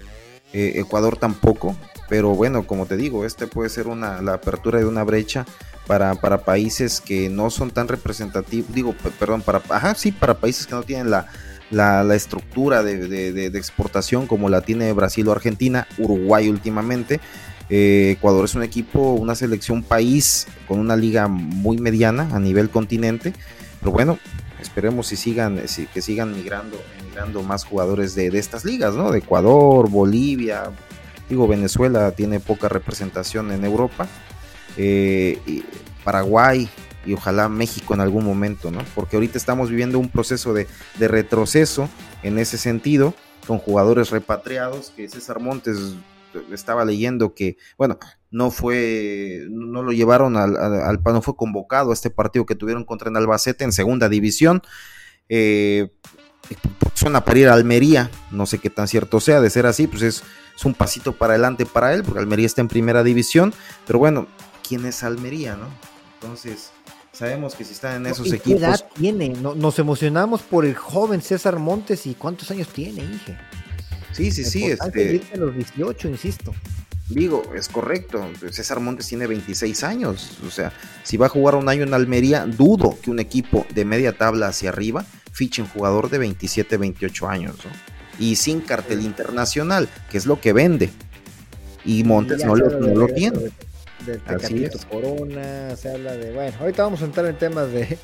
Eh, 0.55 0.79
Ecuador 0.79 1.17
tampoco. 1.17 1.75
Pero 2.07 2.33
bueno, 2.33 2.65
como 2.65 2.85
te 2.85 2.95
digo, 2.95 3.25
este 3.25 3.45
puede 3.45 3.67
ser 3.69 3.87
una, 3.87 4.21
la 4.21 4.35
apertura 4.35 4.79
de 4.79 4.85
una 4.85 5.03
brecha 5.03 5.45
para, 5.85 6.15
para 6.15 6.45
países 6.45 7.01
que 7.01 7.27
no 7.27 7.49
son 7.49 7.71
tan 7.71 7.89
representativos. 7.89 8.73
Digo, 8.73 8.95
perdón, 9.19 9.41
para, 9.41 9.61
ajá, 9.67 9.95
sí, 9.95 10.13
para 10.13 10.35
países 10.35 10.65
que 10.65 10.75
no 10.75 10.83
tienen 10.83 11.11
la, 11.11 11.27
la, 11.71 12.15
estructura 12.15 12.83
de, 12.83 13.47
exportación 13.47 14.27
como 14.27 14.47
la 14.47 14.61
tiene 14.61 14.93
Brasil 14.93 15.27
o 15.27 15.33
Argentina, 15.33 15.87
Uruguay 15.97 16.47
últimamente. 16.47 17.19
Eh, 17.69 18.11
Ecuador 18.17 18.45
es 18.45 18.55
un 18.55 18.63
equipo, 18.63 19.11
una 19.13 19.35
selección 19.35 19.83
país 19.83 20.47
con 20.69 20.79
una 20.79 20.95
liga 20.95 21.27
muy 21.27 21.79
mediana 21.79 22.29
a 22.31 22.39
nivel 22.39 22.69
continente, 22.69 23.33
pero 23.81 23.91
bueno, 23.91 24.19
esperemos 24.61 25.07
si 25.07 25.17
sigan, 25.17 25.59
que 25.93 26.01
sigan 26.01 26.33
migrando, 26.33 26.79
más 27.43 27.65
jugadores 27.65 28.15
de, 28.15 28.27
estas 28.37 28.65
ligas, 28.65 28.95
¿no? 28.95 29.11
De 29.11 29.19
Ecuador, 29.19 29.89
Bolivia, 29.89 30.71
digo 31.29 31.47
Venezuela 31.47 32.11
tiene 32.11 32.39
poca 32.39 32.69
representación 32.69 33.51
en 33.51 33.65
Europa, 33.65 34.07
eh, 34.77 35.39
Paraguay, 36.03 36.69
y 37.05 37.13
ojalá 37.13 37.49
México 37.49 37.93
en 37.93 38.01
algún 38.01 38.25
momento, 38.25 38.71
¿no? 38.71 38.79
Porque 38.95 39.15
ahorita 39.15 39.37
estamos 39.37 39.69
viviendo 39.69 39.99
un 39.99 40.09
proceso 40.09 40.53
de, 40.53 40.67
retroceso 40.99 41.89
en 42.23 42.39
ese 42.39 42.57
sentido, 42.57 43.13
con 43.47 43.59
jugadores 43.59 44.09
repatriados, 44.09 44.91
que 44.95 45.07
César 45.07 45.39
Montes 45.39 45.77
estaba 46.51 46.83
leyendo 46.83 47.33
que, 47.33 47.57
bueno, 47.77 47.97
no 48.31 48.51
fue, 48.51 49.45
no 49.49 49.83
lo 49.83 49.91
llevaron 49.91 50.35
al, 50.35 50.57
al, 50.57 50.99
no 51.03 51.21
fue 51.21 51.35
convocado 51.35 51.91
a 51.91 51.93
este 51.93 52.09
partido 52.09 52.45
que 52.45 52.55
tuvieron 52.55 52.83
contra 52.83 53.09
el 53.09 53.15
Albacete 53.15 53.63
en 53.63 53.71
segunda 53.71 54.09
división. 54.09 54.61
Eh, 55.29 55.89
suena 56.93 57.23
para 57.23 57.39
ir 57.39 57.47
a 57.49 57.53
Almería, 57.53 58.09
no 58.31 58.45
sé 58.45 58.59
qué 58.59 58.69
tan 58.69 58.87
cierto 58.87 59.19
sea, 59.19 59.41
de 59.41 59.49
ser 59.49 59.65
así, 59.65 59.87
pues 59.87 60.01
es, 60.01 60.23
es 60.55 60.65
un 60.65 60.73
pasito 60.73 61.13
para 61.13 61.33
adelante 61.33 61.65
para 61.65 61.93
él, 61.93 62.03
porque 62.03 62.19
Almería 62.19 62.45
está 62.45 62.61
en 62.61 62.67
primera 62.67 63.03
división, 63.03 63.53
pero 63.85 63.99
bueno, 63.99 64.27
¿quién 64.67 64.85
es 64.85 65.03
Almería, 65.03 65.55
no? 65.55 65.67
Entonces, 66.15 66.71
Sabemos 67.15 67.55
que 67.55 67.63
si 67.63 67.71
están 67.71 68.05
en 68.05 68.11
esos 68.11 68.27
equipos. 68.27 68.59
¿Qué 68.59 68.65
edad 68.65 68.85
tiene? 68.93 69.29
nos 69.29 69.79
emocionamos 69.79 70.41
por 70.41 70.65
el 70.65 70.75
joven 70.75 71.21
César 71.21 71.59
Montes 71.59 72.05
y 72.07 72.13
cuántos 72.13 72.51
años 72.51 72.67
tiene, 72.67 73.03
Inge. 73.03 73.37
Sí, 74.11 74.31
sí, 74.31 74.43
sí. 74.43 74.65
Este... 74.65 75.21
A 75.33 75.37
los 75.37 75.55
18, 75.55 76.09
insisto. 76.09 76.53
Digo, 77.07 77.43
es 77.55 77.69
correcto. 77.69 78.27
César 78.51 78.81
Montes 78.81 79.07
tiene 79.07 79.27
26 79.27 79.83
años. 79.83 80.39
O 80.45 80.51
sea, 80.51 80.73
si 81.03 81.15
va 81.15 81.27
a 81.27 81.29
jugar 81.29 81.55
un 81.55 81.69
año 81.69 81.83
en 81.83 81.93
Almería, 81.93 82.45
dudo 82.45 82.97
que 83.01 83.11
un 83.11 83.19
equipo 83.19 83.65
de 83.73 83.85
media 83.85 84.17
tabla 84.17 84.47
hacia 84.47 84.69
arriba 84.69 85.05
fiche 85.35 85.61
un 85.61 85.67
jugador 85.67 86.09
de 86.09 86.17
27, 86.17 86.77
28 86.77 87.27
años. 87.27 87.55
¿no? 87.63 87.71
Y 88.17 88.37
sin 88.37 88.61
cartel 88.61 89.01
internacional, 89.01 89.89
que 90.09 90.17
es 90.17 90.25
lo 90.25 90.39
que 90.39 90.53
vende. 90.53 90.89
Y 91.83 92.03
Montes 92.03 92.43
no, 92.43 92.55
lo, 92.55 92.79
no 92.79 92.95
lo 92.95 93.07
tiene 93.07 93.51
del 94.05 94.19
Tecatito 94.21 94.79
Corona, 94.89 95.75
se 95.75 95.91
habla 95.91 96.13
de, 96.13 96.31
bueno, 96.31 96.53
ahorita 96.59 96.83
vamos 96.83 97.01
a 97.01 97.05
entrar 97.05 97.25
en 97.25 97.37
temas 97.37 97.71
de, 97.71 97.97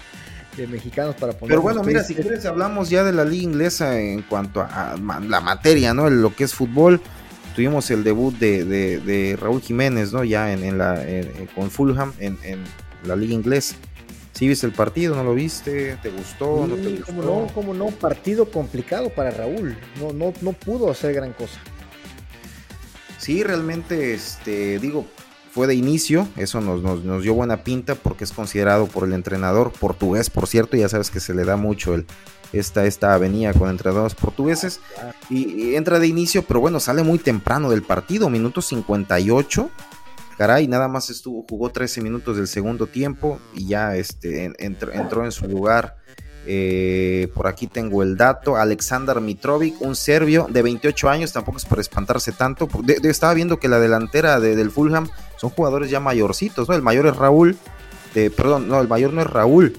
mexicanos 0.67 1.15
para 1.15 1.33
poner. 1.33 1.49
Pero 1.49 1.61
bueno, 1.61 1.83
mira, 1.83 2.03
si 2.03 2.13
quieres 2.13 2.45
hablemos 2.45 2.89
ya 2.89 3.03
de 3.03 3.13
la 3.13 3.25
liga 3.25 3.43
inglesa 3.43 3.99
en 3.99 4.21
cuanto 4.23 4.61
a, 4.61 4.95
la 4.97 5.41
materia, 5.41 5.93
¿no? 5.93 6.09
Lo 6.09 6.35
que 6.35 6.43
es 6.43 6.53
fútbol. 6.53 7.01
Tuvimos 7.55 7.91
el 7.91 8.03
debut 8.03 8.33
de, 8.37 9.37
Raúl 9.39 9.61
Jiménez, 9.61 10.13
¿no? 10.13 10.23
Ya 10.23 10.53
en, 10.53 10.77
la 10.77 11.03
con 11.55 11.69
Fulham 11.69 12.13
en, 12.19 12.37
la 13.05 13.15
liga 13.15 13.33
inglesa. 13.33 13.75
¿Sí 14.41 14.47
viste 14.47 14.65
el 14.65 14.73
partido? 14.73 15.15
¿No 15.15 15.23
lo 15.23 15.35
viste? 15.35 15.99
¿Te 16.01 16.09
gustó? 16.09 16.65
¿No 16.65 16.73
te 16.73 16.95
gustó? 16.95 17.11
no? 17.11 17.47
¿Cómo 17.53 17.75
no? 17.75 17.89
Partido 17.89 18.49
complicado 18.49 19.11
para 19.11 19.29
Raúl. 19.29 19.77
No, 19.99 20.13
no, 20.13 20.33
no 20.41 20.53
pudo 20.53 20.89
hacer 20.89 21.13
gran 21.13 21.31
cosa. 21.33 21.59
Sí, 23.19 23.43
realmente, 23.43 24.15
este, 24.15 24.79
digo, 24.79 25.05
fue 25.51 25.67
de 25.67 25.75
inicio, 25.75 26.27
eso 26.37 26.59
nos, 26.59 26.81
nos, 26.81 27.21
dio 27.21 27.35
buena 27.35 27.63
pinta 27.63 27.93
porque 27.93 28.23
es 28.23 28.31
considerado 28.31 28.87
por 28.87 29.03
el 29.03 29.13
entrenador 29.13 29.73
portugués, 29.73 30.31
por 30.31 30.47
cierto, 30.47 30.75
ya 30.75 30.89
sabes 30.89 31.11
que 31.11 31.19
se 31.19 31.35
le 31.35 31.45
da 31.45 31.55
mucho 31.55 31.93
el, 31.93 32.07
esta, 32.51 32.87
esta 32.87 33.13
avenida 33.13 33.53
con 33.53 33.69
entrenadores 33.69 34.15
portugueses 34.15 34.79
y, 35.29 35.75
entra 35.75 35.99
de 35.99 36.07
inicio, 36.07 36.41
pero 36.41 36.59
bueno, 36.61 36.79
sale 36.79 37.03
muy 37.03 37.19
temprano 37.19 37.69
del 37.69 37.83
partido, 37.83 38.27
minuto 38.27 38.63
58. 38.63 39.69
Caray, 40.41 40.67
nada 40.67 40.87
más 40.87 41.11
estuvo, 41.11 41.45
jugó 41.47 41.69
13 41.69 42.01
minutos 42.01 42.35
del 42.35 42.47
segundo 42.47 42.87
tiempo 42.87 43.39
y 43.53 43.67
ya 43.67 43.95
este, 43.95 44.51
entró 44.57 45.23
en 45.23 45.31
su 45.31 45.45
lugar 45.47 45.97
eh, 46.47 47.27
por 47.35 47.45
aquí 47.45 47.67
tengo 47.67 48.01
el 48.01 48.17
dato. 48.17 48.55
Alexander 48.55 49.21
Mitrovic, 49.21 49.79
un 49.81 49.95
serbio 49.95 50.47
de 50.49 50.63
28 50.63 51.09
años, 51.11 51.31
tampoco 51.31 51.59
es 51.59 51.65
para 51.65 51.81
espantarse 51.81 52.31
tanto. 52.31 52.67
estaba 53.03 53.35
viendo 53.35 53.59
que 53.59 53.67
la 53.67 53.79
delantera 53.79 54.39
del 54.39 54.71
Fulham 54.71 55.09
son 55.37 55.51
jugadores 55.51 55.91
ya 55.91 55.99
mayorcitos. 55.99 56.67
El 56.69 56.81
mayor 56.81 57.05
es 57.05 57.17
Raúl, 57.17 57.55
perdón, 58.35 58.67
no, 58.67 58.81
el 58.81 58.87
mayor 58.87 59.13
no 59.13 59.21
es 59.21 59.27
Raúl. 59.27 59.77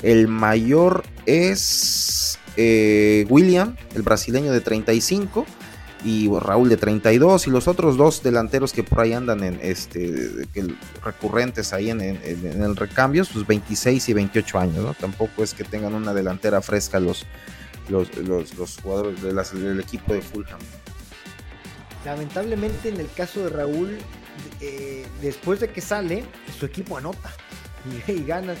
El 0.00 0.28
mayor 0.28 1.02
es 1.26 2.38
eh, 2.56 3.26
William, 3.30 3.74
el 3.96 4.02
brasileño 4.02 4.52
de 4.52 4.60
35 4.60 5.44
y 6.04 6.28
Raúl 6.38 6.68
de 6.68 6.76
32 6.76 7.46
y 7.46 7.50
los 7.50 7.66
otros 7.66 7.96
dos 7.96 8.22
delanteros 8.22 8.72
que 8.72 8.82
por 8.82 9.00
ahí 9.00 9.14
andan 9.14 9.42
en 9.42 9.58
este 9.62 10.46
recurrentes 11.02 11.72
ahí 11.72 11.90
en, 11.90 12.00
el 12.00 12.76
recambio, 12.76 13.24
sus 13.24 13.46
26 13.46 14.10
y 14.10 14.12
28 14.12 14.58
años, 14.58 14.84
¿no? 14.84 14.94
Tampoco 14.94 15.42
es 15.42 15.54
que 15.54 15.64
tengan 15.64 15.94
una 15.94 16.12
delantera 16.12 16.60
fresca 16.60 17.00
los, 17.00 17.24
los, 17.88 18.80
jugadores 18.82 19.22
del 19.22 19.80
equipo 19.80 20.12
de 20.12 20.20
Fulham. 20.20 20.60
Lamentablemente 22.04 22.90
en 22.90 23.00
el 23.00 23.10
caso 23.10 23.42
de 23.44 23.48
Raúl, 23.48 23.96
eh, 24.60 25.06
después 25.22 25.60
de 25.60 25.68
que 25.70 25.80
sale, 25.80 26.24
su 26.58 26.66
equipo 26.66 26.98
anota 26.98 27.30
y, 28.06 28.24
gana. 28.24 28.54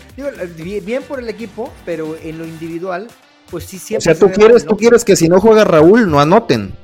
bien 0.56 1.02
por 1.02 1.18
el 1.18 1.28
equipo, 1.28 1.70
pero 1.84 2.16
en 2.16 2.38
lo 2.38 2.46
individual, 2.46 3.08
pues 3.50 3.64
sí 3.64 3.78
siempre. 3.78 4.12
O 4.12 4.14
sea, 4.14 4.28
tú 4.28 4.32
quieres, 4.32 4.64
tú 4.64 4.76
quieres 4.78 5.04
que 5.04 5.14
si 5.14 5.28
no 5.28 5.40
juega 5.40 5.64
Raúl, 5.64 6.10
no 6.10 6.20
anoten. 6.20 6.83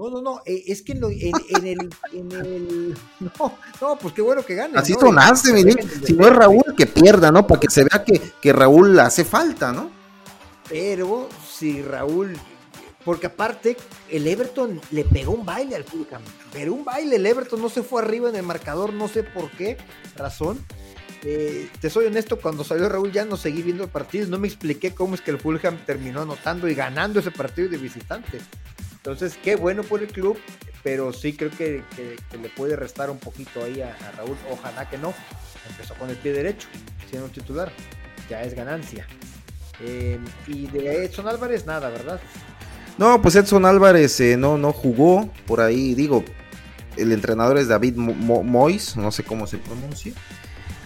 No, 0.00 0.08
no, 0.08 0.22
no, 0.22 0.40
eh, 0.46 0.64
es 0.66 0.80
que 0.80 0.92
en, 0.92 1.04
el, 1.04 1.90
en, 2.10 2.32
el, 2.32 2.96
No, 3.20 3.52
no, 3.82 3.98
pues 3.98 4.14
qué 4.14 4.22
bueno 4.22 4.42
que 4.42 4.54
gane. 4.54 4.78
Así 4.78 4.94
sonaste, 4.94 5.52
mi 5.52 5.70
Si 6.06 6.14
no 6.14 6.26
es 6.26 6.34
Raúl, 6.34 6.74
que 6.74 6.86
pierda, 6.86 7.30
¿no? 7.30 7.46
Para 7.46 7.60
que 7.60 7.68
se 7.68 7.84
vea 7.84 8.02
que, 8.02 8.18
que 8.40 8.52
Raúl 8.54 8.98
hace 8.98 9.26
falta, 9.26 9.72
¿no? 9.72 9.90
Pero 10.70 11.28
si 11.46 11.82
Raúl. 11.82 12.34
porque 13.04 13.26
aparte 13.26 13.76
el 14.08 14.26
Everton 14.26 14.80
le 14.90 15.04
pegó 15.04 15.32
un 15.32 15.44
baile 15.44 15.76
al 15.76 15.84
Fulham, 15.84 16.22
pero 16.50 16.72
un 16.72 16.82
baile, 16.82 17.16
el 17.16 17.26
Everton 17.26 17.60
no 17.60 17.68
se 17.68 17.82
fue 17.82 18.00
arriba 18.00 18.30
en 18.30 18.36
el 18.36 18.42
marcador, 18.42 18.94
no 18.94 19.06
sé 19.06 19.22
por 19.22 19.50
qué 19.50 19.76
razón. 20.16 20.64
Eh, 21.24 21.68
te 21.78 21.90
soy 21.90 22.06
honesto, 22.06 22.40
cuando 22.40 22.64
salió 22.64 22.88
Raúl 22.88 23.12
ya 23.12 23.26
no 23.26 23.36
seguí 23.36 23.60
viendo 23.60 23.84
el 23.84 23.90
partido, 23.90 24.26
no 24.28 24.38
me 24.38 24.48
expliqué 24.48 24.94
cómo 24.94 25.14
es 25.14 25.20
que 25.20 25.30
el 25.30 25.38
Fulham 25.38 25.76
terminó 25.84 26.22
anotando 26.22 26.68
y 26.68 26.74
ganando 26.74 27.20
ese 27.20 27.30
partido 27.30 27.68
de 27.68 27.76
visitante. 27.76 28.40
Entonces, 29.00 29.38
qué 29.42 29.56
bueno 29.56 29.82
por 29.82 30.02
el 30.02 30.08
club, 30.08 30.38
pero 30.82 31.12
sí 31.12 31.32
creo 31.32 31.50
que, 31.50 31.82
le 32.40 32.48
puede 32.50 32.76
restar 32.76 33.08
un 33.08 33.18
poquito 33.18 33.64
ahí 33.64 33.80
a, 33.80 33.96
Raúl. 34.16 34.36
Ojalá 34.50 34.88
que 34.90 34.98
no. 34.98 35.14
Empezó 35.70 35.94
con 35.94 36.10
el 36.10 36.16
pie 36.16 36.34
derecho, 36.34 36.68
siendo 37.08 37.26
un 37.26 37.32
titular. 37.32 37.72
Ya 38.28 38.42
es 38.42 38.54
ganancia. 38.54 39.06
Eh, 39.80 40.18
y 40.46 40.66
de 40.66 41.04
Edson 41.04 41.28
Álvarez, 41.28 41.64
nada, 41.64 41.88
¿verdad? 41.88 42.20
No, 42.98 43.22
pues 43.22 43.36
Edson 43.36 43.64
Álvarez 43.64 44.20
eh, 44.20 44.36
no, 44.36 44.58
no 44.58 44.72
jugó. 44.74 45.30
Por 45.46 45.62
ahí, 45.62 45.94
digo, 45.94 46.22
el 46.98 47.12
entrenador 47.12 47.56
es 47.56 47.68
David 47.68 47.96
Mois, 47.96 48.96
no 48.98 49.10
sé 49.10 49.22
cómo 49.22 49.46
se 49.46 49.56
pronuncia. 49.56 50.12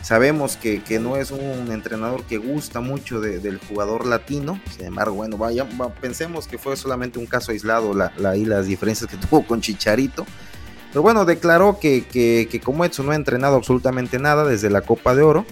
Sabemos 0.05 0.59
que, 0.59 0.83
no 1.01 1.17
es 1.17 1.31
un 1.31 1.73
entrenador 1.73 2.25
que 2.25 2.37
gusta 2.37 2.81
mucho 2.81 3.23
del 3.23 3.59
jugador 3.59 4.05
latino. 4.05 4.61
Sin 4.77 4.85
embargo, 4.85 5.15
bueno, 5.15 5.39
pensemos 5.99 6.47
que 6.47 6.59
fue 6.59 6.77
solamente 6.77 7.19
un 7.19 7.25
caso 7.25 7.53
aislado 7.53 7.95
la, 7.95 8.37
y 8.37 8.45
las 8.45 8.67
diferencias 8.67 9.11
que 9.11 9.17
tuvo 9.29 9.47
con 9.47 9.63
Chicharito. 9.63 10.27
Pero 10.91 11.01
bueno, 11.01 11.25
declaró 11.25 11.79
que, 11.81 12.05
que, 12.05 12.61
como 12.61 12.85
Edson 12.85 13.07
no 13.07 13.13
ha 13.13 13.17
entrenado 13.17 13.57
absolutamente 13.57 14.19
nada 14.19 14.45
desde 14.45 14.69
la 14.69 14.83
Copa 14.83 15.15
de 15.15 15.23
Oro, 15.23 15.47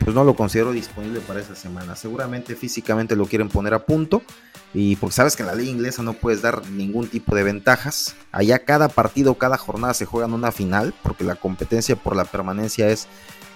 pues 0.00 0.12
no 0.12 0.24
lo 0.24 0.34
considero 0.34 0.72
disponible 0.72 1.20
para 1.20 1.38
esa 1.38 1.54
semana. 1.54 1.94
Seguramente 1.94 2.56
físicamente 2.56 3.14
lo 3.14 3.26
quieren 3.26 3.48
poner 3.48 3.74
a 3.74 3.86
punto. 3.86 4.22
Y 4.74 4.96
porque 4.96 5.14
sabes 5.14 5.36
que 5.36 5.44
en 5.44 5.46
la 5.46 5.54
ley 5.54 5.68
inglesa 5.68 6.02
no 6.02 6.14
puedes 6.14 6.42
dar 6.42 6.68
ningún 6.68 7.06
tipo 7.06 7.36
de 7.36 7.44
ventajas. 7.44 8.16
Allá 8.32 8.64
cada 8.64 8.88
partido, 8.88 9.34
cada 9.34 9.56
jornada 9.56 9.94
se 9.94 10.04
juega 10.04 10.26
en 10.26 10.32
una 10.32 10.50
final, 10.50 10.94
porque 11.04 11.22
la 11.22 11.36
competencia 11.36 11.94
por 11.94 12.16
la 12.16 12.24
permanencia 12.24 12.88
es 12.88 13.06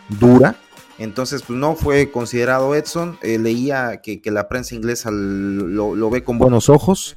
dura. 0.09 0.57
Entonces, 0.99 1.43
pues 1.43 1.59
no 1.59 1.75
fue 1.75 2.11
considerado 2.11 2.75
Edson. 2.75 3.19
Eh, 3.23 3.39
leía 3.39 4.01
que, 4.03 4.21
la 4.25 4.49
prensa 4.49 4.75
inglesa 4.75 5.11
lo, 5.11 6.11
ve 6.11 6.25
con 6.25 6.39
buenos 6.39 6.69
ojos. 6.69 7.15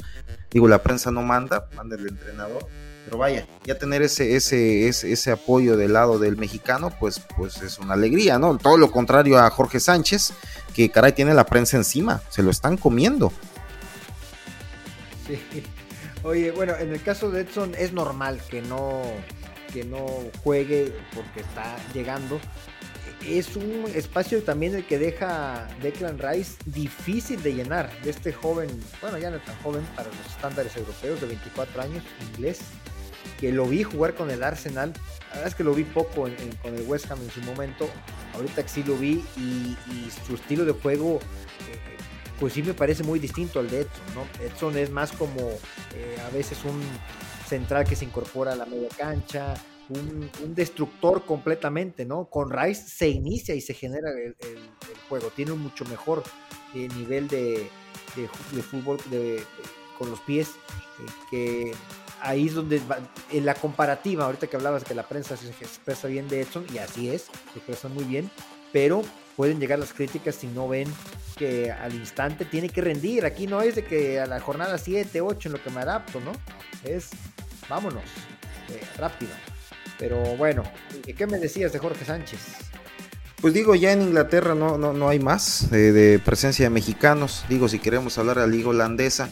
Digo, 0.51 0.67
la 0.67 0.83
prensa 0.83 1.11
no 1.11 1.21
manda, 1.21 1.69
manda 1.75 1.95
el 1.95 2.07
entrenador. 2.07 2.67
Pero 3.05 3.17
vaya, 3.17 3.47
ya 3.65 3.77
tener 3.77 4.01
ese, 4.01 4.35
ese, 4.35 4.87
ese, 4.87 5.31
apoyo 5.31 5.77
del 5.77 5.93
lado 5.93 6.19
del 6.19 6.37
mexicano, 6.37 6.91
pues, 6.99 7.21
pues 7.37 7.61
es 7.61 7.79
una 7.79 7.93
alegría, 7.93 8.37
¿no? 8.37 8.57
Todo 8.57 8.77
lo 8.77 8.91
contrario 8.91 9.39
a 9.39 9.49
Jorge 9.49 9.79
Sánchez, 9.79 10.33
que 10.75 10.91
caray 10.91 11.13
tiene 11.13 11.33
la 11.33 11.45
prensa 11.45 11.77
encima, 11.77 12.21
se 12.29 12.43
lo 12.43 12.51
están 12.51 12.77
comiendo. 12.77 13.31
Sí. 15.25 15.39
Oye, 16.23 16.51
bueno, 16.51 16.75
en 16.77 16.91
el 16.91 17.01
caso 17.01 17.31
de 17.31 17.41
Edson 17.41 17.73
es 17.77 17.93
normal 17.93 18.41
que 18.49 18.61
no, 18.61 19.01
que 19.73 19.85
no 19.85 20.05
juegue 20.43 20.93
porque 21.15 21.39
está 21.39 21.77
llegando 21.93 22.39
es 23.25 23.55
un 23.55 23.85
espacio 23.93 24.41
también 24.43 24.75
el 24.75 24.85
que 24.85 24.97
deja 24.97 25.67
Declan 25.81 26.19
Rice 26.19 26.57
difícil 26.65 27.41
de 27.43 27.53
llenar. 27.53 27.91
De 28.01 28.09
este 28.09 28.31
joven, 28.33 28.69
bueno, 29.01 29.17
ya 29.17 29.29
no 29.29 29.39
tan 29.39 29.55
joven 29.61 29.85
para 29.95 30.09
los 30.09 30.25
estándares 30.27 30.75
europeos, 30.77 31.19
de 31.21 31.27
24 31.27 31.81
años, 31.81 32.03
inglés, 32.33 32.59
que 33.39 33.51
lo 33.51 33.65
vi 33.65 33.83
jugar 33.83 34.15
con 34.15 34.31
el 34.31 34.43
Arsenal. 34.43 34.93
La 35.29 35.35
verdad 35.35 35.47
es 35.47 35.55
que 35.55 35.63
lo 35.63 35.73
vi 35.73 35.83
poco 35.83 36.27
con 36.61 36.75
el 36.75 36.81
West 36.87 37.11
Ham 37.11 37.21
en 37.21 37.31
su 37.31 37.41
momento. 37.41 37.89
Ahorita 38.33 38.67
sí 38.67 38.83
lo 38.83 38.95
vi 38.95 39.23
y, 39.37 39.75
su 40.25 40.35
estilo 40.35 40.65
de 40.65 40.71
juego, 40.71 41.17
eh, 41.17 41.97
pues 42.39 42.53
sí 42.53 42.63
me 42.63 42.73
parece 42.73 43.03
muy 43.03 43.19
distinto 43.19 43.59
al 43.59 43.69
de 43.69 43.81
Edson. 43.81 44.15
¿no? 44.15 44.45
Edson 44.45 44.77
es 44.77 44.89
más 44.89 45.11
como 45.11 45.41
eh, 45.95 46.17
a 46.25 46.29
veces 46.29 46.57
un 46.63 46.81
central 47.47 47.85
que 47.85 47.95
se 47.95 48.05
incorpora 48.05 48.53
a 48.53 48.55
la 48.55 48.65
media 48.65 48.89
cancha, 48.97 49.55
un, 49.89 50.29
destructor 50.55 51.25
completamente, 51.25 52.05
¿no? 52.05 52.29
Con 52.29 52.49
Rice 52.49 52.87
se 52.87 53.09
inicia 53.09 53.55
y 53.55 53.61
se 53.61 53.73
genera 53.73 54.09
el, 54.11 54.35
juego, 55.07 55.31
tiene 55.35 55.51
un 55.51 55.59
mucho 55.59 55.85
mejor 55.85 56.23
eh, 56.75 56.87
nivel 56.95 57.27
de, 57.27 57.69
fútbol 58.69 58.97
con 59.97 60.09
los 60.09 60.19
pies, 60.21 60.49
eh, 60.49 61.11
que 61.29 61.71
ahí 62.21 62.47
es 62.47 62.53
donde 62.53 62.81
en 63.31 63.45
la 63.45 63.55
comparativa, 63.55 64.25
ahorita 64.25 64.47
que 64.47 64.55
hablabas 64.55 64.83
que 64.83 64.93
la 64.93 65.07
prensa 65.07 65.37
se 65.37 65.49
expresa 65.49 66.07
bien 66.07 66.27
de 66.27 66.41
Edson, 66.41 66.65
y 66.73 66.77
así 66.77 67.09
es, 67.09 67.23
se 67.23 67.59
expresa 67.59 67.87
muy 67.87 68.03
bien, 68.03 68.29
pero 68.71 69.01
pueden 69.35 69.59
llegar 69.59 69.79
las 69.79 69.93
críticas 69.93 70.35
si 70.35 70.47
no 70.47 70.67
ven 70.67 70.87
que 71.37 71.71
al 71.71 71.95
instante 71.95 72.43
tiene 72.43 72.67
que 72.67 72.81
rendir. 72.81 73.25
Aquí 73.25 73.47
no 73.47 73.61
es 73.61 73.75
de 73.75 73.85
que 73.85 74.19
a 74.19 74.25
la 74.25 74.41
jornada 74.41 74.77
7, 74.77 75.21
8 75.21 75.47
en 75.47 75.53
lo 75.53 75.63
que 75.63 75.69
me 75.69 75.79
adapto, 75.79 76.19
¿no? 76.19 76.33
Es 76.83 77.11
vámonos, 77.69 78.03
eh, 78.69 78.81
rápido. 78.97 79.31
Pero 79.99 80.17
bueno, 80.37 80.63
¿qué 81.15 81.27
me 81.27 81.37
decías 81.37 81.73
de 81.73 81.79
Jorge 81.79 82.05
Sánchez? 82.05 82.39
Pues 83.41 83.53
digo, 83.53 83.75
ya 83.75 83.91
en 83.91 84.01
Inglaterra 84.01 84.55
no, 84.55 84.77
no, 84.77 84.93
no 84.93 85.09
hay 85.09 85.19
más 85.19 85.69
de, 85.69 86.19
presencia 86.23 86.65
de 86.65 86.69
mexicanos. 86.69 87.45
Digo, 87.49 87.69
si 87.69 87.79
queremos 87.79 88.17
hablar 88.17 88.37
de 88.37 88.41
la 88.41 88.47
liga 88.47 88.69
holandesa, 88.69 89.29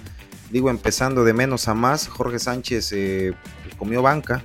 digo, 0.52 0.70
empezando 0.70 1.24
de 1.24 1.34
menos 1.34 1.68
a 1.68 1.74
más, 1.74 2.08
Jorge 2.08 2.38
Sánchez 2.38 2.92
eh, 2.92 3.34
pues, 3.64 3.76
comió 3.76 4.02
banca, 4.02 4.44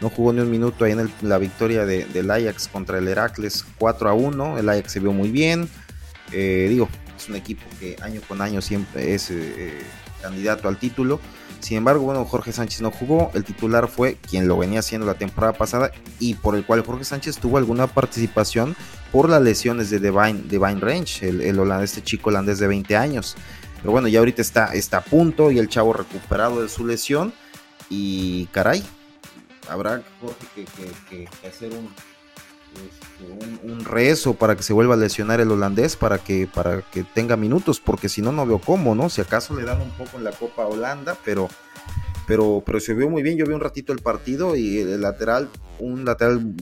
no 0.00 0.10
jugó 0.10 0.32
ni 0.32 0.40
un 0.40 0.50
minuto 0.50 0.84
ahí 0.84 0.92
en 0.92 1.10
la 1.22 1.38
victoria 1.38 1.86
del 1.86 2.30
Ajax 2.30 2.68
contra 2.68 2.98
el 2.98 3.08
Heracles 3.08 3.64
4 3.78 4.10
a 4.10 4.12
1. 4.12 4.58
El 4.58 4.68
Ajax 4.68 4.92
se 4.92 5.00
vio 5.00 5.12
muy 5.12 5.30
bien. 5.30 5.68
Eh, 6.32 6.66
digo, 6.68 6.88
es 7.16 7.28
un 7.28 7.36
equipo 7.36 7.62
que 7.80 7.96
año 8.02 8.20
con 8.26 8.42
año 8.42 8.60
siempre 8.60 9.14
es 9.14 9.30
eh, 9.30 9.78
candidato 10.24 10.68
al 10.68 10.78
título. 10.78 11.20
Sin 11.60 11.76
embargo, 11.76 12.04
bueno, 12.04 12.24
Jorge 12.24 12.52
Sánchez 12.52 12.80
no 12.80 12.90
jugó. 12.90 13.30
El 13.34 13.44
titular 13.44 13.88
fue 13.88 14.16
quien 14.16 14.48
lo 14.48 14.56
venía 14.56 14.80
haciendo 14.80 15.06
la 15.06 15.14
temporada 15.14 15.52
pasada 15.52 15.92
y 16.18 16.34
por 16.34 16.56
el 16.56 16.64
cual 16.64 16.84
Jorge 16.84 17.04
Sánchez 17.04 17.38
tuvo 17.38 17.58
alguna 17.58 17.86
participación 17.86 18.74
por 19.12 19.28
las 19.28 19.42
lesiones 19.42 19.90
de 19.90 19.98
Divine, 19.98 20.44
Divine 20.48 20.80
Range, 20.80 21.28
el, 21.28 21.58
holandés, 21.58 21.90
este 21.90 22.02
chico 22.02 22.30
holandés 22.30 22.58
de 22.58 22.66
20 22.66 22.96
años. 22.96 23.36
Pero 23.76 23.92
bueno, 23.92 24.08
ya 24.08 24.18
ahorita 24.20 24.40
está, 24.40 24.74
está 24.74 24.98
a 24.98 25.04
punto 25.04 25.50
y 25.50 25.58
el 25.58 25.68
chavo 25.68 25.92
recuperado 25.92 26.62
de 26.62 26.68
su 26.68 26.86
lesión. 26.86 27.34
Y 27.90 28.46
caray, 28.46 28.82
habrá 29.68 30.02
Jorge 30.20 30.64
que 31.10 31.28
hacer 31.46 31.72
un, 31.72 31.90
este, 32.74 33.66
un, 33.66 33.84
rezo 33.84 34.34
para 34.34 34.56
que 34.56 34.62
se 34.62 34.72
vuelva 34.72 34.94
a 34.94 34.96
lesionar 34.96 35.40
el 35.40 35.50
holandés 35.50 35.96
para 35.96 36.18
que, 36.18 36.48
para 36.52 36.82
que 36.82 37.04
tenga 37.04 37.36
minutos, 37.36 37.80
porque 37.80 38.08
si 38.08 38.22
no, 38.22 38.32
no 38.32 38.46
veo 38.46 38.58
cómo, 38.58 38.94
¿no? 38.94 39.08
Si 39.08 39.20
acaso 39.20 39.54
le 39.54 39.64
dan 39.64 39.80
un 39.80 39.90
poco 39.90 40.16
en 40.16 40.24
la 40.24 40.32
Copa 40.32 40.66
Holanda, 40.66 41.16
pero, 41.24 41.48
pero, 42.26 42.62
pero 42.64 42.80
se 42.80 42.94
vio 42.94 43.08
muy 43.08 43.22
bien. 43.22 43.36
Yo 43.36 43.46
vi 43.46 43.54
un 43.54 43.60
ratito 43.60 43.92
el 43.92 44.00
partido 44.00 44.56
y 44.56 44.78
el 44.78 45.00
lateral, 45.00 45.48
un 45.78 46.04
lateral 46.04 46.54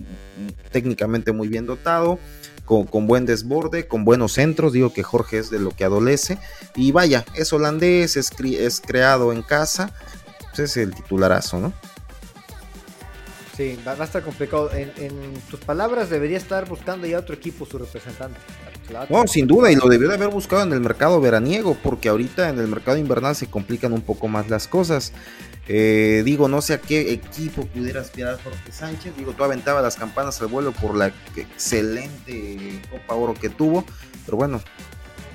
técnicamente 0.70 1.32
muy 1.32 1.48
bien 1.48 1.66
dotado. 1.66 2.18
Con, 2.64 3.06
buen 3.06 3.26
desborde, 3.26 3.86
con 3.86 4.06
buenos 4.06 4.32
centros, 4.32 4.72
digo 4.72 4.94
que 4.94 5.02
Jorge 5.02 5.36
es 5.36 5.50
de 5.50 5.58
lo 5.58 5.72
que 5.72 5.84
adolece, 5.84 6.38
y 6.74 6.90
vaya, 6.90 7.26
es 7.34 7.52
holandés, 7.52 8.16
es, 8.16 8.30
es 8.40 8.80
creado 8.80 9.30
en 9.30 9.42
casa, 9.42 9.92
pues 10.54 10.70
es 10.70 10.76
el 10.78 10.94
titularazo, 10.94 11.60
¿no? 11.60 11.74
Va, 13.86 13.92
a 13.92 14.04
estar 14.04 14.22
complicado. 14.22 14.70
En, 14.72 15.34
tus 15.50 15.60
palabras, 15.60 16.10
debería 16.10 16.36
estar 16.36 16.68
buscando 16.68 17.06
ya 17.06 17.18
otro 17.18 17.34
equipo 17.34 17.66
su 17.66 17.78
representante. 17.78 18.38
No, 19.08 19.26
sin 19.26 19.46
duda, 19.46 19.70
y 19.70 19.76
lo 19.76 19.88
debió 19.88 20.08
de 20.08 20.14
haber 20.14 20.28
buscado 20.28 20.62
en 20.62 20.72
el 20.72 20.80
mercado 20.80 21.20
veraniego, 21.20 21.76
porque 21.82 22.08
ahorita 22.08 22.48
en 22.48 22.58
el 22.58 22.68
mercado 22.68 22.98
invernal 22.98 23.34
se 23.34 23.46
complican 23.46 23.92
un 23.92 24.02
poco 24.02 24.28
más 24.28 24.48
las 24.50 24.68
cosas. 24.68 25.12
Eh, 25.68 26.22
digo, 26.24 26.48
no 26.48 26.60
sé 26.60 26.74
a 26.74 26.80
qué 26.80 27.12
equipo 27.12 27.64
pudiera 27.66 28.00
aspirar 28.00 28.38
Jorge 28.42 28.72
Sánchez. 28.72 29.16
Digo, 29.16 29.32
tú 29.32 29.44
aventaba 29.44 29.80
las 29.80 29.96
campanas 29.96 30.40
al 30.40 30.48
vuelo 30.48 30.72
por 30.72 30.96
la 30.96 31.12
excelente 31.36 32.82
Copa 32.90 33.14
Oro 33.14 33.34
que 33.34 33.48
tuvo, 33.48 33.84
pero 34.26 34.36
bueno, 34.36 34.60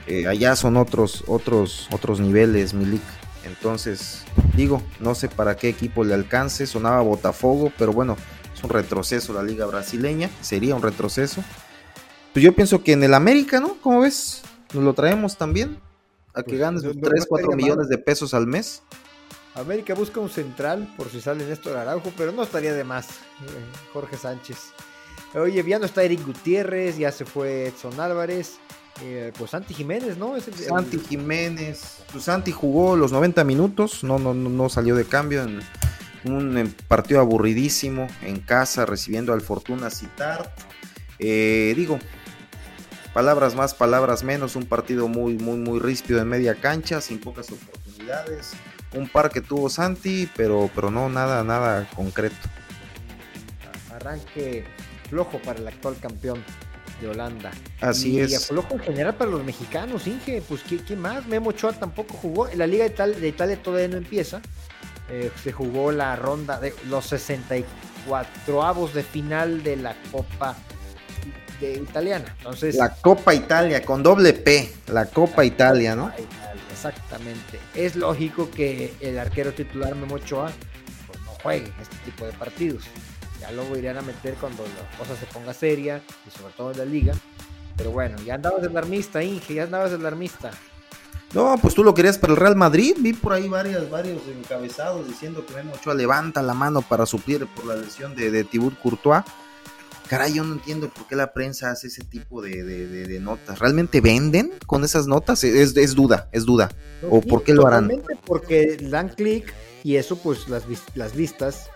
eh, 0.06 0.28
allá 0.28 0.56
son 0.56 0.78
otros, 0.78 1.24
otros, 1.28 1.88
otros 1.92 2.20
niveles, 2.20 2.74
Milik. 2.74 3.02
Entonces, 3.48 4.24
digo, 4.56 4.82
no 5.00 5.16
sé 5.16 5.30
para 5.30 5.56
qué 5.56 5.70
equipo 5.70 6.04
le 6.04 6.14
alcance, 6.14 6.68
sonaba 6.68 7.02
Botafogo, 7.02 7.72
pero 7.78 7.94
bueno, 7.94 8.18
es 8.54 8.64
un 8.64 8.70
retroceso 8.70 9.34
la 9.34 9.44
liga 9.44 9.66
brasileña, 9.66 10.30
sería 10.42 10.76
un 10.76 10.82
retroceso. 10.82 11.44
Pues 12.34 12.44
yo 12.44 12.54
pienso 12.54 12.84
que 12.84 12.94
en 12.94 13.04
el 13.04 13.14
América, 13.14 13.60
¿no? 13.60 13.78
¿Cómo 13.82 14.02
ves? 14.02 14.44
Nos 14.74 14.84
lo 14.84 14.94
traemos 14.94 15.38
también, 15.38 15.80
a 16.34 16.44
que 16.44 16.50
pues, 16.50 16.60
ganes 16.60 16.84
3, 16.84 17.26
4 17.28 17.52
millones 17.54 17.90
de 17.90 17.98
pesos 17.98 18.34
al 18.34 18.48
mes. 18.48 18.84
América 19.56 19.96
busca 19.96 20.20
un 20.20 20.30
central 20.30 20.94
por 20.96 21.10
si 21.10 21.20
sale 21.20 21.46
Néstor 21.46 21.78
Araujo, 21.78 22.12
pero 22.16 22.32
no 22.32 22.44
estaría 22.44 22.74
de 22.74 22.84
más, 22.84 23.10
eh, 23.10 23.12
Jorge 23.92 24.18
Sánchez. 24.18 24.72
Oye, 25.34 25.64
ya 25.68 25.80
no 25.80 25.86
está 25.86 26.04
Eric 26.04 26.26
Gutiérrez, 26.26 26.98
ya 26.98 27.12
se 27.12 27.26
fue 27.26 27.68
Edson 27.68 28.00
Álvarez. 28.00 28.60
Eh, 29.04 29.32
pues 29.38 29.52
Santi 29.52 29.74
Jiménez, 29.74 30.18
¿no? 30.18 30.34
Santi 30.40 31.00
Jiménez. 31.00 32.04
Pues 32.12 32.24
Santi 32.24 32.52
jugó 32.52 32.96
los 32.96 33.12
90 33.12 33.44
minutos, 33.44 34.04
no, 34.04 34.18
no, 34.18 34.34
no 34.34 34.70
salió 34.70 34.96
de 34.96 35.06
cambio 35.06 35.44
en 35.44 35.60
un 36.26 36.76
partido 36.88 37.20
aburridísimo 37.20 38.08
en 38.24 38.40
casa, 38.40 38.86
recibiendo 38.86 39.34
al 39.34 39.42
Fortuna 39.42 39.90
Citar. 39.90 40.54
Eh, 41.20 41.74
digo, 41.76 42.00
palabras 43.14 43.56
más, 43.56 43.74
palabras 43.74 44.24
menos, 44.24 44.56
un 44.56 44.66
partido 44.66 45.08
muy, 45.08 45.38
muy, 45.38 45.58
muy 45.58 45.80
ríspido 45.80 46.20
en 46.22 46.28
media 46.28 46.56
cancha, 46.56 47.02
sin 47.02 47.20
pocas 47.20 47.52
oportunidades 47.52 47.78
oportunidades, 47.88 48.54
un 48.94 49.08
par 49.08 49.30
que 49.30 49.42
tuvo 49.42 49.70
Santi, 49.70 50.30
pero, 50.36 50.70
pero 50.74 50.92
no 50.92 51.10
nada, 51.10 51.44
nada 51.44 51.88
concreto. 51.96 52.36
Arranque 53.94 54.66
flojo 55.10 55.40
para 55.40 55.60
el 55.60 55.68
actual 55.68 55.98
campeón 56.00 56.44
de 57.02 57.08
Holanda. 57.08 57.52
Así 57.82 58.20
es. 58.20 58.32
Y 58.32 58.38
flojo 58.38 58.74
en 58.76 58.80
general 58.80 59.16
para 59.16 59.32
los 59.32 59.44
mexicanos, 59.44 60.08
Inge, 60.08 60.42
pues 60.48 60.62
¿qué, 60.64 60.96
más? 60.96 61.28
Memo 61.28 61.50
Ochoa 61.50 61.74
tampoco 61.74 62.14
jugó. 62.16 62.48
En 62.48 62.60
la 62.60 62.68
Liga 62.68 62.86
de, 62.86 62.92
Italia, 62.92 63.20
de 63.20 63.28
Italia 63.28 63.62
todavía 63.62 63.88
no 63.88 63.98
empieza. 63.98 64.42
Eh, 65.10 65.32
se 65.42 65.52
jugó 65.52 65.92
la 65.92 66.16
ronda 66.16 66.60
de 66.60 66.74
los 66.90 67.06
64 67.06 68.64
avos 68.64 68.94
de 68.94 69.04
final 69.04 69.64
de 69.64 69.78
la 69.78 69.96
Copa 70.12 70.56
de 71.62 71.74
italiana. 71.76 72.36
Entonces, 72.38 72.76
la 72.76 72.94
Copa 72.96 73.34
Italia 73.34 73.84
con 73.84 74.04
doble 74.04 74.34
P, 74.34 74.70
la 74.88 75.06
Copa 75.06 75.46
Italia, 75.46 75.96
¿no? 75.96 76.12
exactamente. 76.72 77.60
Es 77.74 77.96
lógico 77.96 78.52
que 78.52 78.94
el 79.02 79.18
arquero 79.18 79.52
titular 79.52 79.96
Memo 79.96 80.16
Ochoa 80.16 80.52
pues, 81.08 81.20
no 81.22 81.32
juegue 81.42 81.72
este 81.82 81.96
tipo 82.06 82.26
de 82.26 82.34
partidos. 82.34 82.84
Ya 83.40 83.52
luego 83.52 83.78
irían 83.78 83.98
a 83.98 84.02
meter 84.02 84.36
cuando 84.36 84.64
la 84.64 84.98
cosa 84.98 85.16
se 85.16 85.26
ponga 85.28 85.54
seria 85.54 86.02
y 86.26 86.38
sobre 86.38 86.54
todo 86.54 86.72
en 86.72 86.78
la 86.78 86.86
liga. 86.86 87.14
Pero 87.76 87.92
bueno, 87.92 88.18
ya 88.26 88.36
andabas 88.36 88.62
de 88.62 88.68
alarmista, 88.68 89.24
Inge, 89.24 89.54
ya 89.54 89.64
andabas 89.64 89.92
de 89.92 89.98
alarmista. 89.98 90.52
No, 91.34 91.58
pues 91.62 91.76
tú 91.76 91.84
lo 91.84 91.94
querías 91.94 92.18
para 92.18 92.34
el 92.34 92.40
Real 92.40 92.56
Madrid. 92.56 92.96
Vi 93.00 93.14
por 93.14 93.34
ahí 93.34 93.48
varios, 93.48 93.90
varios 93.90 94.22
encabezados 94.28 95.08
diciendo 95.08 95.46
que 95.46 95.54
Memo 95.54 95.74
Ochoa 95.74 95.94
levanta 95.94 96.42
la 96.42 96.54
mano 96.54 96.82
para 96.82 97.06
suplir 97.06 97.46
por 97.48 97.66
la 97.66 97.76
lesión 97.76 98.16
de, 98.16 98.32
de 98.32 98.44
Tibur 98.44 98.78
Courtois. 98.78 99.24
Caray, 100.08 100.34
yo 100.34 100.44
no 100.44 100.54
entiendo 100.54 100.90
por 100.90 101.06
qué 101.08 101.16
la 101.16 101.34
prensa 101.34 101.70
hace 101.70 101.88
ese 101.88 102.04
tipo 102.04 102.42
de, 102.42 103.20
notas. 103.22 103.60
¿Realmente 103.60 104.00
venden 104.00 104.54
con 104.66 104.84
esas 104.84 105.06
notas? 105.06 105.44
Es, 105.44 105.74
duda, 105.96 106.30
es 106.32 106.46
duda. 106.46 106.70
¿O 107.10 107.22
por 107.22 107.44
qué 107.44 107.54
lo 107.54 107.68
harán? 107.68 107.92
Porque 108.26 108.78
dan 108.78 109.10
clic 109.10 109.54
y 109.84 109.98
eso, 109.98 110.18
pues 110.18 110.48
las, 110.48 110.64
las 110.96 111.14
vistas, 111.14 111.70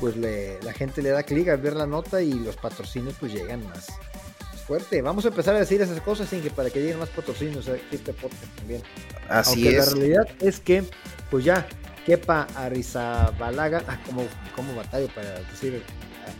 pues 0.00 0.16
la 0.16 0.72
gente 0.72 1.02
le 1.02 1.10
da 1.10 1.22
clic 1.22 1.48
al 1.48 1.58
ver 1.58 1.74
la 1.74 1.86
nota 1.86 2.22
y 2.22 2.32
los 2.32 2.56
patrocinios 2.56 3.14
pues 3.18 3.32
llegan 3.32 3.66
más, 3.66 3.86
fuerte. 4.66 5.00
Vamos 5.00 5.24
a 5.24 5.28
empezar 5.28 5.54
a 5.54 5.60
decir 5.60 5.80
esas 5.80 6.00
cosas 6.00 6.28
sin 6.28 6.42
que 6.42 6.50
para 6.50 6.70
que 6.70 6.80
lleguen 6.80 6.98
más 6.98 7.08
patrocinios 7.08 7.68
este 7.68 8.12
podcast 8.12 8.44
también. 8.56 8.82
Así 9.28 9.66
es. 9.68 9.86
La 9.86 9.94
realidad 9.94 10.28
es 10.40 10.60
que, 10.60 10.84
pues 11.30 11.44
ya, 11.44 11.66
Kepa 12.04 12.46
Arizabalaga, 12.56 13.82
ah, 13.88 13.98
como, 14.06 14.24
como 14.54 14.74
batalla 14.74 15.06
para 15.14 15.40
decir 15.40 15.82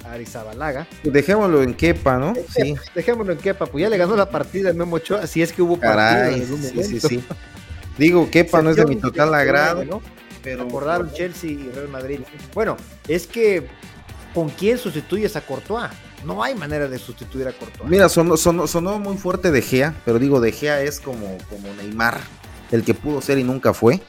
Arizabalaga. 0.05 0.87
Dejémoslo 1.05 1.63
en 1.63 1.75
Kepa, 1.75 2.19
¿no? 2.19 2.35
Sí. 2.55 2.75
Dejémoslo 2.95 3.33
en 3.33 3.39
Kepa, 3.39 3.67
pues 3.67 3.83
ya 3.83 3.89
le 3.89 3.97
ganó 3.97 4.17
la 4.17 4.29
partida 4.29 4.71
el 4.71 4.77
Memo 4.77 4.97
Ochoa, 4.97 5.27
si 5.27 5.43
es 5.43 5.53
que 5.53 5.63
hubo 5.63 5.79
partida 5.79 6.33
sí, 6.33 6.83
sí, 6.83 7.01
sí. 7.01 7.25
Digo, 7.97 8.29
Kepa 8.31 8.61
no 8.61 8.71
es 8.71 8.77
de 8.77 8.85
mi 8.85 8.97
total 8.97 9.35
agrado. 9.35 9.85
¿no? 9.85 10.03
Pero 10.47 10.63
acordaron 10.63 11.13
Chelsea 11.13 11.51
y 11.51 11.71
Real 11.73 11.89
Madrid. 11.89 12.21
Bueno, 12.55 12.77
es 13.09 13.27
que 13.27 13.67
¿con 14.33 14.49
quién 14.49 14.79
sustituyes 14.79 15.35
a 15.35 15.41
Courtois? 15.41 15.91
No 16.25 16.41
hay 16.41 16.55
manera 16.55 16.87
de 16.87 17.01
sustituir 17.01 17.49
a 17.49 17.53
Courtois. 17.53 17.91
Mira, 17.91 18.09
sonó, 18.09 18.37
sonó, 18.37 19.01
muy 19.01 19.17
fuerte 19.17 19.51
De 19.51 19.61
Gea, 19.61 20.01
pero 20.05 20.21
digo, 20.21 20.41
De 20.41 20.53
Gea 20.53 20.83
es 20.83 21.01
como, 21.01 21.37
como 21.51 21.75
Neymar, 21.75 22.21
el 22.71 22.85
que 22.85 22.95
pudo 22.95 23.21
ser 23.21 23.39
y 23.39 23.43
nunca 23.43 23.75
fue. 23.75 24.01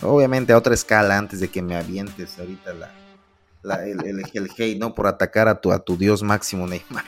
Obviamente 0.00 0.54
a 0.54 0.56
otra 0.56 0.72
escala 0.72 1.18
antes 1.18 1.40
de 1.40 1.48
que 1.48 1.60
me 1.60 1.76
avientes 1.76 2.38
ahorita 2.38 2.72
la, 3.62 3.84
el, 3.84 4.02
el, 4.06 4.22
el, 4.32 4.50
hate, 4.56 4.78
¿no? 4.78 4.94
Por 4.94 5.06
atacar 5.06 5.46
a 5.46 5.60
tu, 5.60 5.72
a 5.72 5.78
tu 5.78 5.98
dios 5.98 6.22
máximo 6.22 6.66
Neymar. 6.66 7.04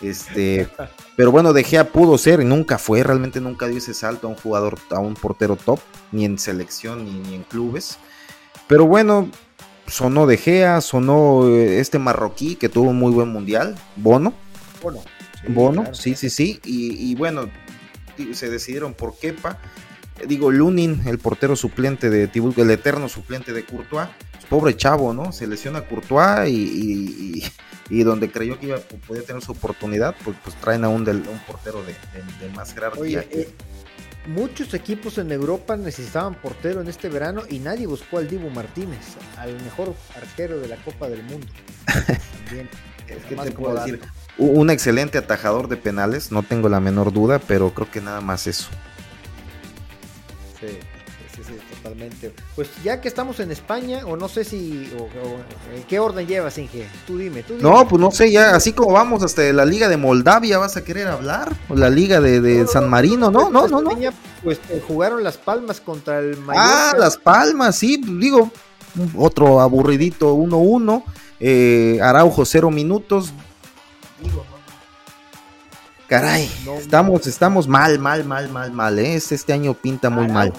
Este, 0.00 0.68
pero 1.16 1.30
bueno, 1.30 1.52
De 1.52 1.64
Gea 1.64 1.90
pudo 1.90 2.18
ser 2.18 2.40
y 2.40 2.44
nunca 2.44 2.78
fue, 2.78 3.02
realmente 3.02 3.40
nunca 3.40 3.68
dio 3.68 3.78
ese 3.78 3.94
salto 3.94 4.26
a 4.26 4.30
un 4.30 4.36
jugador, 4.36 4.78
a 4.90 4.98
un 4.98 5.14
portero 5.14 5.56
top, 5.56 5.80
ni 6.12 6.24
en 6.24 6.38
selección, 6.38 7.04
ni, 7.04 7.12
ni 7.12 7.34
en 7.36 7.42
clubes. 7.44 7.98
Pero 8.66 8.86
bueno, 8.86 9.28
sonó 9.86 10.26
De 10.26 10.36
Gea, 10.36 10.80
sonó 10.80 11.48
eh, 11.48 11.80
este 11.80 11.98
marroquí 11.98 12.56
que 12.56 12.68
tuvo 12.68 12.90
un 12.90 12.98
muy 12.98 13.12
buen 13.12 13.28
mundial, 13.28 13.76
Bono. 13.96 14.34
Bono. 14.82 15.02
Sí, 15.40 15.52
Bono, 15.52 15.94
sí, 15.94 16.14
sí, 16.14 16.30
sí. 16.30 16.60
Y, 16.64 17.14
bueno, 17.14 17.48
se 18.32 18.50
decidieron 18.50 18.94
por 18.94 19.16
Kepa. 19.18 19.58
Digo, 20.26 20.50
Lunin, 20.50 21.02
el 21.06 21.18
portero 21.18 21.56
suplente 21.56 22.08
de 22.08 22.28
Tibul, 22.28 22.54
el 22.56 22.70
eterno 22.70 23.08
suplente 23.08 23.52
de 23.52 23.64
Courtois. 23.64 24.08
Pues, 24.32 24.44
pobre 24.46 24.76
chavo, 24.76 25.12
¿no? 25.12 25.32
Se 25.32 25.46
lesiona 25.46 25.82
Courtois 25.82 26.48
y, 26.48 27.42
y, 27.90 28.02
donde 28.04 28.30
creyó 28.30 28.58
que 28.58 28.66
iba 28.66 28.78
podía 29.06 29.22
tener 29.22 29.42
su 29.42 29.52
oportunidad, 29.52 30.14
pues, 30.24 30.36
pues 30.42 30.56
traen 30.56 30.84
a 30.84 30.88
un, 30.88 31.04
del, 31.04 31.16
un 31.16 31.38
portero 31.46 31.82
de, 31.82 32.48
más 32.50 32.72
jerarquía. 32.72 33.24
Eh, 33.30 33.52
Muchos 34.26 34.72
equipos 34.72 35.18
en 35.18 35.30
Europa 35.32 35.76
necesitaban 35.76 36.34
portero 36.34 36.80
en 36.80 36.88
este 36.88 37.10
verano 37.10 37.42
y 37.50 37.58
nadie 37.58 37.86
buscó 37.86 38.16
al 38.16 38.26
Dibu 38.26 38.48
Martínez, 38.48 39.16
al 39.36 39.52
mejor 39.62 39.94
arquero 40.16 40.58
de 40.60 40.68
la 40.68 40.76
Copa 40.76 41.10
del 41.10 41.22
Mundo. 41.24 41.46
También. 42.46 42.70
te 43.06 43.50
puedo 43.52 43.74
decir? 43.74 44.00
Un 44.38 44.70
excelente 44.70 45.18
atajador 45.18 45.68
de 45.68 45.76
penales, 45.76 46.32
no 46.32 46.42
tengo 46.42 46.70
la 46.70 46.80
menor 46.80 47.12
duda, 47.12 47.38
pero 47.38 47.74
creo 47.74 47.90
que 47.90 48.00
nada 48.00 48.22
más 48.22 48.46
eso. 48.46 48.70
Sí 50.68 50.94
totalmente. 51.82 52.32
Pues 52.54 52.70
ya 52.84 53.00
que 53.00 53.08
estamos 53.08 53.40
en 53.40 53.50
España, 53.50 54.02
o 54.06 54.16
no 54.16 54.28
sé 54.28 54.44
si, 54.44 54.88
¿en 55.74 55.82
qué 55.84 55.98
orden 55.98 56.26
llevas, 56.26 56.56
Inge? 56.58 56.86
Tú 57.06 57.18
dime, 57.18 57.42
tú 57.42 57.56
dime. 57.56 57.68
No, 57.68 57.88
pues 57.88 58.00
no 58.00 58.10
sé, 58.10 58.30
ya 58.30 58.54
así 58.54 58.72
como 58.72 58.92
vamos 58.92 59.22
hasta 59.22 59.42
la 59.52 59.64
Liga 59.64 59.88
de 59.88 59.96
Moldavia, 59.96 60.58
¿vas 60.58 60.76
a 60.76 60.84
querer 60.84 61.08
hablar? 61.08 61.52
O 61.68 61.74
la 61.74 61.90
Liga 61.90 62.20
de, 62.20 62.66
San 62.66 62.88
Marino, 62.88 63.30
no, 63.30 63.50
no, 63.50 63.66
no, 63.66 63.82
no. 63.82 63.90
Pues 64.42 64.60
eh, 64.70 64.82
jugaron 64.86 65.24
Las 65.24 65.36
Palmas 65.36 65.80
contra 65.80 66.20
el 66.20 66.36
Mallorca. 66.36 66.90
Ah, 66.90 66.96
Las 66.98 67.16
Palmas, 67.16 67.76
sí, 67.76 68.00
digo, 68.20 68.50
otro 69.16 69.60
aburridito 69.60 70.34
1-1, 70.36 71.02
eh, 71.40 71.98
Araujo 72.00 72.44
cero 72.44 72.70
minutos. 72.70 73.32
Digo, 74.22 74.44
Caray, 76.08 76.50
estamos, 76.78 77.26
estamos 77.26 77.68
mal, 77.68 77.98
mal, 77.98 78.24
mal, 78.24 78.48
mal, 78.50 78.72
mal, 78.72 78.98
¿eh? 78.98 79.14
Este, 79.14 79.52
año 79.52 79.74
pinta 79.74 80.10
muy 80.10 80.28
mal 80.28 80.52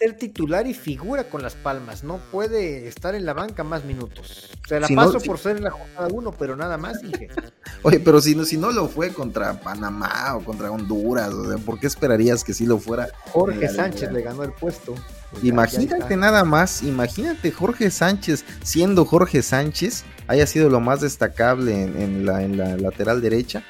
ser 0.00 0.16
titular 0.16 0.66
y 0.66 0.72
figura 0.72 1.24
con 1.24 1.42
las 1.42 1.54
palmas, 1.54 2.04
no 2.04 2.20
puede 2.32 2.88
estar 2.88 3.14
en 3.14 3.26
la 3.26 3.34
banca 3.34 3.64
más 3.64 3.84
minutos. 3.84 4.50
Se 4.66 4.80
la 4.80 4.88
paso 4.88 5.20
por 5.20 5.36
ser 5.38 5.58
en 5.58 5.64
la 5.64 5.72
jornada 5.72 6.08
1, 6.10 6.32
pero 6.38 6.56
nada 6.56 6.78
más, 6.78 7.02
dije. 7.02 7.28
Oye, 7.82 8.00
pero 8.00 8.18
si 8.22 8.34
no, 8.34 8.44
si 8.46 8.56
no 8.56 8.72
lo 8.72 8.88
fue 8.88 9.12
contra 9.12 9.60
Panamá 9.60 10.36
o 10.36 10.42
contra 10.42 10.70
Honduras, 10.70 11.28
o 11.34 11.46
sea, 11.46 11.58
¿por 11.58 11.78
qué 11.78 11.86
esperarías 11.86 12.44
que 12.44 12.54
sí 12.54 12.64
lo 12.64 12.78
fuera? 12.78 13.08
Jorge 13.30 13.68
Sánchez 13.68 14.10
le 14.10 14.22
ganó 14.22 14.42
el 14.42 14.52
puesto. 14.52 14.94
Pues 15.32 15.44
imagínate 15.44 16.16
nada 16.16 16.44
más, 16.44 16.82
imagínate 16.82 17.52
Jorge 17.52 17.90
Sánchez, 17.90 18.46
siendo 18.62 19.04
Jorge 19.04 19.42
Sánchez, 19.42 20.04
haya 20.28 20.46
sido 20.46 20.70
lo 20.70 20.80
más 20.80 21.02
destacable 21.02 21.82
en, 21.82 22.24
la, 22.24 22.42
en 22.42 22.56
la 22.56 22.78
lateral 22.78 23.20
derecha. 23.20 23.64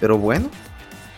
Pero 0.00 0.18
bueno, 0.18 0.50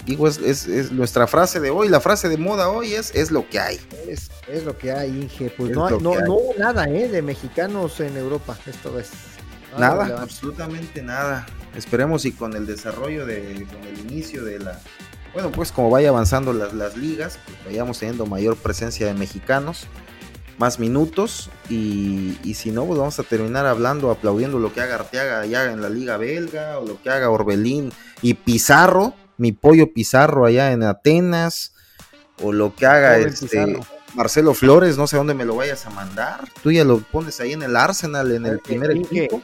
digo, 0.06 0.28
es, 0.28 0.92
nuestra 0.92 1.26
frase 1.26 1.60
de 1.60 1.70
hoy, 1.70 1.88
la 1.88 2.00
frase 2.00 2.28
de 2.28 2.36
moda 2.36 2.68
hoy 2.68 2.94
es, 2.94 3.14
es 3.14 3.30
lo 3.30 3.48
que 3.48 3.60
hay. 3.60 3.80
Es, 4.08 4.30
lo 4.64 4.76
que 4.76 4.92
hay, 4.92 5.10
Inge. 5.10 5.50
Pues 5.56 5.70
no, 5.70 5.90
no, 5.90 6.10
hubo 6.10 6.54
nada 6.58 6.88
¿eh? 6.88 7.08
de 7.08 7.22
mexicanos 7.22 8.00
en 8.00 8.16
Europa 8.16 8.56
esta 8.66 8.90
vez. 8.90 9.10
Nada, 9.78 10.20
absolutamente 10.20 11.02
nada. 11.02 11.46
Esperemos 11.76 12.24
y 12.24 12.32
con 12.32 12.54
el 12.54 12.66
desarrollo 12.66 13.24
de, 13.24 13.66
con 13.70 13.86
el 13.86 14.00
inicio 14.00 14.44
de 14.44 14.58
la, 14.58 14.80
bueno, 15.32 15.52
pues 15.52 15.70
como 15.70 15.90
vaya 15.90 16.08
avanzando 16.08 16.52
las, 16.52 16.72
las 16.74 16.96
ligas, 16.96 17.38
pues 17.44 17.56
vayamos 17.64 17.98
teniendo 17.98 18.26
mayor 18.26 18.56
presencia 18.56 19.06
de 19.06 19.14
mexicanos, 19.14 19.86
más 20.60 20.78
minutos 20.78 21.50
y, 21.68 22.38
y, 22.44 22.54
si 22.54 22.70
no, 22.70 22.84
pues 22.84 22.98
vamos 22.98 23.18
a 23.18 23.24
terminar 23.24 23.66
hablando, 23.66 24.12
aplaudiendo 24.12 24.60
lo 24.60 24.72
que 24.72 24.80
haga 24.80 24.94
Arteaga 24.94 25.40
allá 25.40 25.72
en 25.72 25.82
la 25.82 25.88
liga 25.88 26.16
belga 26.16 26.78
o 26.78 26.86
lo 26.86 27.02
que 27.02 27.10
haga 27.10 27.30
Orbelín 27.30 27.90
y 28.22 28.34
Pizarro 28.34 29.14
mi 29.40 29.52
pollo 29.52 29.92
Pizarro 29.92 30.44
allá 30.44 30.70
en 30.70 30.82
Atenas, 30.82 31.72
o 32.42 32.52
lo 32.52 32.74
que 32.74 32.86
haga 32.86 33.16
este 33.18 33.80
Marcelo 34.14 34.52
Flores, 34.52 34.98
no 34.98 35.06
sé 35.06 35.16
dónde 35.16 35.34
me 35.34 35.46
lo 35.46 35.56
vayas 35.56 35.86
a 35.86 35.90
mandar. 35.90 36.46
Tú 36.62 36.70
ya 36.70 36.84
lo 36.84 36.98
pones 36.98 37.40
ahí 37.40 37.54
en 37.54 37.62
el 37.62 37.74
Arsenal, 37.74 38.32
en 38.32 38.44
el 38.44 38.58
primer 38.58 38.90
equipo. 38.90 39.40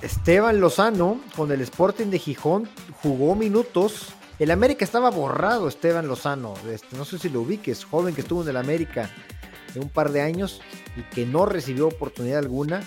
Esteban 0.00 0.60
Lozano 0.60 1.20
con 1.36 1.52
el 1.52 1.60
Sporting 1.60 2.06
de 2.06 2.18
Gijón 2.18 2.68
jugó 3.02 3.34
minutos. 3.34 4.14
El 4.38 4.50
América 4.50 4.84
estaba 4.84 5.10
borrado, 5.10 5.68
Esteban 5.68 6.06
Lozano. 6.08 6.54
Este, 6.70 6.96
no 6.96 7.04
sé 7.04 7.18
si 7.18 7.28
lo 7.28 7.42
ubiques, 7.42 7.84
joven 7.84 8.14
que 8.14 8.22
estuvo 8.22 8.42
en 8.42 8.48
el 8.48 8.56
América 8.56 9.10
de 9.76 9.82
un 9.82 9.90
par 9.90 10.10
de 10.10 10.22
años 10.22 10.60
y 10.96 11.02
que 11.14 11.26
no 11.26 11.46
recibió 11.46 11.88
oportunidad 11.88 12.38
alguna. 12.38 12.80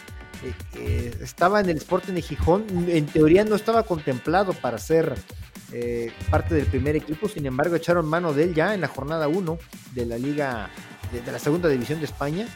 Eh, 0.44 0.54
eh, 0.76 1.14
estaba 1.22 1.60
en 1.60 1.70
el 1.70 1.78
Sporting 1.78 2.14
de 2.14 2.22
Gijón. 2.22 2.66
En 2.88 3.06
teoría 3.06 3.46
no 3.46 3.56
estaba 3.56 3.84
contemplado 3.84 4.54
para 4.54 4.78
ser 4.78 5.16
eh, 5.72 6.12
parte 6.32 6.56
del 6.56 6.66
primer 6.66 6.96
equipo, 6.96 7.30
sin 7.30 7.46
embargo 7.46 7.76
echaron 7.76 8.08
mano 8.08 8.34
de 8.34 8.46
él 8.46 8.56
ya 8.56 8.74
en 8.74 8.82
la 8.82 8.88
jornada 8.88 9.28
1 9.28 9.60
de 9.94 10.06
la 10.08 10.18
liga, 10.18 10.70
de, 11.12 11.32
la 11.32 11.38
segunda 11.38 11.70
división 11.70 12.00
de 12.00 12.06
España, 12.06 12.48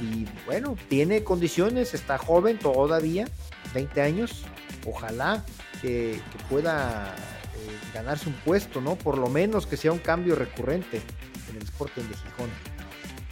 y 0.00 0.24
bueno, 0.46 0.76
tiene 0.88 1.24
condiciones, 1.24 1.94
está 1.94 2.16
joven 2.16 2.60
todavía, 2.60 3.26
20 3.74 4.02
años, 4.02 4.44
ojalá 4.86 5.44
que, 5.82 6.20
pueda 6.48 7.12
eh, 7.56 7.92
ganarse 7.92 8.28
un 8.28 8.36
puesto, 8.36 8.80
¿no? 8.80 8.94
Por 8.94 9.18
lo 9.18 9.28
menos 9.28 9.66
que 9.66 9.76
sea 9.76 9.90
un 9.90 9.98
cambio 9.98 10.36
recurrente 10.36 11.02
en 11.50 11.56
el 11.56 11.62
Sporting 11.62 12.02
de 12.02 12.14
Gijón. 12.14 12.79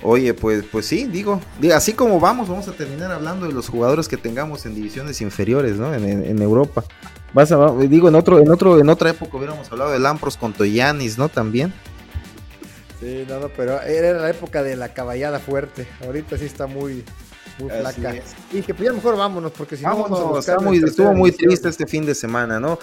Oye, 0.02 0.32
pues, 0.32 0.64
pues 0.70 0.86
sí, 0.86 1.06
digo, 1.06 1.40
así 1.74 1.92
como 1.92 2.20
vamos, 2.20 2.48
vamos 2.48 2.68
a 2.68 2.72
terminar 2.72 3.10
hablando 3.10 3.46
de 3.46 3.52
los 3.52 3.68
jugadores 3.68 4.06
que 4.06 4.16
tengamos 4.16 4.64
en 4.64 4.74
divisiones 4.74 5.20
inferiores, 5.20 5.76
¿no? 5.76 5.92
En, 5.92 6.40
Europa. 6.40 6.84
Vas 7.32 7.50
a, 7.50 7.72
digo, 7.72 8.08
en 8.08 8.14
otro, 8.14 8.38
en 8.38 8.50
otro, 8.50 8.78
en 8.78 8.88
otra 8.88 9.10
época 9.10 9.36
hubiéramos 9.36 9.70
hablado 9.72 9.90
de 9.90 9.98
Lampros 9.98 10.36
con 10.36 10.52
Toyanis, 10.52 11.18
¿no? 11.18 11.28
También. 11.28 11.72
Sí, 13.00 13.24
no, 13.28 13.40
no, 13.40 13.48
pero 13.48 13.80
era 13.82 14.20
la 14.20 14.30
época 14.30 14.62
de 14.62 14.76
la 14.76 14.92
caballada 14.92 15.40
fuerte. 15.40 15.88
Ahorita 16.04 16.38
sí 16.38 16.44
está 16.44 16.68
muy, 16.68 17.04
muy 17.58 17.70
flaca. 17.70 18.14
Y 18.52 18.62
que 18.62 18.74
pues 18.74 18.88
ya 18.88 18.92
mejor 18.92 19.16
vámonos, 19.16 19.50
porque 19.50 19.76
si 19.76 19.84
no 19.84 19.96
vamos 19.96 20.48
a 20.48 20.58
muy, 20.60 20.78
estuvo 20.78 21.12
muy 21.12 21.32
triste 21.32 21.68
este 21.68 21.86
fin 21.86 22.06
de 22.06 22.14
semana, 22.14 22.60
¿no? 22.60 22.78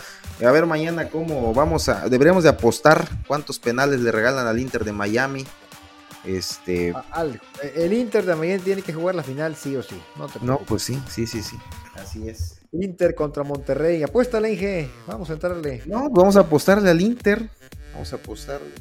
A 0.45 0.51
ver 0.51 0.66
mañana 0.66 1.09
cómo 1.09 1.53
vamos 1.53 1.88
a, 1.88 2.09
deberíamos 2.09 2.43
de 2.43 2.49
apostar 2.49 3.07
cuántos 3.26 3.57
penales 3.57 4.01
le 4.01 4.11
regalan 4.11 4.47
al 4.47 4.59
Inter 4.59 4.84
de 4.84 4.91
Miami. 4.91 5.45
Este. 6.26 6.93
El 7.76 7.93
Inter 7.93 8.26
de 8.26 8.36
Miami 8.36 8.61
tiene 8.61 8.82
que 8.82 8.93
jugar 8.93 9.15
la 9.15 9.23
final 9.23 9.55
sí 9.55 9.76
o 9.76 9.84
sí. 9.84 9.99
No, 10.15 10.28
no 10.41 10.57
pues 10.59 10.84
sí, 10.84 10.99
sí, 11.09 11.28
sí, 11.28 11.41
sí. 11.41 11.57
Así 11.95 12.28
es. 12.28 12.59
Inter 12.71 13.15
contra 13.15 13.43
Monterrey. 13.43 14.03
Apuéstale, 14.03 14.51
Inge. 14.51 14.89
Vamos 15.07 15.30
a 15.30 15.34
entrarle. 15.34 15.84
No, 15.86 16.09
vamos 16.09 16.36
a 16.36 16.41
apostarle 16.41 16.89
al 16.89 17.01
Inter. 17.01 17.49
Vamos 17.93 18.11
a 18.11 18.15
apostarle. 18.17 18.71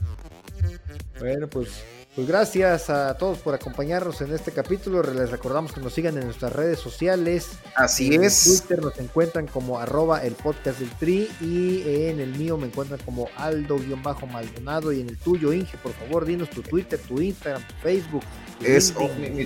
Bueno, 1.18 1.48
pues 1.48 1.84
pues 2.14 2.28
gracias 2.28 2.90
a 2.90 3.14
todos 3.18 3.38
por 3.38 3.54
acompañarnos 3.54 4.20
en 4.20 4.32
este 4.32 4.52
capítulo. 4.52 5.02
Les 5.02 5.30
recordamos 5.30 5.72
que 5.72 5.80
nos 5.80 5.94
sigan 5.94 6.16
en 6.16 6.24
nuestras 6.24 6.52
redes 6.52 6.78
sociales. 6.78 7.58
Así 7.74 8.14
en 8.14 8.22
es. 8.22 8.46
En 8.46 8.58
Twitter 8.58 8.82
nos 8.82 8.98
encuentran 8.98 9.46
como 9.48 9.80
arroba 9.80 10.22
el 10.22 10.34
podcast 10.34 10.78
del 10.78 10.90
Tri 10.90 11.28
y 11.40 11.82
en 11.84 12.20
el 12.20 12.36
mío 12.38 12.56
me 12.56 12.68
encuentran 12.68 13.00
como 13.04 13.28
Aldo-Maldonado 13.36 14.92
y 14.92 15.00
en 15.00 15.08
el 15.08 15.18
tuyo, 15.18 15.52
Inge, 15.52 15.76
por 15.78 15.92
favor, 15.92 16.24
dinos 16.24 16.50
tu 16.50 16.62
Twitter, 16.62 17.00
tu 17.00 17.20
Instagram, 17.20 17.62
tu 17.66 17.74
Facebook. 17.82 18.22
es, 18.62 18.94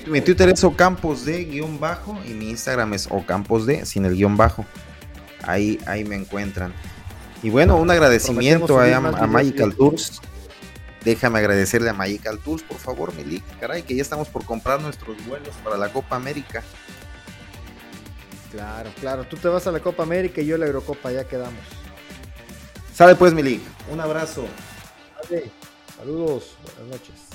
mi, 0.07 0.21
Twitter 0.21 0.51
es 0.51 0.63
Ocampos 0.63 1.25
de 1.25 1.45
guion 1.47 1.81
bajo 1.81 2.19
y 2.27 2.35
mi 2.35 2.51
Instagram 2.51 2.93
es 2.93 3.09
Ocampos 3.11 3.65
de 3.65 3.87
sin 3.87 4.05
el 4.05 4.15
guion 4.15 4.37
bajo. 4.37 4.67
Ahí, 5.43 5.81
ahí 5.87 6.05
me 6.05 6.17
encuentran. 6.17 6.75
Y 7.43 7.49
bueno, 7.49 7.77
un 7.77 7.91
agradecimiento 7.91 8.79
a, 8.79 8.95
a 8.95 9.27
Magical 9.27 9.75
Tours 9.75 10.21
Déjame 11.05 11.39
agradecerle 11.39 11.91
a 11.91 11.95
Magical 11.95 12.39
Tools, 12.39 12.63
por 12.63 12.79
favor, 12.79 13.15
Milik. 13.15 13.45
Caray, 13.61 13.83
que 13.83 13.95
ya 13.95 14.03
estamos 14.03 14.29
por 14.29 14.45
comprar 14.45 14.81
nuestros 14.81 15.17
vuelos 15.27 15.55
para 15.63 15.77
la 15.77 15.91
Copa 15.91 16.17
América. 16.17 16.63
Claro, 18.51 18.91
claro. 19.01 19.25
Tú 19.25 19.37
te 19.37 19.49
vas 19.49 19.67
a 19.67 19.73
la 19.73 19.81
Copa 19.81 20.03
América 20.03 20.41
y 20.41 20.47
yo 20.47 20.57
a 20.57 20.59
la 20.59 20.67
Eurocopa, 20.67 21.13
ya 21.13 21.25
quedamos. 21.25 21.61
Sale 22.95 23.15
pues, 23.15 23.33
Milik. 23.33 23.63
Un 23.93 24.01
abrazo. 24.01 24.45
Saludos. 25.97 26.57
Buenas 26.65 27.01
noches. 27.01 27.28